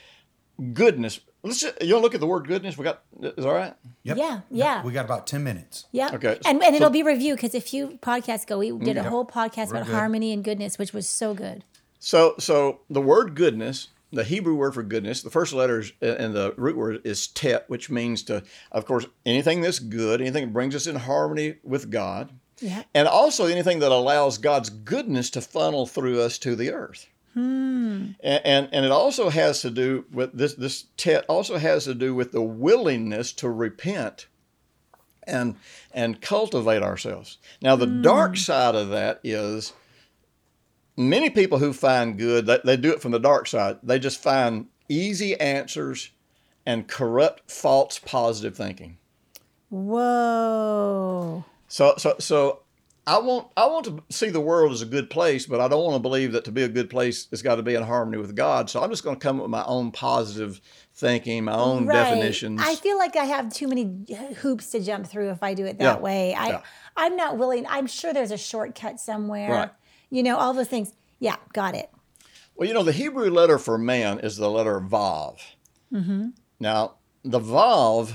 goodness. 0.74 1.20
Let's 1.44 1.62
just, 1.62 1.82
you 1.82 1.94
want 1.94 2.02
to 2.02 2.06
look 2.06 2.16
at 2.16 2.20
the 2.20 2.28
word 2.28 2.48
goodness? 2.48 2.78
We 2.78 2.84
got, 2.84 3.04
is 3.22 3.46
all 3.46 3.54
right? 3.54 3.74
Yep. 4.04 4.18
Yeah, 4.18 4.42
yeah. 4.50 4.84
We 4.84 4.92
got 4.92 5.06
about 5.06 5.28
10 5.28 5.44
minutes. 5.44 5.86
Yeah. 5.92 6.10
Okay, 6.14 6.40
And, 6.46 6.62
and 6.64 6.76
it'll 6.76 6.90
be 6.90 7.04
reviewed 7.04 7.38
because 7.38 7.54
a 7.56 7.62
few 7.62 8.00
podcasts 8.02 8.44
ago, 8.44 8.58
we 8.58 8.72
mm, 8.72 8.84
did 8.84 8.98
a 8.98 9.02
Yep. 9.02 9.10
whole 9.10 9.26
podcast 9.26 9.68
We're 9.68 9.78
about 9.78 9.86
good. 9.86 9.96
harmony 9.96 10.34
and 10.34 10.44
goodness, 10.44 10.78
which 10.78 10.94
was 10.94 11.08
so 11.08 11.34
good. 11.34 11.64
So, 12.00 12.36
so 12.40 12.82
the 12.90 13.02
word 13.02 13.36
goodness, 13.36 13.90
the 14.12 14.24
Hebrew 14.24 14.56
word 14.56 14.74
for 14.74 14.84
goodness, 14.84 15.22
the 15.22 15.30
first 15.30 15.54
letters 15.54 15.92
and 16.02 16.34
the 16.34 16.54
root 16.58 16.76
word 16.76 17.02
is 17.04 17.28
tet, 17.28 17.66
which 17.68 17.90
means 17.90 18.24
to, 18.24 18.44
of 18.72 18.86
course, 18.86 19.06
anything 19.26 19.62
that's 19.62 19.80
good, 19.80 20.22
anything 20.22 20.46
that 20.46 20.54
brings 20.54 20.76
us 20.76 20.88
in 20.88 20.96
harmony 20.96 21.56
with 21.64 21.92
God, 21.92 22.32
Yeah. 22.60 22.84
and 22.94 23.08
also 23.08 23.46
anything 23.46 23.80
that 23.80 23.92
allows 23.92 24.38
God's 24.38 24.70
goodness 24.70 25.30
to 25.32 25.42
funnel 25.42 25.86
through 25.86 26.22
us 26.22 26.38
to 26.40 26.56
the 26.56 26.72
earth. 26.72 27.08
Hmm. 27.36 28.12
And, 28.22 28.42
and 28.44 28.70
and 28.72 28.86
it 28.86 28.92
also 28.92 29.30
has 29.30 29.62
to 29.62 29.70
do 29.70 30.06
with 30.12 30.36
this 30.36 30.56
this 30.56 30.86
tet 30.98 31.26
also 31.30 31.58
has 31.58 31.86
to 31.86 31.94
do 31.94 32.16
with 32.16 32.32
the 32.32 32.42
willingness 32.42 33.32
to 33.34 33.50
repent 33.50 34.28
and 35.28 35.56
and 35.94 36.20
cultivate 36.22 36.82
ourselves. 36.82 37.38
Now 37.62 37.76
the 37.76 37.86
dark 37.86 38.32
hmm. 38.32 38.38
side 38.38 38.74
of 38.74 38.90
that 38.90 39.20
is 39.24 39.74
many 41.00 41.30
people 41.30 41.58
who 41.58 41.72
find 41.72 42.18
good 42.18 42.46
they, 42.46 42.60
they 42.66 42.78
do 42.78 42.92
it 42.92 43.02
from 43.02 43.12
the 43.12 43.20
dark 43.20 43.48
side. 43.48 43.78
They 43.82 43.98
just 44.00 44.22
find 44.22 44.68
easy 44.90 45.40
answers 45.40 46.12
and 46.66 46.88
corrupt 46.88 47.50
false 47.50 47.98
positive 48.00 48.56
thinking. 48.56 48.98
Whoa. 49.70 51.46
So 51.68 51.94
so 51.98 52.16
so 52.20 52.64
I 53.08 53.18
want 53.20 53.48
I 53.56 53.66
want 53.68 53.86
to 53.86 54.04
see 54.10 54.30
the 54.30 54.42
world 54.42 54.72
as 54.74 54.82
a 54.82 54.86
good 54.86 55.10
place, 55.10 55.46
but 55.46 55.62
I 55.62 55.68
don't 55.68 55.84
want 55.84 55.96
to 55.96 56.00
believe 56.00 56.34
that 56.34 56.44
to 56.46 56.52
be 56.52 56.64
a 56.64 56.68
good 56.68 56.90
place 56.90 57.28
it's 57.32 57.42
got 57.42 57.56
to 57.56 57.64
be 57.64 57.76
in 57.76 57.84
harmony 57.84 58.18
with 58.18 58.36
God. 58.36 58.70
So 58.70 58.84
I'm 58.84 58.90
just 58.90 59.04
going 59.04 59.16
to 59.16 59.20
come 59.20 59.38
up 59.38 59.44
with 59.44 59.52
my 59.52 59.64
own 59.66 59.92
positive 59.92 60.60
thinking, 60.94 61.46
my 61.46 61.56
own 61.56 61.88
definitions. 61.88 62.62
I 62.64 62.76
feel 62.76 62.98
like 62.98 63.16
I 63.16 63.24
have 63.26 63.54
too 63.54 63.68
many 63.68 64.06
hoops 64.38 64.72
to 64.72 64.80
jump 64.82 65.08
through 65.08 65.30
if 65.30 65.42
I 65.42 65.54
do 65.54 65.66
it 65.66 65.78
that 65.80 65.98
Yeah. 65.98 66.00
way. 66.00 66.34
I 66.34 66.50
Yeah. 66.50 66.62
I'm 66.98 67.16
not 67.16 67.38
willing. 67.38 67.66
I'm 67.68 67.88
sure 67.88 68.14
there's 68.14 68.32
a 68.32 68.38
shortcut 68.38 69.00
somewhere. 69.00 69.52
Right. 69.52 69.70
You 70.10 70.24
know, 70.24 70.38
all 70.38 70.54
those 70.54 70.68
things. 70.68 70.94
Yeah, 71.20 71.36
got 71.54 71.76
it. 71.76 71.90
Well, 72.56 72.68
you 72.68 72.74
know, 72.74 72.84
the 72.84 72.92
Hebrew 72.92 73.30
letter 73.30 73.58
for 73.58 73.78
man 73.78 74.20
is 74.20 74.38
the 74.38 74.50
letter 74.50 74.80
Vav. 74.80 75.40
Mm-hmm. 75.94 76.30
Now, 76.60 76.96
the 77.24 77.40
Vav 77.40 78.14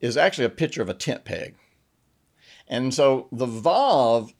is 0.00 0.16
actually 0.16 0.44
a 0.46 0.50
picture 0.50 0.82
of 0.82 0.88
a 0.88 0.94
tent 0.94 1.24
peg. 1.24 1.54
And 2.68 2.92
so 2.94 3.28
the 3.32 3.46
Vav 3.46 4.32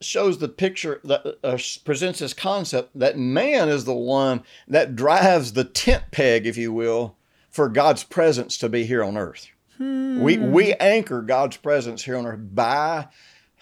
shows 0.00 0.38
the 0.38 0.48
picture 0.48 1.00
that 1.04 1.38
uh, 1.44 1.58
presents 1.84 2.18
this 2.18 2.34
concept 2.34 2.90
that 2.98 3.18
man 3.18 3.68
is 3.68 3.84
the 3.84 3.94
one 3.94 4.42
that 4.68 4.96
drives 4.96 5.52
the 5.52 5.64
tent 5.64 6.04
peg, 6.10 6.46
if 6.46 6.56
you 6.56 6.72
will, 6.72 7.16
for 7.50 7.68
God's 7.68 8.04
presence 8.04 8.58
to 8.58 8.68
be 8.68 8.84
here 8.84 9.04
on 9.04 9.16
earth. 9.16 9.48
We, 9.78 10.38
we 10.38 10.74
anchor 10.74 11.22
God's 11.22 11.56
presence 11.56 12.04
here 12.04 12.16
on 12.16 12.24
earth 12.24 12.54
by 12.54 13.08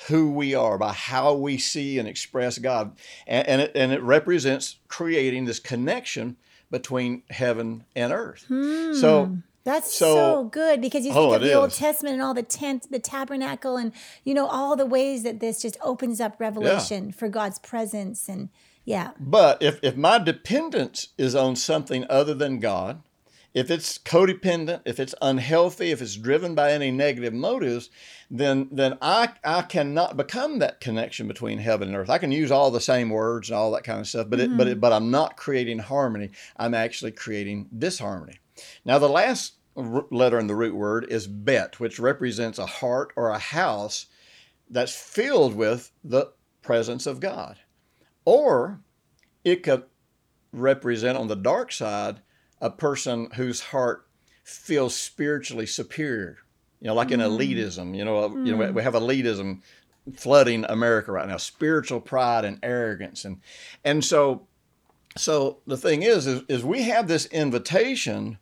who 0.09 0.32
we 0.32 0.55
are, 0.55 0.78
by 0.78 0.92
how 0.92 1.34
we 1.34 1.59
see 1.59 1.98
and 1.98 2.09
express 2.09 2.59
God. 2.59 2.96
And, 3.26 3.46
and, 3.48 3.61
it, 3.61 3.72
and 3.74 3.92
it 3.92 4.03
represents 4.03 4.76
creating 4.88 5.44
this 5.44 5.59
connection 5.59 6.36
between 6.70 7.22
heaven 7.30 7.84
and 7.94 8.12
earth. 8.12 8.44
Hmm. 8.48 8.94
So, 8.94 9.36
That's 9.62 9.94
So- 9.94 10.14
so, 10.14 10.44
good 10.44 10.80
because 10.80 11.05
you 11.05 11.12
Oh, 11.12 11.32
think 11.32 11.36
of 11.36 11.42
it 11.42 11.46
the 11.48 11.53
Old. 11.55 11.70
Testament 11.72 12.14
and 12.14 12.22
all 12.22 12.32
the 12.32 12.42
tent, 12.42 12.90
the 12.90 12.98
tabernacle, 12.98 13.76
and 13.76 13.92
you 14.24 14.32
know 14.32 14.46
all 14.46 14.74
the 14.74 14.86
ways 14.86 15.22
that 15.24 15.40
this 15.40 15.61
just 15.61 15.76
opens 15.82 16.18
up 16.18 16.40
revelation 16.40 17.12
for 17.12 17.28
God's 17.28 17.59
presence 17.59 18.26
and 18.28 18.48
yeah, 18.86 19.11
But 19.20 19.62
if, 19.62 19.78
if 19.82 19.94
my 19.96 20.18
dependence 20.18 21.09
is 21.18 21.34
on 21.34 21.55
something 21.57 22.07
other 22.09 22.32
than 22.32 22.59
God, 22.59 23.03
if 23.53 23.70
it's 23.70 23.98
codependent, 23.98 24.82
if 24.84 25.01
it's 25.01 25.14
unhealthy, 25.20 25.90
if 25.90 26.01
it's 26.01 26.16
driven 26.16 26.55
by 26.55 26.72
any 26.72 26.90
negative 26.90 27.34
motives, 27.34 27.90
then 28.30 28.68
then 28.70 28.96
I 29.03 29.30
I 29.44 29.62
cannot 29.62 30.16
become 30.16 30.61
that 30.61 30.80
connection 30.80 31.26
between 31.26 31.59
heaven 31.59 31.88
and 31.88 31.96
earth. 31.96 32.11
I 32.11 32.18
can 32.18 32.32
use 32.32 32.51
all 32.51 32.70
the 32.70 32.80
same 32.80 33.11
words 33.11 33.51
and 33.51 33.57
all 33.57 33.72
that 33.72 33.84
kind 33.84 34.01
of 34.01 34.07
stuff, 34.07 34.28
but 34.30 34.40
it, 34.40 34.57
but 34.57 34.68
it, 34.68 34.72
mm-hmm. 34.72 34.80
but 34.80 34.92
I'm 34.92 35.11
not 35.11 35.36
creating 35.36 35.80
harmony. 35.80 36.30
I'm 36.57 36.74
actually 36.74 37.12
creating 37.12 37.68
disharmony. 37.76 38.38
Now 38.84 38.98
the 38.98 39.09
last 39.09 39.55
r- 39.76 40.07
letter 40.11 40.38
in 40.38 40.46
the 40.46 40.55
root 40.55 40.74
word 40.74 41.07
is 41.11 41.26
bet, 41.26 41.80
which 41.80 41.98
represents 41.98 42.59
a 42.59 42.66
heart 42.66 43.12
or 43.16 43.30
a 43.30 43.38
house 43.38 44.07
that's 44.68 44.94
filled 44.94 45.57
with 45.57 45.90
the 46.05 46.32
presence 46.62 47.07
of 47.07 47.18
God. 47.18 47.59
Or 48.24 48.80
it 49.44 49.64
could 49.64 49.84
represent 50.53 51.18
on 51.18 51.26
the 51.26 51.36
dark 51.36 51.72
side 51.72 52.20
a 52.61 52.70
person 52.70 53.30
whose 53.34 53.61
heart 53.61 54.06
feels 54.44 54.94
spiritually 54.94 55.66
superior. 55.66 56.38
You 56.80 56.88
know, 56.88 56.94
like 56.94 57.11
in 57.11 57.20
mm. 57.20 57.28
elitism. 57.28 57.96
You 57.96 58.04
know, 58.04 58.28
you 58.36 58.56
know, 58.56 58.58
mm. 58.58 58.74
we 58.74 58.82
have 58.82 58.94
elitism 58.94 59.61
flooding 60.16 60.64
America 60.68 61.12
right 61.12 61.28
now. 61.28 61.36
Spiritual 61.36 62.00
pride 62.00 62.44
and 62.44 62.58
arrogance, 62.62 63.24
and 63.24 63.40
and 63.84 64.04
so, 64.04 64.46
so 65.16 65.58
the 65.66 65.76
thing 65.76 66.02
is, 66.02 66.26
is, 66.26 66.42
is 66.48 66.64
we 66.64 66.82
have 66.82 67.06
this 67.06 67.26
invitation 67.26 68.38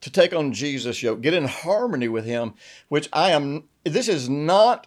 to 0.00 0.10
take 0.10 0.34
on 0.34 0.52
Jesus' 0.52 1.02
yoke, 1.02 1.20
get 1.20 1.34
in 1.34 1.46
harmony 1.46 2.08
with 2.08 2.24
Him, 2.24 2.54
which 2.88 3.08
I 3.12 3.30
am. 3.32 3.64
This 3.84 4.08
is 4.08 4.28
not 4.28 4.86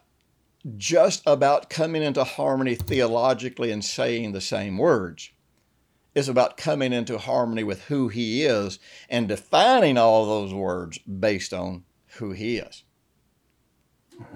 just 0.77 1.21
about 1.27 1.69
coming 1.69 2.01
into 2.01 2.23
harmony 2.23 2.73
theologically 2.73 3.71
and 3.71 3.85
saying 3.85 4.31
the 4.31 4.41
same 4.41 4.77
words. 4.77 5.29
It's 6.15 6.29
about 6.29 6.55
coming 6.55 6.93
into 6.93 7.17
harmony 7.17 7.63
with 7.63 7.83
who 7.85 8.07
he 8.07 8.43
is 8.43 8.79
and 9.09 9.27
defining 9.27 9.97
all 9.97 10.25
those 10.25 10.53
words 10.53 10.97
based 10.99 11.53
on 11.53 11.83
who 12.17 12.31
he 12.31 12.57
is. 12.57 12.83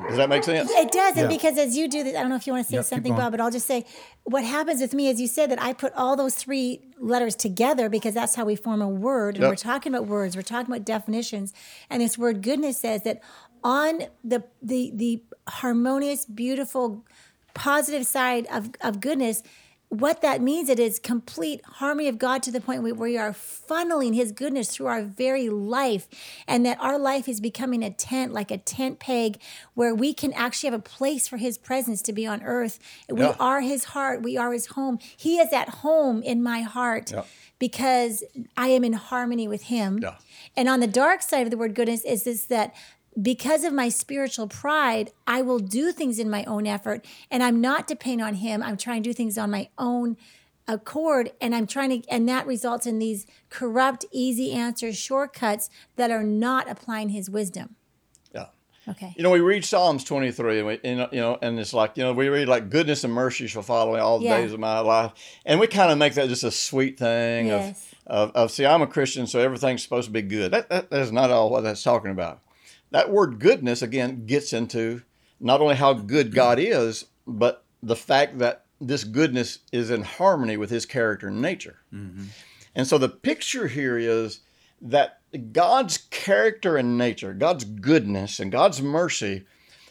Does 0.10 0.18
that 0.18 0.28
make 0.28 0.44
sense? 0.44 0.70
It 0.72 0.92
does, 0.92 1.16
and 1.16 1.30
because 1.30 1.58
as 1.58 1.78
you 1.78 1.88
do 1.88 2.04
this, 2.04 2.14
I 2.16 2.20
don't 2.20 2.30
know 2.30 2.36
if 2.36 2.46
you 2.46 2.52
want 2.52 2.66
to 2.66 2.70
say 2.70 2.76
Yeah, 2.78 2.82
something. 2.82 3.16
Bob, 3.16 3.32
but 3.32 3.40
I'll 3.40 3.50
just 3.50 3.66
say 3.66 3.86
what 4.26 4.44
happens 4.44 4.82
with 4.82 4.94
me, 4.94 5.08
is 5.08 5.22
you 5.22 5.28
said, 5.28 5.50
that 5.52 5.62
I 5.62 5.72
put 5.72 5.94
all 5.94 6.18
those 6.18 6.36
three 6.36 6.82
letters 7.00 7.34
together 7.34 7.88
because 7.88 8.14
that's 8.14 8.36
how 8.36 8.44
we 8.44 8.58
form 8.58 8.82
a 8.82 8.90
word. 8.90 9.36
And 9.36 9.44
Yep. 9.44 9.50
we're 9.52 9.56
talking 9.56 9.94
about 9.94 10.08
words, 10.08 10.36
we're 10.36 10.42
talking 10.42 10.70
about 10.74 10.84
definitions, 10.86 11.54
and 11.90 12.02
this 12.02 12.18
word 12.18 12.42
goodness 12.42 12.78
says 12.78 13.04
that 13.04 13.22
on 13.64 14.04
the 14.22 14.44
the 14.62 14.92
the 14.94 15.24
harmonious, 15.48 16.26
beautiful, 16.26 17.06
positive 17.54 18.06
side 18.06 18.48
of 18.52 18.72
of 18.82 19.00
goodness. 19.00 19.44
What 19.90 20.22
that 20.22 20.40
means, 20.40 20.70
it 20.70 20.80
is 20.80 21.00
complete 21.00 21.62
harmony 21.66 22.08
of 22.08 22.20
God 22.20 22.44
to 22.44 22.52
the 22.52 22.62
point 22.62 22.84
where 22.84 22.94
we 22.94 23.18
are 23.18 23.32
funneling 23.32 24.14
His 24.14 24.32
goodness 24.32 24.70
through 24.70 24.86
our 24.86 25.02
very 25.02 25.50
life, 25.50 26.08
and 26.48 26.64
that 26.64 26.78
our 26.80 27.00
life 27.00 27.28
is 27.28 27.42
becoming 27.42 27.82
a 27.84 27.90
tent, 27.90 28.32
like 28.32 28.52
a 28.52 28.60
tent 28.60 29.00
peg, 29.00 29.40
where 29.74 29.96
we 29.96 30.14
can 30.14 30.32
actually 30.34 30.70
have 30.70 30.80
a 30.80 30.84
place 30.84 31.28
for 31.28 31.38
His 31.38 31.58
presence 31.58 32.04
to 32.04 32.14
be 32.14 32.28
on 32.28 32.44
earth. 32.44 32.78
We 33.10 33.24
are 33.24 33.62
His 33.62 33.86
heart, 33.86 34.22
we 34.22 34.38
are 34.38 34.54
His 34.54 34.68
home. 34.68 35.00
He 35.18 35.40
is 35.40 35.52
at 35.52 35.70
home 35.70 36.22
in 36.22 36.44
my 36.44 36.62
heart 36.62 37.12
Yeah. 37.12 37.24
because 37.58 38.24
I 38.56 38.68
am 38.68 38.84
in 38.84 38.94
harmony 38.94 39.48
with 39.48 39.64
Him. 39.64 39.98
Yeah. 40.04 40.18
And 40.56 40.70
on 40.70 40.82
the 40.82 40.88
dark 40.88 41.24
side 41.24 41.48
of 41.48 41.52
the 41.52 41.58
word 41.58 41.74
goodness 41.74 42.06
is 42.06 42.24
this 42.24 42.46
that 42.46 42.76
because 43.22 43.64
of 43.64 43.74
my 43.74 43.90
spiritual 43.90 44.48
pride, 44.48 45.12
I 45.28 45.42
will 45.42 45.60
do 45.60 45.92
things 45.92 46.20
in 46.20 46.30
my 46.30 46.44
own 46.46 46.66
effort 46.68 47.06
and 47.32 47.44
I'm 47.44 47.60
not 47.62 47.88
depending 47.88 48.22
on 48.26 48.36
Him. 48.36 48.62
I'm 48.64 48.78
trying 48.78 49.04
to 49.04 49.10
do 49.10 49.14
things 49.14 49.38
on 49.38 49.52
my 49.52 49.70
own 49.78 50.16
accord 50.68 51.32
and 51.42 51.56
I'm 51.56 51.66
trying 51.68 52.02
to, 52.02 52.10
and 52.10 52.30
that 52.30 52.46
results 52.46 52.86
in 52.86 53.00
these 53.00 53.26
corrupt, 53.50 54.06
easy 54.12 54.52
answers, 54.52 54.98
shortcuts 54.98 55.70
that 55.96 56.12
are 56.12 56.24
not 56.24 56.70
applying 56.70 57.10
his 57.10 57.30
wisdom. 57.30 57.76
Yeah. 58.34 58.48
Okay. 58.88 59.14
You 59.18 59.24
know, 59.24 59.32
we 59.32 59.40
read 59.40 59.66
Psalms 59.66 60.04
23, 60.04 60.60
and 60.60 60.68
we, 60.68 60.80
you 60.84 60.96
know, 60.96 61.10
you 61.12 61.20
know, 61.20 61.38
and 61.42 61.60
it's 61.60 61.74
like, 61.74 61.98
you 61.98 62.04
know, 62.04 62.14
we 62.14 62.30
read 62.30 62.48
like 62.48 62.70
goodness 62.70 63.04
and 63.04 63.12
mercy 63.12 63.48
shall 63.48 63.64
follow 63.64 63.94
me 63.96 64.00
all 64.00 64.20
the 64.20 64.26
Yeah. 64.26 64.38
days 64.42 64.54
of 64.54 64.60
my 64.60 64.80
life. 64.80 65.12
And 65.46 65.60
we 65.60 65.66
kind 65.68 65.92
of 65.92 65.98
make 65.98 66.14
that 66.14 66.30
just 66.30 66.44
a 66.44 66.52
sweet 66.52 67.00
thing 67.00 67.48
Yes. 67.48 67.88
of, 68.06 68.30
of, 68.30 68.36
of, 68.36 68.52
see, 68.52 68.66
I'm 68.66 68.84
a 68.84 68.88
Christian, 68.88 69.26
so 69.26 69.40
everything's 69.40 69.82
supposed 69.82 70.06
to 70.06 70.12
be 70.12 70.22
good. 70.22 70.52
That, 70.52 70.70
that, 70.70 70.92
that 70.92 71.02
is 71.02 71.12
not 71.12 71.32
all 71.32 71.50
what 71.50 71.62
that's 71.64 71.82
talking 71.84 72.12
about. 72.12 72.42
That 72.92 73.12
word 73.12 73.40
goodness, 73.40 73.82
again, 73.82 74.26
gets 74.26 74.54
into 74.54 75.04
not 75.40 75.62
only 75.62 75.76
how 75.76 75.94
good 75.94 76.34
God 76.34 76.60
is, 76.60 77.06
but 77.26 77.64
the 77.82 77.96
fact 77.96 78.40
that 78.40 78.66
this 78.82 79.04
goodness 79.04 79.60
is 79.72 79.90
in 79.90 80.04
harmony 80.04 80.58
with 80.58 80.70
his 80.70 80.86
character 80.86 81.28
and 81.28 81.42
nature. 81.42 81.80
Mm-hmm. 81.94 82.26
And 82.76 82.88
so 82.88 82.98
the 82.98 83.10
picture 83.10 83.68
here 83.68 83.98
is 83.98 84.40
that 84.82 85.20
God's 85.52 85.98
character 86.10 86.78
and 86.78 86.98
nature, 86.98 87.34
God's 87.34 87.66
goodness 87.66 88.40
and 88.40 88.52
God's 88.52 88.82
mercy 88.82 89.46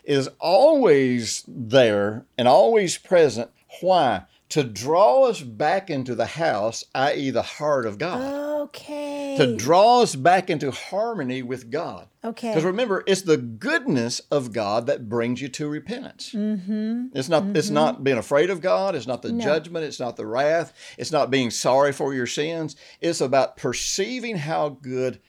is 0.05 0.28
always 0.40 1.44
there 1.46 2.24
and 2.36 2.49
always 2.49 2.96
present. 2.96 3.51
Why? 3.80 4.22
To 4.51 4.64
draw 4.64 5.24
us 5.24 5.42
back 5.42 5.90
into 5.90 6.14
the 6.14 6.24
house, 6.24 6.82
i.e., 6.94 7.28
the 7.30 7.42
heart 7.42 7.84
of 7.84 7.99
God. 7.99 8.22
Okay. 8.62 9.36
To 9.36 9.57
draw 9.57 10.01
us 10.01 10.16
back 10.16 10.49
into 10.49 10.70
harmony 10.70 11.42
with 11.42 11.70
God. 11.70 12.09
okay. 12.24 12.49
Because 12.49 12.64
remember, 12.64 13.05
it's 13.07 13.22
the 13.22 13.36
goodness 13.36 14.20
of 14.30 14.53
God 14.53 14.86
that 14.86 15.09
brings 15.09 15.42
you 15.42 15.49
to 15.49 15.68
repentance. 15.68 16.32
Mm-hmm. 16.34 17.09
It's 17.12 17.28
not. 17.28 17.57
It's 17.57 17.68
not 17.70 18.03
being 18.03 18.16
afraid 18.18 18.49
of 18.51 18.61
God. 18.62 18.94
It's 18.94 19.07
not 19.07 19.20
the 19.22 19.32
No. 19.32 19.44
judgment. 19.44 19.84
It's 19.84 20.01
not 20.01 20.16
the 20.16 20.26
wrath. 20.26 20.72
It's 20.96 21.12
not 21.12 21.30
being 21.30 21.51
sorry 21.51 21.92
for 21.92 22.14
your 22.14 22.26
sins. 22.26 22.74
It's 23.03 23.20
about 23.20 23.57
perceiving 23.59 24.36
how 24.38 24.70
good 24.80 25.20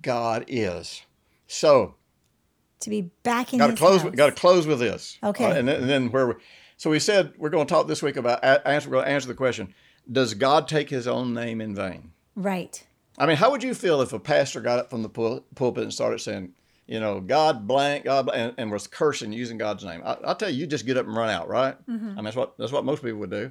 God 0.00 0.44
is. 0.46 1.02
So, 1.48 1.96
to 2.80 2.90
be 2.90 3.10
back 3.22 3.52
in 3.52 3.58
got 3.58 3.68
to 3.68 3.76
close. 3.76 4.02
Got 4.04 4.26
to 4.26 4.32
close 4.32 4.66
with 4.68 4.78
this. 4.78 5.18
Okay. 5.22 5.44
Uh, 5.44 5.54
and, 5.54 5.68
then, 5.68 5.80
and 5.82 5.90
then 5.90 6.10
where 6.12 6.28
we. 6.28 6.34
So 6.78 6.90
we 6.90 7.00
said 7.00 7.34
we're 7.36 7.50
going 7.50 7.66
to 7.66 7.72
talk 7.72 7.88
this 7.88 8.02
week 8.02 8.16
about 8.16 8.42
answer. 8.42 8.88
We're 8.88 8.96
going 8.96 9.06
to 9.06 9.12
answer 9.12 9.28
the 9.28 9.34
question: 9.34 9.74
Does 10.10 10.32
God 10.34 10.66
take 10.68 10.88
His 10.88 11.06
own 11.06 11.34
name 11.34 11.60
in 11.60 11.74
vain? 11.74 12.12
Right. 12.36 12.86
I 13.18 13.26
mean, 13.26 13.36
how 13.36 13.50
would 13.50 13.64
you 13.64 13.74
feel 13.74 14.00
if 14.00 14.12
a 14.12 14.20
pastor 14.20 14.60
got 14.60 14.78
up 14.78 14.90
from 14.90 15.02
the 15.02 15.08
pul- 15.08 15.44
pulpit 15.56 15.82
and 15.82 15.92
started 15.92 16.20
saying, 16.20 16.52
you 16.86 17.00
know, 17.00 17.20
God 17.20 17.66
blank, 17.66 18.04
God 18.04 18.26
blank, 18.26 18.40
and, 18.40 18.54
and 18.56 18.70
was 18.70 18.86
cursing 18.86 19.32
using 19.32 19.58
God's 19.58 19.84
name? 19.84 20.02
I, 20.04 20.18
I'll 20.24 20.36
tell 20.36 20.48
you, 20.48 20.60
you 20.60 20.66
just 20.68 20.86
get 20.86 20.96
up 20.96 21.06
and 21.06 21.16
run 21.16 21.28
out, 21.28 21.48
right? 21.48 21.74
Mm-hmm. 21.88 22.10
I 22.10 22.14
mean, 22.14 22.24
that's 22.24 22.36
what 22.36 22.56
that's 22.58 22.72
what 22.72 22.84
most 22.84 23.02
people 23.02 23.18
would 23.18 23.30
do. 23.30 23.50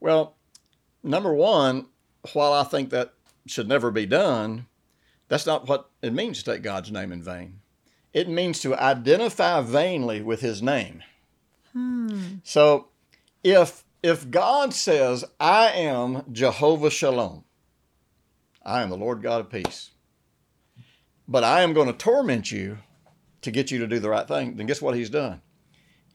Well, 0.00 0.34
number 1.04 1.32
one, 1.32 1.86
while 2.32 2.52
I 2.52 2.64
think 2.64 2.90
that 2.90 3.14
should 3.46 3.68
never 3.68 3.92
be 3.92 4.06
done, 4.06 4.66
that's 5.28 5.46
not 5.46 5.68
what 5.68 5.88
it 6.02 6.12
means 6.12 6.42
to 6.42 6.52
take 6.52 6.62
God's 6.62 6.90
name 6.90 7.12
in 7.12 7.22
vain. 7.22 7.60
It 8.12 8.28
means 8.28 8.58
to 8.62 8.74
identify 8.74 9.60
vainly 9.60 10.20
with 10.20 10.40
His 10.40 10.60
name. 10.60 11.04
Hmm. 11.72 12.36
So, 12.44 12.88
if 13.44 13.84
if 14.02 14.30
God 14.30 14.72
says, 14.74 15.24
"I 15.38 15.68
am 15.70 16.22
Jehovah 16.32 16.90
Shalom," 16.90 17.44
I 18.64 18.82
am 18.82 18.90
the 18.90 18.96
Lord 18.96 19.22
God 19.22 19.40
of 19.40 19.50
peace. 19.50 19.90
But 21.28 21.44
I 21.44 21.62
am 21.62 21.72
going 21.72 21.86
to 21.86 21.92
torment 21.92 22.50
you 22.50 22.78
to 23.42 23.50
get 23.50 23.70
you 23.70 23.78
to 23.78 23.86
do 23.86 23.98
the 24.00 24.10
right 24.10 24.26
thing. 24.26 24.56
Then 24.56 24.66
guess 24.66 24.82
what 24.82 24.96
he's 24.96 25.10
done? 25.10 25.40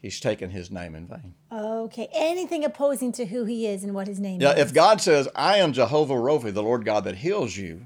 He's 0.01 0.19
taken 0.19 0.49
his 0.51 0.69
name 0.69 0.93
in 0.93 1.07
vain. 1.07 1.33
Okay. 1.51 2.09
Anything 2.13 2.63
opposing 2.65 3.11
to 3.13 3.25
who 3.25 3.45
he 3.45 3.65
is 3.65 3.83
and 3.83 3.95
what 3.95 4.07
his 4.07 4.19
name 4.19 4.41
Yeah, 4.41 4.53
is. 4.53 4.59
if 4.59 4.73
God 4.73 5.01
says, 5.01 5.27
I 5.35 5.57
am 5.57 5.73
Jehovah 5.73 6.13
Rophi, 6.15 6.53
the 6.53 6.61
Lord 6.61 6.85
God 6.85 7.05
that 7.05 7.15
heals 7.15 7.55
you, 7.57 7.85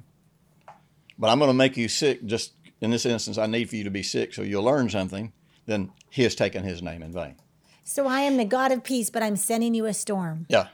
but 1.17 1.29
I'm 1.29 1.37
going 1.39 1.49
to 1.49 1.53
make 1.53 1.77
you 1.77 1.87
sick, 1.87 2.25
just 2.25 2.53
in 2.81 2.91
this 2.91 3.05
instance, 3.05 3.37
I 3.37 3.45
need 3.45 3.69
for 3.69 3.75
you 3.77 3.83
to 3.85 3.91
be 3.91 4.03
sick 4.03 4.33
so 4.33 4.41
you'll 4.41 4.63
learn 4.63 4.89
something, 4.89 5.31
then 5.65 5.91
he 6.09 6.23
has 6.23 6.35
taken 6.35 6.63
his 6.63 6.81
name 6.81 7.03
in 7.03 7.13
vain. 7.13 7.35
So 7.89 8.07
I 8.07 8.21
am 8.21 8.37
the 8.37 8.45
God 8.45 8.71
of 8.71 8.83
peace, 8.83 9.09
but 9.09 9.23
I'm 9.23 9.35
sending 9.35 9.73
you 9.73 9.85
a 9.85 9.93
storm. 9.93 10.45
Yeah. 10.49 10.67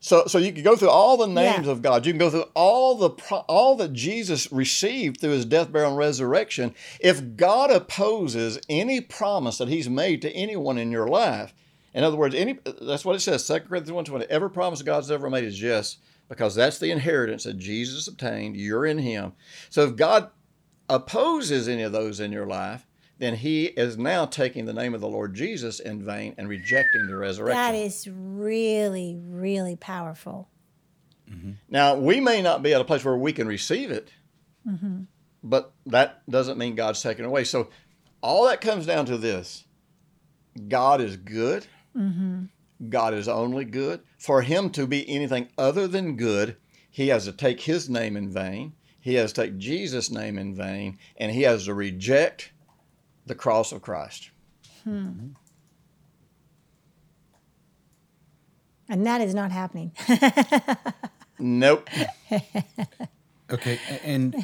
So, 0.00 0.24
so 0.26 0.38
you 0.38 0.52
can 0.52 0.64
go 0.64 0.74
through 0.74 0.90
all 0.90 1.16
the 1.16 1.28
names 1.28 1.66
Yeah. 1.66 1.72
of 1.72 1.80
God. 1.82 2.04
You 2.04 2.12
can 2.12 2.18
go 2.18 2.28
through 2.30 2.46
all 2.54 2.96
the 2.96 3.10
all 3.48 3.76
that 3.76 3.92
Jesus 3.92 4.50
received 4.50 5.20
through 5.20 5.30
His 5.30 5.44
death, 5.44 5.70
burial, 5.70 5.90
and 5.90 5.98
resurrection. 5.98 6.74
If 6.98 7.36
God 7.36 7.70
opposes 7.70 8.58
any 8.68 9.00
promise 9.00 9.58
that 9.58 9.68
He's 9.68 9.88
made 9.88 10.20
to 10.22 10.32
anyone 10.32 10.76
in 10.76 10.90
your 10.90 11.06
life, 11.06 11.54
in 11.94 12.02
other 12.02 12.16
words, 12.16 12.34
any 12.34 12.58
that's 12.80 13.04
what 13.04 13.14
it 13.14 13.20
says. 13.20 13.46
2 13.46 13.60
Corinthians 13.60 13.92
one 13.92 14.04
twenty. 14.04 14.24
Every 14.28 14.50
promise 14.50 14.82
God's 14.82 15.10
ever 15.10 15.30
made 15.30 15.44
is 15.44 15.62
yes, 15.62 15.98
because 16.28 16.54
that's 16.56 16.78
the 16.78 16.90
inheritance 16.90 17.44
that 17.44 17.58
Jesus 17.58 18.08
obtained. 18.08 18.56
You're 18.56 18.86
in 18.86 18.98
Him. 18.98 19.34
So 19.70 19.84
if 19.84 19.94
God 19.94 20.30
opposes 20.88 21.68
any 21.68 21.82
of 21.82 21.92
those 21.92 22.18
in 22.18 22.32
your 22.32 22.46
life, 22.46 22.86
then 23.22 23.36
He 23.36 23.66
is 23.66 23.96
now 23.96 24.26
taking 24.26 24.64
the 24.64 24.72
name 24.72 24.94
of 24.94 25.00
the 25.00 25.08
Lord 25.08 25.32
Jesus 25.32 25.78
in 25.78 26.04
vain 26.04 26.34
and 26.36 26.48
rejecting 26.48 27.06
the 27.06 27.14
resurrection. 27.14 27.56
That 27.56 27.76
is 27.76 28.08
really, 28.10 29.16
really 29.16 29.76
powerful. 29.76 30.48
Mm-hmm. 31.30 31.52
Now, 31.68 31.94
we 31.94 32.18
may 32.18 32.42
not 32.42 32.64
be 32.64 32.74
at 32.74 32.80
a 32.80 32.84
place 32.84 33.04
where 33.04 33.16
we 33.16 33.32
can 33.32 33.46
receive 33.46 33.92
it, 33.92 34.10
mm-hmm. 34.68 35.02
but 35.44 35.72
that 35.86 36.28
doesn't 36.28 36.58
mean 36.58 36.74
God's 36.74 37.00
taken 37.00 37.24
away. 37.24 37.44
So, 37.44 37.68
all 38.22 38.48
that 38.48 38.60
comes 38.60 38.86
down 38.86 39.06
to 39.06 39.16
this 39.16 39.66
God 40.66 41.00
is 41.00 41.16
good. 41.16 41.64
Mm-hmm. 41.96 42.46
God 42.88 43.14
is 43.14 43.28
only 43.28 43.64
good. 43.64 44.00
For 44.18 44.42
Him 44.42 44.68
to 44.70 44.84
be 44.84 45.08
anything 45.08 45.46
other 45.56 45.86
than 45.86 46.16
good, 46.16 46.56
He 46.90 47.06
has 47.08 47.26
to 47.26 47.32
take 47.32 47.60
His 47.60 47.88
name 47.88 48.16
in 48.16 48.32
vain. 48.32 48.72
He 48.98 49.14
has 49.14 49.32
to 49.32 49.42
take 49.42 49.58
Jesus' 49.58 50.10
name 50.10 50.38
in 50.38 50.56
vain, 50.56 50.98
and 51.16 51.30
He 51.30 51.42
has 51.42 51.66
to 51.66 51.74
reject 51.74 52.51
the 53.26 53.34
cross 53.34 53.72
of 53.72 53.82
Christ. 53.82 54.30
Hmm. 54.84 55.28
And 58.88 59.06
that 59.06 59.20
is 59.20 59.34
not 59.34 59.50
happening. 59.52 59.92
Nope. 61.38 61.88
Okay, 63.50 63.78
and 64.02 64.34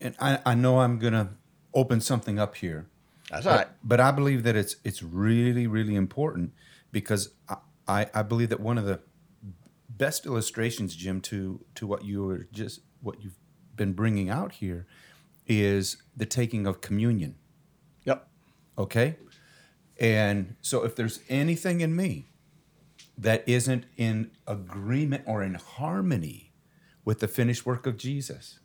and 0.00 0.14
I, 0.18 0.38
I 0.46 0.54
know 0.54 0.78
I'm 0.80 0.98
gonna 0.98 1.34
open 1.74 2.00
something 2.00 2.38
up 2.38 2.56
here, 2.56 2.86
That's 3.30 3.44
all 3.44 3.56
right. 3.56 3.66
but 3.84 4.00
I 4.00 4.10
believe 4.10 4.42
that 4.44 4.56
it's 4.56 4.76
it's 4.84 5.02
really 5.02 5.66
really 5.66 5.94
important 5.96 6.52
because 6.92 7.34
I, 7.46 7.56
I 7.86 8.06
I 8.14 8.22
believe 8.22 8.48
that 8.48 8.60
one 8.60 8.78
of 8.78 8.86
the 8.86 9.00
best 9.90 10.24
illustrations, 10.24 10.96
Jim, 10.96 11.20
to 11.22 11.62
to 11.74 11.86
what 11.86 12.06
you 12.06 12.24
were 12.24 12.48
just 12.52 12.80
what 13.02 13.22
you've 13.22 13.36
been 13.76 13.92
bringing 13.92 14.30
out 14.30 14.52
here 14.52 14.86
is 15.46 15.98
the 16.16 16.24
taking 16.24 16.66
of 16.66 16.80
communion. 16.80 17.34
Yep. 18.78 18.84
Okay, 18.84 19.16
and 20.00 20.56
so 20.60 20.84
if 20.84 20.96
there's 20.96 21.20
anything 21.28 21.80
in 21.80 21.94
me 21.94 22.28
that 23.18 23.44
isn't 23.46 23.84
in 23.96 24.30
agreement 24.46 25.22
or 25.26 25.42
in 25.42 25.54
harmony 25.54 26.52
with 27.04 27.20
the 27.20 27.28
finished 27.28 27.66
work 27.66 27.86
of 27.86 27.96
Jesus. 27.96 28.58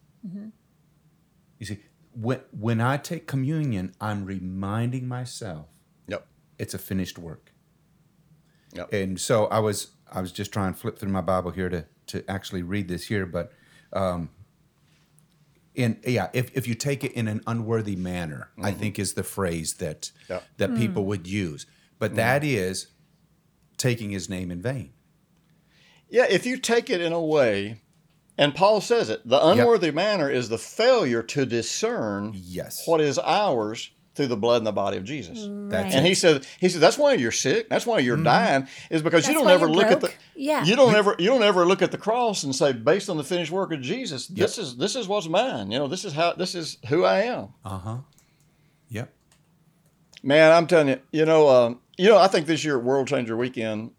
You 1.59 1.65
see, 1.65 1.79
when, 2.13 2.41
when 2.51 2.81
I 2.81 2.97
take 2.97 3.27
communion, 3.27 3.93
I'm 3.99 4.25
reminding 4.25 5.07
myself 5.07 5.67
Yep. 6.07 6.25
it's 6.59 6.73
a 6.73 6.77
finished 6.77 7.17
work. 7.17 7.51
Yep. 8.73 8.93
And 8.93 9.19
so 9.19 9.45
I 9.47 9.59
was 9.59 9.91
I 10.11 10.21
was 10.21 10.31
just 10.31 10.51
trying 10.53 10.73
to 10.73 10.79
flip 10.79 10.97
through 10.99 11.11
my 11.11 11.21
Bible 11.21 11.51
here 11.51 11.69
to 11.69 11.85
to 12.07 12.29
actually 12.29 12.61
read 12.63 12.87
this 12.87 13.07
here, 13.07 13.25
but 13.25 13.51
um, 13.93 14.29
in 15.77 15.99
yeah, 16.05 16.29
if, 16.33 16.55
if 16.57 16.67
you 16.67 16.75
take 16.75 17.03
it 17.03 17.13
in 17.13 17.27
an 17.27 17.41
unworthy 17.47 17.95
manner, 17.95 18.49
I 18.57 18.71
mm-hmm. 18.71 18.79
think 18.79 18.99
is 18.99 19.13
the 19.13 19.23
phrase 19.23 19.75
that 19.75 20.11
Yep. 20.27 20.43
that 20.57 20.69
hmm. 20.71 20.77
people 20.77 21.05
would 21.05 21.27
use. 21.27 21.65
But 21.99 22.09
mm-hmm. 22.09 22.17
that 22.17 22.43
is 22.43 22.87
taking 23.77 24.09
his 24.09 24.29
name 24.29 24.51
in 24.51 24.61
vain. 24.61 24.93
Yeah, 26.09 26.25
if 26.29 26.45
you 26.45 26.57
take 26.57 26.89
it 26.89 27.01
in 27.01 27.13
a 27.13 27.21
way, 27.21 27.81
and 28.37 28.55
Paul 28.55 28.81
says 28.81 29.09
it, 29.09 29.27
the 29.27 29.45
unworthy 29.45 29.91
manner 29.91 30.29
is 30.29 30.49
the 30.49 30.57
failure 30.57 31.21
to 31.23 31.45
discern 31.45 32.33
Yes. 32.33 32.83
what 32.85 33.01
is 33.01 33.19
ours 33.19 33.91
through 34.17 34.27
the 34.27 34.35
blood 34.35 34.57
and 34.57 34.67
the 34.67 34.71
body 34.71 34.97
of 34.97 35.03
Jesus. 35.03 35.47
That's 35.69 35.95
And 35.95 36.05
he 36.05 36.15
said, 36.15 36.45
he 36.59 36.67
said 36.67 36.81
that's 36.81 36.97
why 36.97 37.13
you're 37.13 37.31
sick. 37.31 37.69
That's 37.69 37.85
why 37.85 37.99
you're 37.99 38.17
dying 38.17 38.67
is 38.89 39.01
because 39.01 39.27
you 39.27 39.33
don't 39.33 39.47
ever 39.47 39.69
look 39.69 39.87
at 39.87 40.01
the. 40.01 40.11
Yeah. 40.35 40.63
you 40.65 40.75
don't 40.75 40.95
ever 40.95 41.15
you 41.17 41.27
don't 41.27 41.43
ever 41.43 41.65
look 41.65 41.81
at 41.81 41.91
the 41.91 41.97
cross 41.97 42.43
and 42.43 42.53
say 42.53 42.73
based 42.73 43.09
on 43.09 43.17
the 43.17 43.23
finished 43.23 43.51
work 43.51 43.71
of 43.71 43.81
Jesus, 43.81 44.27
this 44.27 44.57
is 44.57 44.75
this 44.75 44.95
is 44.95 45.07
what's 45.07 45.29
mine. 45.29 45.71
You 45.71 45.79
know, 45.79 45.87
this 45.87 46.03
is 46.03 46.13
how 46.13 46.33
this 46.33 46.55
is 46.55 46.77
who 46.89 47.05
I 47.05 47.21
am. 47.21 47.49
Uh-huh. 47.63 47.97
Yep. 48.89 49.13
Man, 50.23 50.51
I'm 50.51 50.67
telling 50.67 50.89
you, 50.89 50.99
you 51.11 51.25
know, 51.25 51.47
um, 51.47 51.79
you 51.97 52.09
know, 52.09 52.17
I 52.17 52.27
think 52.27 52.47
this 52.47 52.65
year 52.65 52.77
at 52.77 52.83
World 52.83 53.07
Changer 53.07 53.37
Weekend. 53.37 53.91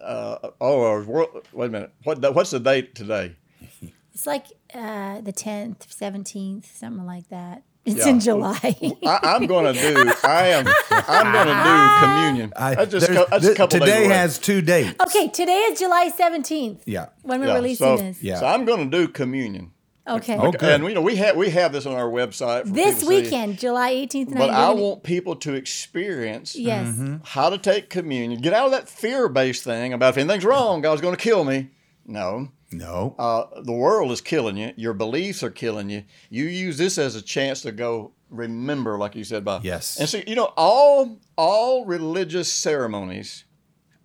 Uh, 0.00 0.50
oh, 0.60 1.00
uh, 1.00 1.04
world, 1.04 1.46
wait 1.52 1.66
a 1.66 1.70
minute. 1.70 1.92
What 2.04 2.34
what's 2.34 2.50
the 2.50 2.60
date 2.60 2.94
today? 2.94 3.36
It's 4.16 4.26
like 4.26 4.46
uh, 4.72 5.20
the 5.20 5.32
10th, 5.32 5.88
17th, 5.88 6.64
something 6.64 7.04
like 7.04 7.28
that. 7.28 7.64
It's 7.86 7.98
Yeah. 8.04 8.08
in 8.08 8.20
July. 8.20 8.58
I, 9.06 9.18
I'm 9.22 9.46
going 9.46 9.72
to 9.72 9.80
do. 9.80 10.12
I 10.24 10.48
am. 10.48 10.66
I'm 10.90 11.32
going 11.32 11.46
to 11.46 11.62
do 11.62 12.06
communion. 12.06 12.52
I, 12.56 12.74
that's 12.74 12.90
just, 12.90 13.06
there's- 13.06 13.24
cou- 13.24 13.30
that's 13.30 13.44
a 13.44 13.48
th- 13.48 13.56
couple 13.56 13.78
days 13.78 13.88
today 13.94 14.04
has 14.08 14.38
two 14.38 14.60
dates. 14.60 14.94
okay, 15.06 15.28
today 15.28 15.58
is 15.70 15.78
July 15.78 16.10
17th. 16.10 16.80
Yeah. 16.84 17.06
When 17.22 17.40
we're 17.40 17.46
Yeah, 17.46 17.54
releasing 17.54 17.86
so, 17.86 17.96
this. 17.96 18.22
Yeah. 18.22 18.40
So 18.40 18.46
I'm 18.46 18.64
going 18.64 18.90
to 18.90 18.96
do 18.98 19.06
communion. 19.08 19.70
Okay. 20.08 20.36
Okay. 20.38 20.74
And 20.74 20.84
you 20.84 20.94
know 20.94 21.00
we 21.02 21.16
have 21.16 21.34
we 21.36 21.50
have 21.50 21.72
this 21.72 21.84
on 21.84 21.94
our 21.94 22.08
website 22.08 22.62
for 22.62 22.68
This 22.68 23.00
people 23.00 23.00
to 23.00 23.00
see. 23.00 23.22
weekend, 23.22 23.58
July 23.58 23.92
18th 23.92 24.26
and 24.28 24.34
But 24.38 24.50
I 24.50 24.70
want 24.70 25.02
people 25.02 25.34
to 25.36 25.54
experience 25.54 26.54
Yes. 26.54 26.86
Mm-hmm. 26.88 27.16
how 27.24 27.50
to 27.50 27.58
take 27.58 27.90
communion. 27.90 28.40
Get 28.40 28.52
out 28.52 28.66
of 28.66 28.70
that 28.72 28.88
fear-based 28.88 29.64
thing 29.64 29.92
about 29.92 30.10
if 30.10 30.18
anything's 30.18 30.44
wrong, 30.44 30.80
God's 30.80 31.00
going 31.00 31.16
to 31.16 31.20
kill 31.20 31.42
me. 31.44 31.70
No, 32.06 32.48
No. 32.72 33.14
uh, 33.18 33.60
the 33.62 33.72
world 33.72 34.10
is 34.10 34.20
killing 34.20 34.56
you. 34.56 34.72
Your 34.76 34.92
beliefs 34.92 35.42
are 35.42 35.50
killing 35.50 35.88
you. 35.88 36.04
You 36.30 36.44
use 36.44 36.78
this 36.78 36.98
as 36.98 37.14
a 37.14 37.22
chance 37.22 37.62
to 37.62 37.72
go 37.72 38.12
remember, 38.28 38.98
like 38.98 39.14
you 39.14 39.24
said, 39.24 39.44
Bob. 39.44 39.64
Yes. 39.64 39.98
And 39.98 40.08
so 40.08 40.20
you 40.26 40.34
know 40.34 40.52
all 40.56 41.18
all 41.36 41.84
religious 41.84 42.52
ceremonies 42.52 43.44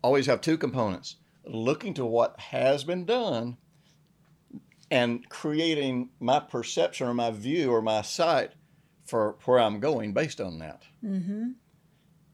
always 0.03 0.28
have 0.28 0.41
two 0.41 0.57
components: 0.57 1.16
looking 1.45 1.93
to 1.95 2.05
what 2.05 2.39
has 2.39 2.84
been 2.84 3.05
done, 3.05 3.57
and 4.91 5.28
creating 5.30 6.09
my 6.20 6.39
perception 6.39 7.07
or 7.07 7.14
my 7.14 7.32
view 7.32 7.72
or 7.72 7.82
my 7.82 8.01
sight 8.01 8.51
for 9.05 9.38
where 9.45 9.59
I'm 9.59 9.80
going 9.80 10.14
based 10.14 10.39
on 10.39 10.59
that. 10.59 10.84
Mm-hmm. 11.03 11.49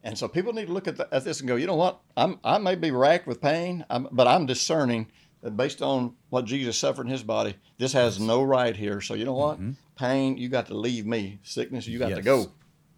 And 0.03 0.17
so 0.17 0.27
people 0.27 0.53
need 0.53 0.67
to 0.67 0.73
look 0.73 0.87
at, 0.87 0.95
the, 0.95 1.07
at 1.11 1.25
this 1.25 1.39
and 1.39 1.49
go, 1.49 1.55
you 1.55 1.67
know 1.67 1.75
what? 1.75 1.99
I'm 2.15 2.39
I 2.43 2.57
may 2.59 2.75
be 2.75 2.91
racked 2.91 3.27
with 3.27 3.41
pain, 3.41 3.85
I'm, 3.89 4.07
but 4.11 4.27
I'm 4.27 4.45
discerning 4.45 5.03
that 5.05 5.11
based 5.55 5.81
on 5.81 6.15
what 6.29 6.45
Jesus 6.45 6.77
suffered 6.77 7.05
in 7.05 7.11
His 7.11 7.23
body, 7.23 7.55
this 7.77 7.93
has 7.93 8.19
no 8.19 8.43
right 8.43 8.75
here. 8.75 9.01
So 9.01 9.13
you 9.13 9.25
know 9.25 9.33
what? 9.33 9.57
Mm-hmm. 9.57 9.71
Pain, 9.95 10.37
you 10.37 10.49
got 10.49 10.67
to 10.67 10.73
leave 10.77 11.05
me. 11.05 11.39
Sickness, 11.43 11.87
you 11.87 11.99
got 11.99 12.09
to 12.09 12.21
go. 12.21 12.47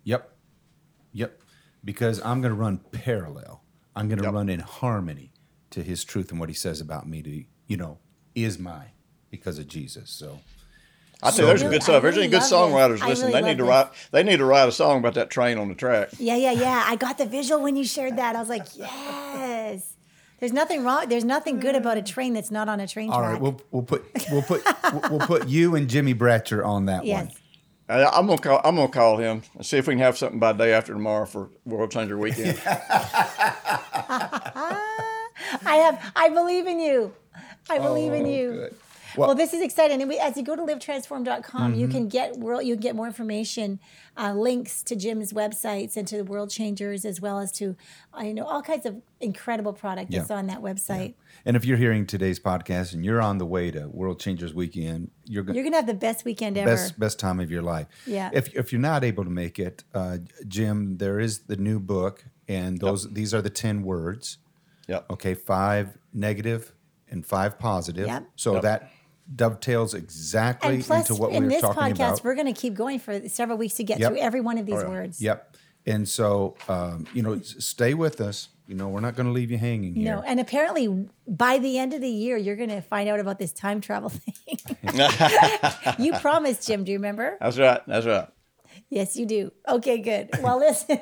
Yep. 0.04 0.30
Yep. 1.14 1.42
Because 1.84 2.22
I'm 2.24 2.42
going 2.42 2.54
to 2.54 2.60
run 2.60 2.78
parallel. 2.92 3.64
I'm 3.96 4.08
going 4.08 4.20
to 4.20 4.26
Yep. 4.26 4.34
run 4.34 4.50
in 4.50 4.60
harmony 4.60 5.32
to 5.72 5.82
his 5.84 6.04
truth 6.04 6.32
and 6.32 6.40
what 6.40 6.50
he 6.50 6.56
says 6.56 6.82
about 6.82 7.08
me 7.08 7.22
to, 7.22 7.44
you 7.68 7.78
know, 7.78 8.00
is 8.36 8.58
mine 8.60 8.92
because 9.30 9.60
of 9.60 9.68
Jesus. 9.68 10.10
So, 10.10 10.40
I 11.22 11.28
tell 11.28 11.32
So- 11.32 11.42
you, 11.42 11.48
there's 11.48 11.62
Really- 11.62 11.76
good 11.76 11.82
I 11.82 11.84
stuff. 11.84 12.02
There's 12.04 12.16
really 12.16 12.28
any 12.28 12.32
good 12.32 12.42
songwriters 12.42 13.02
I 13.02 13.08
listening. 13.10 13.30
really 13.34 13.42
they 13.42 13.48
need 13.50 13.58
to 13.60 13.66
love 13.66 13.88
write. 13.88 13.96
They 14.12 14.24
need 14.24 14.38
to 14.38 14.46
write 14.46 14.68
a 14.68 14.72
song 14.72 15.00
about 15.00 15.14
that 15.16 15.30
train 15.30 15.58
on 15.58 15.68
the 15.70 15.76
track. 15.76 16.10
Yeah, 16.18 16.36
yeah, 16.38 16.52
yeah. 16.52 16.84
I 16.88 16.96
got 16.96 17.18
the 17.18 17.26
visual 17.26 17.62
when 17.62 17.76
you 17.76 17.84
shared 17.86 18.18
that. 18.18 18.36
I 18.36 18.40
was 18.40 18.50
like, 18.50 18.66
yes. 18.78 19.96
There's 20.40 20.54
nothing 20.54 20.84
wrong. 20.84 21.10
There's 21.10 21.26
nothing 21.26 21.60
good 21.60 21.76
about 21.76 21.98
a 21.98 22.02
mm. 22.02 22.06
train 22.06 22.34
that's 22.34 22.52
not 22.52 22.70
on 22.70 22.80
a 22.80 22.88
train 22.88 23.10
all 23.10 23.20
track. 23.20 23.34
right, 23.34 23.42
we'll, 23.42 23.62
we'll 23.72 23.84
put 23.84 24.06
we'll 24.32 24.42
put 24.42 24.64
we'll- 24.66 25.02
we'll 25.12 25.28
put 25.28 25.48
you 25.48 25.76
and 25.76 25.90
Jimmy 25.90 26.14
Bratcher 26.14 26.66
on 26.66 26.86
that 26.86 27.06
yes. 27.06 27.26
one. 27.26 27.34
I, 27.90 28.06
I'm 28.06 28.28
gonna 28.28 28.42
call. 28.42 28.62
I'm 28.64 28.76
gonna 28.76 28.88
call 28.88 29.18
him 29.18 29.42
and 29.56 29.66
see 29.66 29.78
if 29.78 29.88
we 29.88 29.94
can 29.94 30.00
have 30.00 30.18
something 30.18 30.40
by 30.40 30.54
day 30.54 30.74
after 30.74 30.94
tomorrow 30.94 31.26
for 31.26 31.50
World 31.66 31.92
Changer 31.92 32.18
Weekend. 32.18 32.62
I 35.66 35.76
have. 35.76 36.12
I 36.16 36.30
believe 36.30 36.68
in 36.68 36.80
you. 36.80 37.14
I 37.70 37.80
believe 37.80 38.14
in 38.14 38.26
oh, 38.26 38.30
you. 38.30 38.50
Oh, 38.50 38.56
good. 38.56 38.76
Well, 39.18 39.30
Well- 39.30 39.36
this 39.36 39.54
is 39.54 39.62
exciting. 39.62 40.02
And 40.02 40.10
we, 40.10 40.18
as 40.20 40.38
you 40.38 40.44
go 40.44 40.56
to 40.56 40.62
livetransform.com, 40.62 41.74
you 41.76 41.88
Mm-hmm. 41.88 41.92
can 41.92 42.08
get 42.08 42.38
world. 42.38 42.64
You 42.66 42.76
can 42.76 42.82
get 42.82 42.96
more 42.96 43.08
information, 43.08 43.80
uh, 44.18 44.34
links 44.34 44.84
to 44.84 44.96
Jim's 44.96 45.34
websites 45.34 45.96
and 45.98 46.08
to 46.08 46.18
the 46.18 46.24
World 46.24 46.50
Changers, 46.50 47.06
as 47.06 47.22
well 47.22 47.40
as 47.40 47.52
to, 47.54 47.76
uh, 48.18 48.24
you 48.24 48.34
know, 48.34 48.46
all 48.46 48.62
kinds 48.62 48.86
of 48.86 49.02
incredible 49.20 49.74
product 49.74 50.12
that's 50.12 50.30
Yeah. 50.30 50.36
on 50.38 50.48
that 50.48 50.60
website. 50.62 51.14
And 51.46 51.56
if 51.56 51.66
you're 51.66 51.78
hearing 51.78 52.06
today's 52.06 52.40
podcast 52.40 52.94
and 52.94 53.04
you're 53.06 53.22
on 53.22 53.38
the 53.38 53.46
way 53.46 53.72
to 53.72 53.88
World 53.90 54.20
Changers 54.20 54.54
Weekend, 54.54 55.12
you're 55.26 55.44
going 55.44 55.56
You're 55.56 55.64
gonna 55.64 55.78
have 55.78 55.88
the 55.88 55.94
best 55.94 56.26
weekend 56.26 56.58
ever. 56.58 56.70
best 56.72 57.00
best 57.00 57.20
time 57.20 57.40
of 57.40 57.50
your 57.52 57.62
life. 57.62 57.88
Yeah. 58.06 58.30
If 58.34 58.54
if 58.56 58.72
you're 58.72 58.82
not 58.82 59.04
able 59.04 59.24
to 59.24 59.30
make 59.30 59.60
it, 59.60 59.84
uh, 59.94 60.18
Jim, 60.48 60.98
there 60.98 61.20
is 61.20 61.40
the 61.42 61.56
new 61.56 61.80
book, 61.80 62.26
and 62.48 62.80
those 62.80 63.12
these 63.14 63.34
are 63.34 63.42
the 63.42 63.50
ten 63.50 63.84
words. 63.84 64.38
yep. 64.88 65.06
Okay, 65.12 65.34
five 65.36 65.98
negative 66.14 66.74
and 67.12 67.26
five 67.26 67.60
positive. 67.60 68.08
Yep. 68.08 68.24
So 68.36 68.54
Yep. 68.54 68.62
that 68.64 68.92
dovetails 69.36 69.94
exactly 69.94 70.76
and 70.76 70.84
plus, 70.84 71.10
into 71.10 71.22
what 71.22 71.32
we 71.32 71.38
in 71.38 71.44
were 71.44 71.50
this 71.50 71.62
talking 71.62 71.82
podcast, 71.94 71.94
about. 71.96 72.24
we're 72.24 72.36
going 72.36 72.52
to 72.54 72.60
keep 72.60 72.74
going 72.74 73.00
for 73.00 73.28
several 73.30 73.58
weeks 73.58 73.76
to 73.76 73.84
get 73.84 74.00
Yep. 74.00 74.12
through 74.12 74.20
every 74.20 74.42
one 74.42 74.58
of 74.58 74.66
these 74.66 74.84
words. 74.84 75.22
Yep. 75.22 75.56
And 75.86 76.08
so, 76.08 76.56
um, 76.68 77.08
you 77.14 77.22
know, 77.22 77.40
stay 77.42 77.94
with 77.94 78.22
us. 78.22 78.50
You 78.68 78.76
know, 78.76 78.90
we're 78.90 79.00
not 79.00 79.16
going 79.16 79.26
to 79.26 79.32
leave 79.32 79.50
you 79.50 79.58
hanging 79.58 79.96
here. 79.96 80.16
No, 80.16 80.22
and 80.22 80.40
apparently 80.40 81.08
by 81.28 81.58
the 81.58 81.80
end 81.80 81.94
of 81.94 82.02
the 82.02 82.10
year, 82.10 82.38
you're 82.38 82.56
going 82.56 82.70
to 82.70 82.82
find 82.82 83.10
out 83.10 83.20
about 83.20 83.40
this 83.40 83.52
time 83.52 83.82
travel 83.82 84.10
thing. 84.14 84.58
you 85.98 86.14
promised, 86.14 86.68
Jim. 86.68 86.84
Do 86.84 86.92
you 86.92 87.00
remember? 87.00 87.38
That's 87.40 87.58
right. 87.58 87.82
That's 87.88 88.06
right. 88.06 88.28
Yes, 88.90 89.16
you 89.16 89.26
do. 89.26 89.52
Okay, 89.68 89.98
good. 90.00 90.30
Well, 90.42 90.60
listen, 90.60 91.00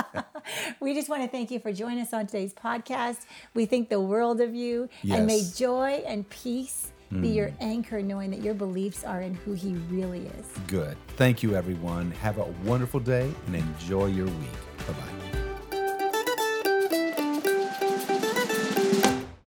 we 0.80 0.94
just 0.94 1.08
want 1.08 1.22
to 1.22 1.28
thank 1.28 1.50
you 1.50 1.58
for 1.58 1.72
joining 1.72 2.00
us 2.00 2.12
on 2.12 2.26
today's 2.26 2.52
podcast. 2.52 3.18
We 3.54 3.64
think 3.66 3.88
the 3.88 4.00
world 4.00 4.40
of 4.40 4.54
you, 4.54 4.88
and 5.10 5.26
may 5.26 5.42
joy 5.54 6.02
and 6.06 6.28
peace 6.28 6.92
be 7.10 7.28
your 7.28 7.48
mm. 7.48 7.56
anchor, 7.60 8.00
knowing 8.02 8.30
that 8.30 8.42
your 8.42 8.54
beliefs 8.54 9.04
are 9.04 9.20
in 9.20 9.34
who 9.34 9.52
He 9.52 9.74
really 9.90 10.26
is. 10.38 10.46
Good. 10.68 10.96
Thank 11.16 11.42
you, 11.42 11.56
everyone. 11.56 12.10
Have 12.12 12.38
a 12.38 12.44
wonderful 12.64 13.00
day 13.00 13.32
and 13.46 13.56
enjoy 13.56 14.06
your 14.06 14.26
week. 14.26 14.86
Bye 14.86 14.92
bye. 14.92 15.49